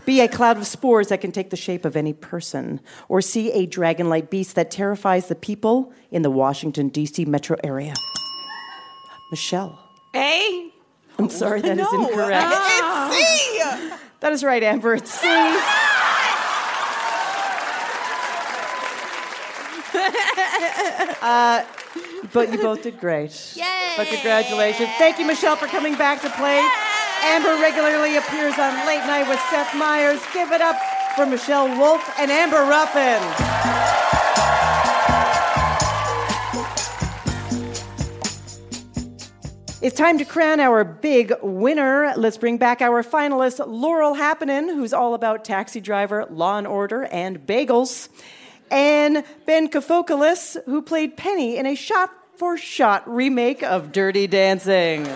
B, 0.07 0.20
a 0.20 0.28
cloud 0.28 0.57
of 0.57 0.66
spores 0.66 1.09
that 1.09 1.20
can 1.20 1.32
take 1.32 1.51
the 1.51 1.57
shape 1.57 1.84
of 1.84 1.97
any 1.97 2.12
person. 2.12 2.80
Or 3.09 3.20
C, 3.20 3.51
a 3.53 3.66
dragon 3.66 4.09
like 4.09 4.30
beast 4.30 4.55
that 4.55 4.70
terrifies 4.70 5.26
the 5.26 5.34
people 5.34 5.93
in 6.12 6.22
the 6.22 6.30
Washington, 6.30 6.91
D.C. 6.91 7.24
metro 7.24 7.57
area. 7.64 7.95
Michelle. 9.32 9.78
A? 10.14 10.70
I'm 11.18 11.28
sorry, 11.28 11.61
that 11.62 11.78
is 11.78 11.93
No, 11.93 12.07
incorrect. 12.07 12.47
It's 12.47 13.16
C. 13.16 13.97
That 14.20 14.32
is 14.32 14.45
right, 14.45 14.62
Amber. 14.62 14.95
It's 14.95 15.11
C. 15.11 15.26
Uh, 21.23 21.65
but 22.33 22.53
you 22.53 22.59
both 22.59 22.83
did 22.83 23.01
great. 23.01 23.57
Yay! 23.57 23.95
But 23.97 24.09
congratulations. 24.09 24.89
Thank 24.99 25.19
you, 25.19 25.27
Michelle, 25.27 25.57
for 25.57 25.67
coming 25.67 25.97
back 25.97 26.21
to 26.23 26.31
play. 26.31 26.67
Amber 27.23 27.61
regularly 27.61 28.17
appears 28.17 28.59
on 28.59 28.87
Late 28.87 29.05
Night 29.07 29.29
with 29.29 29.41
Seth 29.51 29.75
Meyers. 29.77 30.21
Give 30.33 30.51
it 30.53 30.61
up 30.61 30.77
for 31.17 31.27
Michelle 31.27 31.69
Wolf 31.79 32.03
and 32.19 32.31
Amber 32.31 32.65
Ruffin. 32.65 33.21
It's 39.83 39.97
time 39.97 40.19
to 40.19 40.27
crown 40.27 40.61
our 40.61 40.85
big 40.85 41.33
winner. 41.43 42.13
Let's 42.15 42.37
bring 42.37 42.59
back 42.59 42.83
our 42.83 43.03
finalist, 43.03 43.67
Laurel 43.67 44.15
Happenin, 44.15 44.67
who's 44.75 44.93
all 44.93 45.15
about 45.15 45.43
taxi 45.43 45.81
driver, 45.81 46.27
law 46.29 46.59
and 46.59 46.67
order, 46.67 47.05
and 47.05 47.47
bagels. 47.47 48.11
And 48.71 49.25
Ben 49.47 49.68
Kafokoulis, 49.68 50.57
who 50.64 50.83
played 50.83 51.16
Penny 51.16 51.57
in 51.57 51.66
a 51.66 51.75
shot 51.75 52.11
for 52.37 52.57
shot 52.57 53.09
remake 53.12 53.62
of 53.62 53.93
Dirty 53.93 54.27
Dancing. 54.27 55.07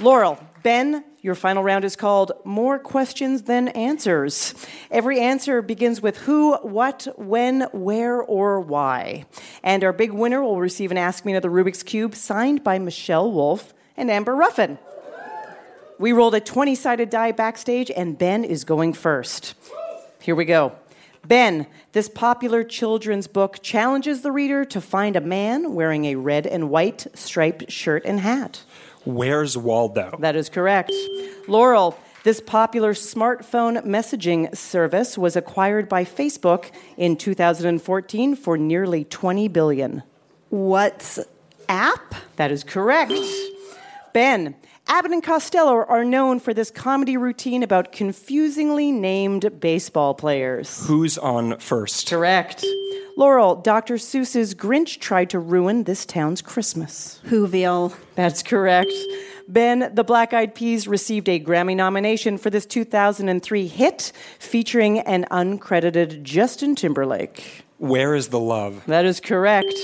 Laurel, 0.00 0.38
Ben, 0.62 1.04
your 1.20 1.34
final 1.34 1.62
round 1.62 1.84
is 1.84 1.96
called 1.96 2.32
More 2.44 2.78
Questions 2.78 3.42
Than 3.42 3.68
Answers. 3.68 4.54
Every 4.90 5.20
answer 5.20 5.62
begins 5.62 6.02
with 6.02 6.18
who, 6.18 6.54
what, 6.56 7.06
when, 7.16 7.62
where, 7.72 8.22
or 8.22 8.60
why. 8.60 9.24
And 9.62 9.82
our 9.84 9.92
big 9.92 10.12
winner 10.12 10.42
will 10.42 10.60
receive 10.60 10.90
an 10.90 10.98
Ask 10.98 11.24
Me 11.24 11.32
Another 11.32 11.50
Rubik's 11.50 11.82
Cube 11.82 12.14
signed 12.14 12.62
by 12.62 12.78
Michelle 12.78 13.30
Wolf 13.30 13.72
and 13.96 14.10
Amber 14.10 14.34
Ruffin. 14.34 14.78
We 15.98 16.12
rolled 16.12 16.34
a 16.34 16.40
20 16.40 16.74
sided 16.74 17.10
die 17.10 17.32
backstage, 17.32 17.90
and 17.90 18.18
Ben 18.18 18.44
is 18.44 18.64
going 18.64 18.94
first. 18.94 19.54
Here 20.20 20.34
we 20.34 20.44
go. 20.44 20.72
Ben, 21.26 21.66
this 21.92 22.08
popular 22.08 22.64
children's 22.64 23.26
book 23.26 23.62
challenges 23.62 24.22
the 24.22 24.32
reader 24.32 24.64
to 24.66 24.80
find 24.80 25.16
a 25.16 25.20
man 25.20 25.74
wearing 25.74 26.04
a 26.04 26.16
red 26.16 26.46
and 26.46 26.68
white 26.68 27.06
striped 27.14 27.70
shirt 27.70 28.04
and 28.04 28.20
hat. 28.20 28.62
Where's 29.04 29.56
Waldo? 29.56 30.16
That 30.18 30.36
is 30.36 30.48
correct. 30.48 30.92
Laurel, 31.46 31.98
this 32.24 32.40
popular 32.40 32.94
smartphone 32.94 33.84
messaging 33.84 34.54
service 34.56 35.16
was 35.16 35.36
acquired 35.36 35.88
by 35.88 36.04
Facebook 36.04 36.70
in 36.96 37.16
2014 37.16 38.34
for 38.34 38.58
nearly 38.58 39.04
20 39.04 39.48
billion. 39.48 40.02
What's 40.48 41.18
app? 41.68 42.14
That 42.36 42.50
is 42.50 42.64
correct. 42.64 43.12
Ben, 44.12 44.54
Abbott 44.86 45.12
and 45.12 45.22
Costello 45.22 45.76
are 45.76 46.04
known 46.04 46.38
for 46.38 46.52
this 46.52 46.70
comedy 46.70 47.16
routine 47.16 47.62
about 47.62 47.90
confusingly 47.90 48.92
named 48.92 49.58
baseball 49.58 50.12
players. 50.12 50.86
Who's 50.86 51.16
on 51.16 51.58
first? 51.58 52.10
Correct. 52.10 52.64
Laurel, 53.16 53.56
Dr. 53.56 53.94
Seuss's 53.94 54.54
Grinch 54.54 54.98
tried 54.98 55.30
to 55.30 55.38
ruin 55.38 55.84
this 55.84 56.04
town's 56.04 56.42
Christmas. 56.42 57.20
Whoville. 57.26 57.96
That's 58.14 58.42
correct. 58.42 58.92
Ben, 59.48 59.90
the 59.94 60.04
Black 60.04 60.34
Eyed 60.34 60.54
Peas 60.54 60.86
received 60.86 61.30
a 61.30 61.40
Grammy 61.40 61.74
nomination 61.76 62.36
for 62.36 62.50
this 62.50 62.66
2003 62.66 63.66
hit 63.66 64.12
featuring 64.38 64.98
an 65.00 65.26
uncredited 65.30 66.22
Justin 66.22 66.74
Timberlake. 66.74 67.64
Where 67.78 68.14
is 68.14 68.28
the 68.28 68.40
love? 68.40 68.82
That 68.86 69.06
is 69.06 69.18
correct. 69.18 69.74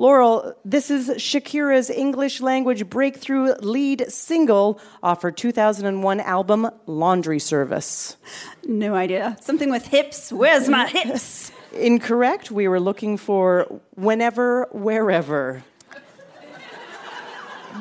Laurel, 0.00 0.54
this 0.64 0.90
is 0.90 1.10
Shakira's 1.10 1.90
English 1.90 2.40
language 2.40 2.88
breakthrough 2.88 3.52
lead 3.56 4.10
single 4.10 4.80
off 5.02 5.20
her 5.20 5.30
2001 5.30 6.20
album 6.20 6.70
Laundry 6.86 7.38
Service. 7.38 8.16
No 8.64 8.94
idea. 8.94 9.36
Something 9.42 9.68
with 9.70 9.86
hips. 9.86 10.32
Where's 10.32 10.70
my 10.70 10.86
hips? 10.88 11.52
Incorrect. 11.74 12.50
We 12.50 12.66
were 12.66 12.80
looking 12.80 13.18
for 13.18 13.82
whenever, 13.94 14.68
wherever. 14.72 15.64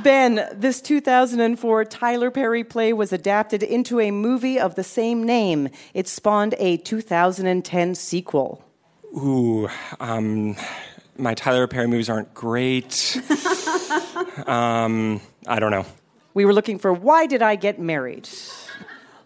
Ben, 0.04 0.46
this 0.52 0.82
2004 0.82 1.86
Tyler 1.86 2.32
Perry 2.32 2.66
play 2.66 2.92
was 2.92 3.14
adapted 3.14 3.64
into 3.64 4.02
a 4.02 4.12
movie 4.12 4.60
of 4.60 4.76
the 4.76 4.84
same 4.84 5.24
name. 5.24 5.70
It 5.94 6.10
spawned 6.10 6.54
a 6.58 6.76
2010 6.76 7.96
sequel. 7.96 8.62
Ooh, 9.16 9.70
um, 10.02 10.58
my 11.20 11.34
Tyler 11.34 11.68
Perry 11.68 11.88
movies 11.88 12.10
aren't 12.10 12.34
great. 12.34 13.18
um, 14.48 15.22
I 15.48 15.60
don't 15.60 15.72
know. 15.72 15.86
We 16.34 16.46
were 16.46 16.54
looking 16.54 16.80
for 16.80 16.94
Why 16.94 17.26
Did 17.26 17.42
I 17.42 17.56
Get 17.56 17.80
Married? 17.80 18.30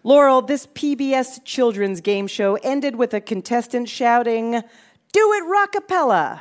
Laurel, 0.02 0.42
this 0.42 0.66
PBS 0.66 1.44
children's 1.44 2.00
game 2.00 2.26
show 2.26 2.56
ended 2.62 2.96
with 2.96 3.14
a 3.14 3.20
contestant 3.20 3.88
shouting, 3.88 4.62
Do 5.12 5.32
it 5.32 5.44
rockapella. 5.44 6.40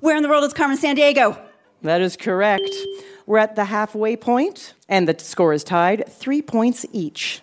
Where 0.00 0.16
in 0.16 0.22
the 0.22 0.28
world 0.28 0.44
is 0.44 0.52
Carmen 0.52 0.76
Sandiego? 0.76 1.38
That 1.82 2.00
is 2.00 2.16
correct. 2.16 2.70
We're 3.26 3.38
at 3.38 3.54
the 3.54 3.64
halfway 3.64 4.16
point, 4.16 4.74
and 4.88 5.06
the 5.06 5.16
score 5.22 5.52
is 5.52 5.62
tied, 5.62 6.08
three 6.08 6.42
points 6.42 6.84
each. 6.92 7.40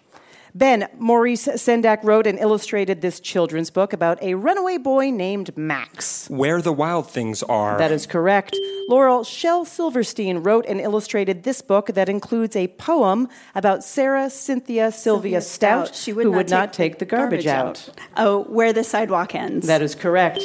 Ben, 0.56 0.88
Maurice 0.98 1.48
Sendak 1.48 2.02
wrote 2.02 2.26
and 2.26 2.40
illustrated 2.40 3.02
this 3.02 3.20
children's 3.20 3.70
book 3.70 3.92
about 3.92 4.24
a 4.24 4.36
runaway 4.36 4.78
boy 4.78 5.10
named 5.10 5.56
Max. 5.58 6.30
Where 6.30 6.62
the 6.62 6.72
wild 6.72 7.12
things 7.12 7.44
are. 7.44 7.78
That 7.78 7.92
is 7.92 8.08
correct. 8.08 8.56
Laurel 8.88 9.26
Shel 9.26 9.66
Silverstein 9.66 10.38
wrote 10.38 10.66
and 10.66 10.80
illustrated 10.80 11.44
this 11.44 11.62
book 11.62 11.88
that 11.88 12.08
includes 12.08 12.56
a 12.56 12.70
poem 12.70 13.28
about 13.54 13.84
Sarah 13.84 14.30
Cynthia 14.30 14.94
Sylvia, 14.94 15.42
Stout, 15.42 15.94
She 15.94 16.14
would 16.14 16.24
who 16.24 16.32
not 16.32 16.38
would 16.38 16.50
not 16.50 16.72
take 16.72 16.94
take 16.94 17.00
the 17.00 17.06
garbage, 17.06 17.48
out. 17.48 17.90
Oh, 18.16 18.44
where 18.44 18.72
the 18.72 18.86
sidewalk 18.86 19.36
ends. 19.36 19.68
That 19.68 19.82
is 19.82 19.94
correct. 19.94 20.42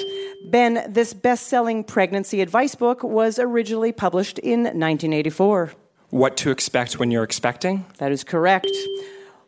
Ben, 0.46 0.86
this 0.88 1.14
best 1.14 1.46
selling 1.46 1.84
pregnancy 1.84 2.40
advice 2.40 2.74
book 2.74 3.04
was 3.04 3.38
originally 3.38 3.92
published 3.92 4.40
in 4.40 4.62
1984. 4.62 5.70
What 6.08 6.36
to 6.38 6.50
expect 6.50 6.98
when 6.98 7.12
you're 7.12 7.22
expecting? 7.22 7.86
That 7.98 8.10
is 8.10 8.24
correct. 8.24 8.66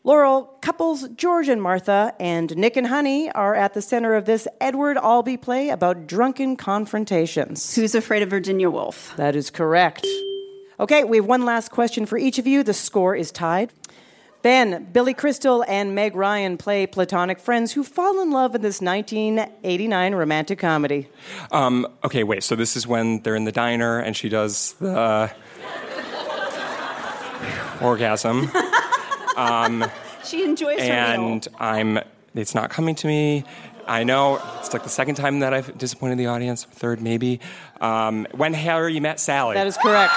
Laurel, 0.04 0.42
couples 0.60 1.08
George 1.10 1.48
and 1.48 1.62
Martha 1.62 2.12
and 2.18 2.56
Nick 2.56 2.76
and 2.76 2.88
Honey 2.88 3.30
are 3.30 3.54
at 3.54 3.72
the 3.72 3.80
center 3.80 4.16
of 4.16 4.24
this 4.24 4.48
Edward 4.60 4.96
Albee 4.96 5.36
play 5.36 5.68
about 5.68 6.08
drunken 6.08 6.56
confrontations. 6.56 7.76
Who's 7.76 7.94
afraid 7.94 8.22
of 8.22 8.28
Virginia 8.30 8.68
Woolf? 8.68 9.14
That 9.16 9.36
is 9.36 9.48
correct. 9.48 10.04
Okay, 10.80 11.04
we 11.04 11.18
have 11.18 11.26
one 11.26 11.44
last 11.44 11.70
question 11.70 12.04
for 12.04 12.18
each 12.18 12.40
of 12.40 12.48
you. 12.48 12.64
The 12.64 12.74
score 12.74 13.14
is 13.14 13.30
tied. 13.30 13.72
Ben, 14.42 14.88
Billy 14.92 15.14
Crystal, 15.14 15.64
and 15.68 15.94
Meg 15.94 16.16
Ryan 16.16 16.56
play 16.56 16.84
platonic 16.88 17.38
friends 17.38 17.70
who 17.70 17.84
fall 17.84 18.20
in 18.20 18.32
love 18.32 18.56
in 18.56 18.62
this 18.62 18.80
1989 18.80 20.14
romantic 20.16 20.58
comedy. 20.58 21.08
Um, 21.52 21.86
okay, 22.02 22.24
wait. 22.24 22.42
So 22.42 22.56
this 22.56 22.76
is 22.76 22.88
when 22.88 23.22
they're 23.22 23.36
in 23.36 23.44
the 23.44 23.52
diner 23.52 24.00
and 24.00 24.16
she 24.16 24.28
does 24.28 24.72
the 24.80 25.32
orgasm. 27.80 28.50
Um, 29.36 29.84
She 30.24 30.44
enjoys 30.44 30.78
her 30.78 30.84
meal. 30.84 30.92
and 31.32 31.48
I'm. 31.58 31.98
It's 32.34 32.54
not 32.54 32.70
coming 32.70 32.94
to 32.94 33.06
me. 33.08 33.44
I 33.88 34.04
know 34.04 34.40
it's 34.60 34.72
like 34.72 34.84
the 34.84 34.88
second 34.88 35.16
time 35.16 35.40
that 35.40 35.52
I've 35.52 35.76
disappointed 35.76 36.16
the 36.18 36.26
audience, 36.26 36.62
third 36.64 37.02
maybe. 37.02 37.40
Um, 37.80 38.26
when 38.32 38.54
Harry 38.54 39.00
met 39.00 39.18
Sally. 39.18 39.54
That 39.54 39.66
is 39.66 39.76
correct. 39.76 40.12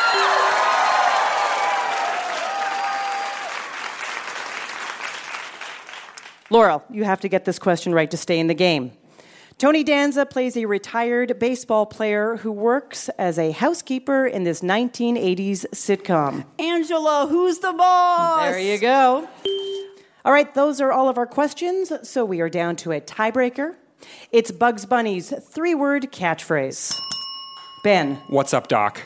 Laurel, 6.51 6.83
you 6.91 7.03
have 7.03 7.19
to 7.21 7.27
get 7.27 7.45
this 7.45 7.57
question 7.57 7.93
right 7.93 8.09
to 8.11 8.17
stay 8.17 8.39
in 8.39 8.47
the 8.47 8.53
game. 8.53 8.91
Tony 9.57 9.85
Danza 9.85 10.25
plays 10.25 10.57
a 10.57 10.65
retired 10.65 11.39
baseball 11.39 11.85
player 11.85 12.35
who 12.37 12.51
works 12.51 13.07
as 13.17 13.39
a 13.39 13.51
housekeeper 13.51 14.25
in 14.27 14.43
this 14.43 14.59
1980s 14.59 15.65
sitcom. 15.71 16.43
Angela, 16.59 17.25
who's 17.29 17.59
the 17.59 17.71
boss? 17.71 18.49
There 18.49 18.59
you 18.59 18.77
go. 18.77 19.27
All 20.25 20.33
right, 20.33 20.53
those 20.55 20.81
are 20.81 20.91
all 20.91 21.07
of 21.07 21.17
our 21.17 21.25
questions, 21.25 21.93
so 22.03 22.25
we 22.25 22.41
are 22.41 22.49
down 22.49 22.75
to 22.77 22.91
a 22.91 22.99
tiebreaker. 22.99 23.75
It's 24.33 24.51
Bugs 24.51 24.85
Bunny's 24.85 25.33
three 25.41 25.73
word 25.73 26.11
catchphrase. 26.11 26.93
Ben, 27.85 28.15
What's 28.27 28.53
up, 28.53 28.67
Doc? 28.67 29.01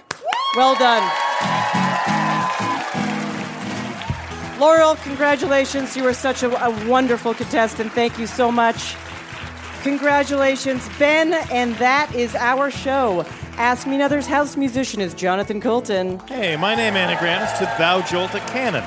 well 0.56 0.74
done. 0.76 1.04
Laurel, 4.60 4.96
congratulations. 4.96 5.96
You 5.96 6.04
were 6.04 6.14
such 6.14 6.42
a, 6.42 6.66
a 6.66 6.90
wonderful 6.90 7.36
contestant. 7.36 7.92
Thank 7.94 8.18
you 8.18 8.26
so 8.26 8.52
much. 8.52 8.96
Congratulations, 9.84 10.88
Ben. 11.00 11.34
And 11.52 11.76
that 11.76 12.14
is 12.14 12.36
our 12.36 12.70
show. 12.70 13.26
Ask 13.58 13.88
Me 13.88 13.96
Another's 13.96 14.28
house 14.28 14.56
musician 14.58 15.02
is 15.02 15.14
Jonathan 15.14 15.60
Coulton. 15.62 16.20
Hey, 16.28 16.56
my 16.58 16.76
name 16.76 16.96
anagrams 16.96 17.52
to 17.60 17.66
Thou 17.78 18.02
Jolt 18.02 18.34
a 18.36 18.40
Cannon. 18.42 18.84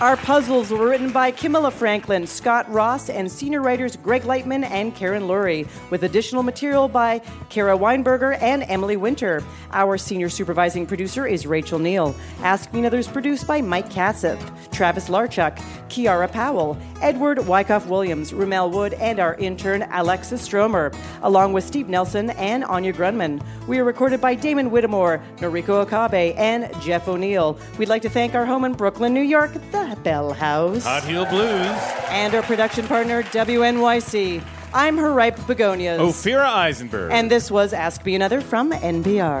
Our 0.00 0.16
puzzles 0.16 0.72
were 0.72 0.88
written 0.88 1.12
by 1.12 1.30
Camilla 1.30 1.70
Franklin, 1.70 2.26
Scott 2.26 2.68
Ross, 2.70 3.08
and 3.08 3.30
senior 3.30 3.62
writers 3.62 3.94
Greg 3.94 4.22
Lightman 4.22 4.64
and 4.64 4.92
Karen 4.92 5.22
Lurie, 5.22 5.68
with 5.88 6.02
additional 6.02 6.42
material 6.42 6.88
by 6.88 7.20
Kara 7.48 7.78
Weinberger 7.78 8.36
and 8.42 8.64
Emily 8.64 8.96
Winter. 8.96 9.40
Our 9.70 9.96
senior 9.96 10.28
supervising 10.28 10.86
producer 10.86 11.28
is 11.28 11.46
Rachel 11.46 11.78
Neal. 11.78 12.14
Ask 12.40 12.72
Me 12.72 12.80
Another 12.80 12.98
is 12.98 13.06
produced 13.06 13.46
by 13.46 13.62
Mike 13.62 13.88
Katzif, 13.88 14.40
Travis 14.72 15.08
Larchuk, 15.08 15.56
Kiara 15.88 16.30
Powell, 16.30 16.76
Edward 17.00 17.46
Wyckoff 17.46 17.86
Williams, 17.86 18.32
Rumel 18.32 18.72
Wood, 18.72 18.94
and 18.94 19.20
our 19.20 19.36
intern 19.36 19.82
Alexis 19.92 20.42
Stromer, 20.42 20.90
along 21.22 21.52
with 21.52 21.62
Steve 21.62 21.88
Nelson 21.88 22.30
and 22.30 22.64
Anya 22.64 22.92
Grundmann. 22.92 23.40
We 23.68 23.78
are 23.78 23.84
recorded 23.84 24.20
by 24.20 24.34
Damon 24.34 24.72
Whittemore, 24.72 25.22
Noriko 25.36 25.82
Okabe, 25.82 26.34
and 26.36 26.68
Jeff 26.82 27.06
O'Neill. 27.06 27.56
We'd 27.78 27.88
like 27.88 28.02
to 28.02 28.10
thank 28.10 28.34
our 28.34 28.44
home 28.44 28.64
in 28.64 28.72
Brooklyn, 28.72 29.14
New 29.14 29.22
York, 29.22 29.52
the 29.70 29.83
Bell 30.02 30.32
House. 30.32 30.84
Hot 30.84 31.04
Heel 31.04 31.26
Blues. 31.26 31.70
And 32.08 32.34
our 32.34 32.42
production 32.42 32.86
partner, 32.86 33.22
WNYC. 33.22 34.42
I'm 34.72 34.96
her 34.96 35.12
ripe 35.12 35.36
begonias. 35.46 36.00
Ophira 36.00 36.46
Eisenberg. 36.46 37.12
And 37.12 37.30
this 37.30 37.50
was 37.50 37.72
Ask 37.72 38.04
Me 38.04 38.14
Another 38.14 38.40
from 38.40 38.72
NPR. 38.72 39.40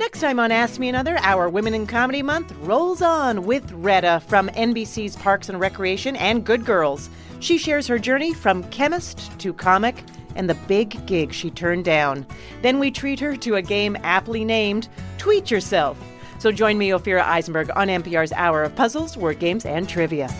Next 0.00 0.20
time 0.20 0.40
on 0.40 0.50
Ask 0.50 0.80
Me 0.80 0.88
Another, 0.88 1.18
our 1.18 1.50
Women 1.50 1.74
in 1.74 1.86
Comedy 1.86 2.22
Month 2.22 2.54
rolls 2.62 3.02
on 3.02 3.44
with 3.44 3.70
Retta 3.70 4.22
from 4.26 4.48
NBC's 4.48 5.14
Parks 5.14 5.50
and 5.50 5.60
Recreation 5.60 6.16
and 6.16 6.42
Good 6.42 6.64
Girls. 6.64 7.10
She 7.40 7.58
shares 7.58 7.86
her 7.86 7.98
journey 7.98 8.32
from 8.32 8.64
chemist 8.70 9.38
to 9.40 9.52
comic 9.52 10.02
and 10.36 10.48
the 10.48 10.54
big 10.54 11.06
gig 11.06 11.34
she 11.34 11.50
turned 11.50 11.84
down. 11.84 12.24
Then 12.62 12.78
we 12.78 12.90
treat 12.90 13.20
her 13.20 13.36
to 13.36 13.56
a 13.56 13.62
game 13.62 13.94
aptly 14.02 14.42
named 14.42 14.88
Tweet 15.18 15.50
Yourself. 15.50 16.02
So 16.38 16.50
join 16.50 16.78
me, 16.78 16.88
Ophira 16.88 17.20
Eisenberg, 17.20 17.70
on 17.76 17.88
NPR's 17.88 18.32
Hour 18.32 18.62
of 18.62 18.74
Puzzles, 18.74 19.18
Word 19.18 19.38
Games, 19.38 19.66
and 19.66 19.86
Trivia. 19.86 20.34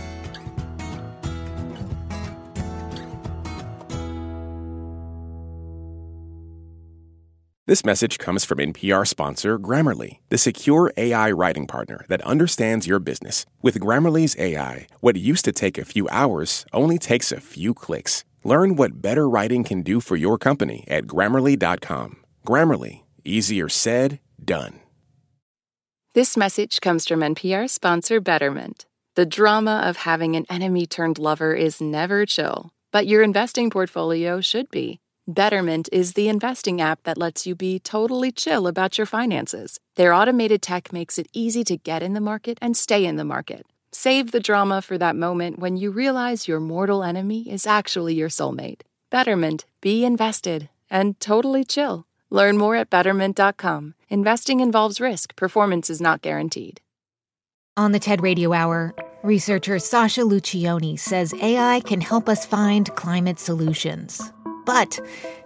This 7.67 7.85
message 7.85 8.17
comes 8.17 8.43
from 8.43 8.57
NPR 8.57 9.07
sponsor 9.07 9.59
Grammarly, 9.59 10.17
the 10.29 10.39
secure 10.39 10.91
AI 10.97 11.29
writing 11.29 11.67
partner 11.67 12.05
that 12.09 12.23
understands 12.23 12.87
your 12.87 12.97
business. 12.97 13.45
With 13.61 13.79
Grammarly's 13.79 14.35
AI, 14.39 14.87
what 14.99 15.15
used 15.15 15.45
to 15.45 15.51
take 15.51 15.77
a 15.77 15.85
few 15.85 16.09
hours 16.09 16.65
only 16.73 16.97
takes 16.97 17.31
a 17.31 17.39
few 17.39 17.75
clicks. 17.75 18.25
Learn 18.43 18.77
what 18.77 18.99
better 18.99 19.29
writing 19.29 19.63
can 19.63 19.83
do 19.83 19.99
for 19.99 20.15
your 20.15 20.39
company 20.39 20.85
at 20.87 21.05
grammarly.com. 21.05 22.23
Grammarly, 22.47 23.03
easier 23.23 23.69
said, 23.69 24.19
done. 24.43 24.79
This 26.15 26.35
message 26.35 26.81
comes 26.81 27.07
from 27.07 27.19
NPR 27.19 27.69
sponsor 27.69 28.19
Betterment. 28.19 28.87
The 29.13 29.27
drama 29.27 29.83
of 29.85 29.97
having 29.97 30.35
an 30.35 30.47
enemy 30.49 30.87
turned 30.87 31.19
lover 31.19 31.53
is 31.53 31.79
never 31.79 32.25
chill, 32.25 32.71
but 32.91 33.05
your 33.05 33.21
investing 33.21 33.69
portfolio 33.69 34.41
should 34.41 34.71
be. 34.71 35.00
Betterment 35.27 35.87
is 35.91 36.13
the 36.13 36.29
investing 36.29 36.81
app 36.81 37.03
that 37.03 37.17
lets 37.17 37.45
you 37.45 37.53
be 37.53 37.77
totally 37.77 38.31
chill 38.31 38.65
about 38.65 38.97
your 38.97 39.05
finances. 39.05 39.79
Their 39.95 40.13
automated 40.13 40.63
tech 40.63 40.91
makes 40.91 41.19
it 41.19 41.27
easy 41.31 41.63
to 41.65 41.77
get 41.77 42.01
in 42.01 42.13
the 42.13 42.19
market 42.19 42.57
and 42.59 42.75
stay 42.75 43.05
in 43.05 43.17
the 43.17 43.23
market. 43.23 43.67
Save 43.91 44.31
the 44.31 44.39
drama 44.39 44.81
for 44.81 44.97
that 44.97 45.15
moment 45.15 45.59
when 45.59 45.77
you 45.77 45.91
realize 45.91 46.47
your 46.47 46.59
mortal 46.59 47.03
enemy 47.03 47.49
is 47.51 47.67
actually 47.67 48.15
your 48.15 48.29
soulmate. 48.29 48.81
Betterment, 49.11 49.65
be 49.79 50.03
invested 50.03 50.69
and 50.89 51.19
totally 51.19 51.63
chill. 51.63 52.07
Learn 52.31 52.57
more 52.57 52.75
at 52.75 52.89
betterment.com. 52.89 53.93
Investing 54.09 54.59
involves 54.59 54.99
risk, 54.99 55.35
performance 55.35 55.89
is 55.89 56.01
not 56.01 56.23
guaranteed. 56.23 56.81
On 57.77 57.91
the 57.91 57.99
TED 57.99 58.21
Radio 58.21 58.53
Hour, 58.53 58.95
researcher 59.23 59.77
Sasha 59.77 60.21
Luccioni 60.21 60.97
says 60.97 61.33
AI 61.41 61.79
can 61.81 62.01
help 62.01 62.27
us 62.27 62.45
find 62.45 62.93
climate 62.95 63.39
solutions. 63.39 64.31
But 64.65 64.99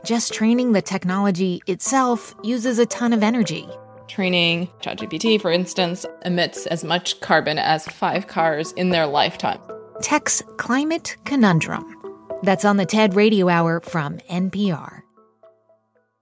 just 0.04 0.34
training 0.34 0.74
the 0.74 0.82
technology 0.82 1.62
itself 1.68 2.36
uses 2.44 2.80
a 2.80 2.86
ton 2.86 3.14
of 3.14 3.24
energy. 3.24 3.68
Training 4.08 4.70
ChatGPT, 4.82 5.42
for 5.42 5.52
instance, 5.52 6.06
emits 6.26 6.68
as 6.68 6.84
much 6.84 7.20
carbon 7.22 7.58
as 7.58 7.86
five 7.88 8.28
cars 8.28 8.72
in 8.74 8.90
their 8.90 9.08
lifetime. 9.08 9.60
Tech's 10.02 10.44
Climate 10.58 11.18
Conundrum. 11.26 11.96
That's 12.44 12.66
on 12.66 12.78
the 12.78 12.86
TED 12.86 13.16
Radio 13.16 13.50
Hour 13.50 13.80
from 13.80 14.18
NPR. 14.30 15.05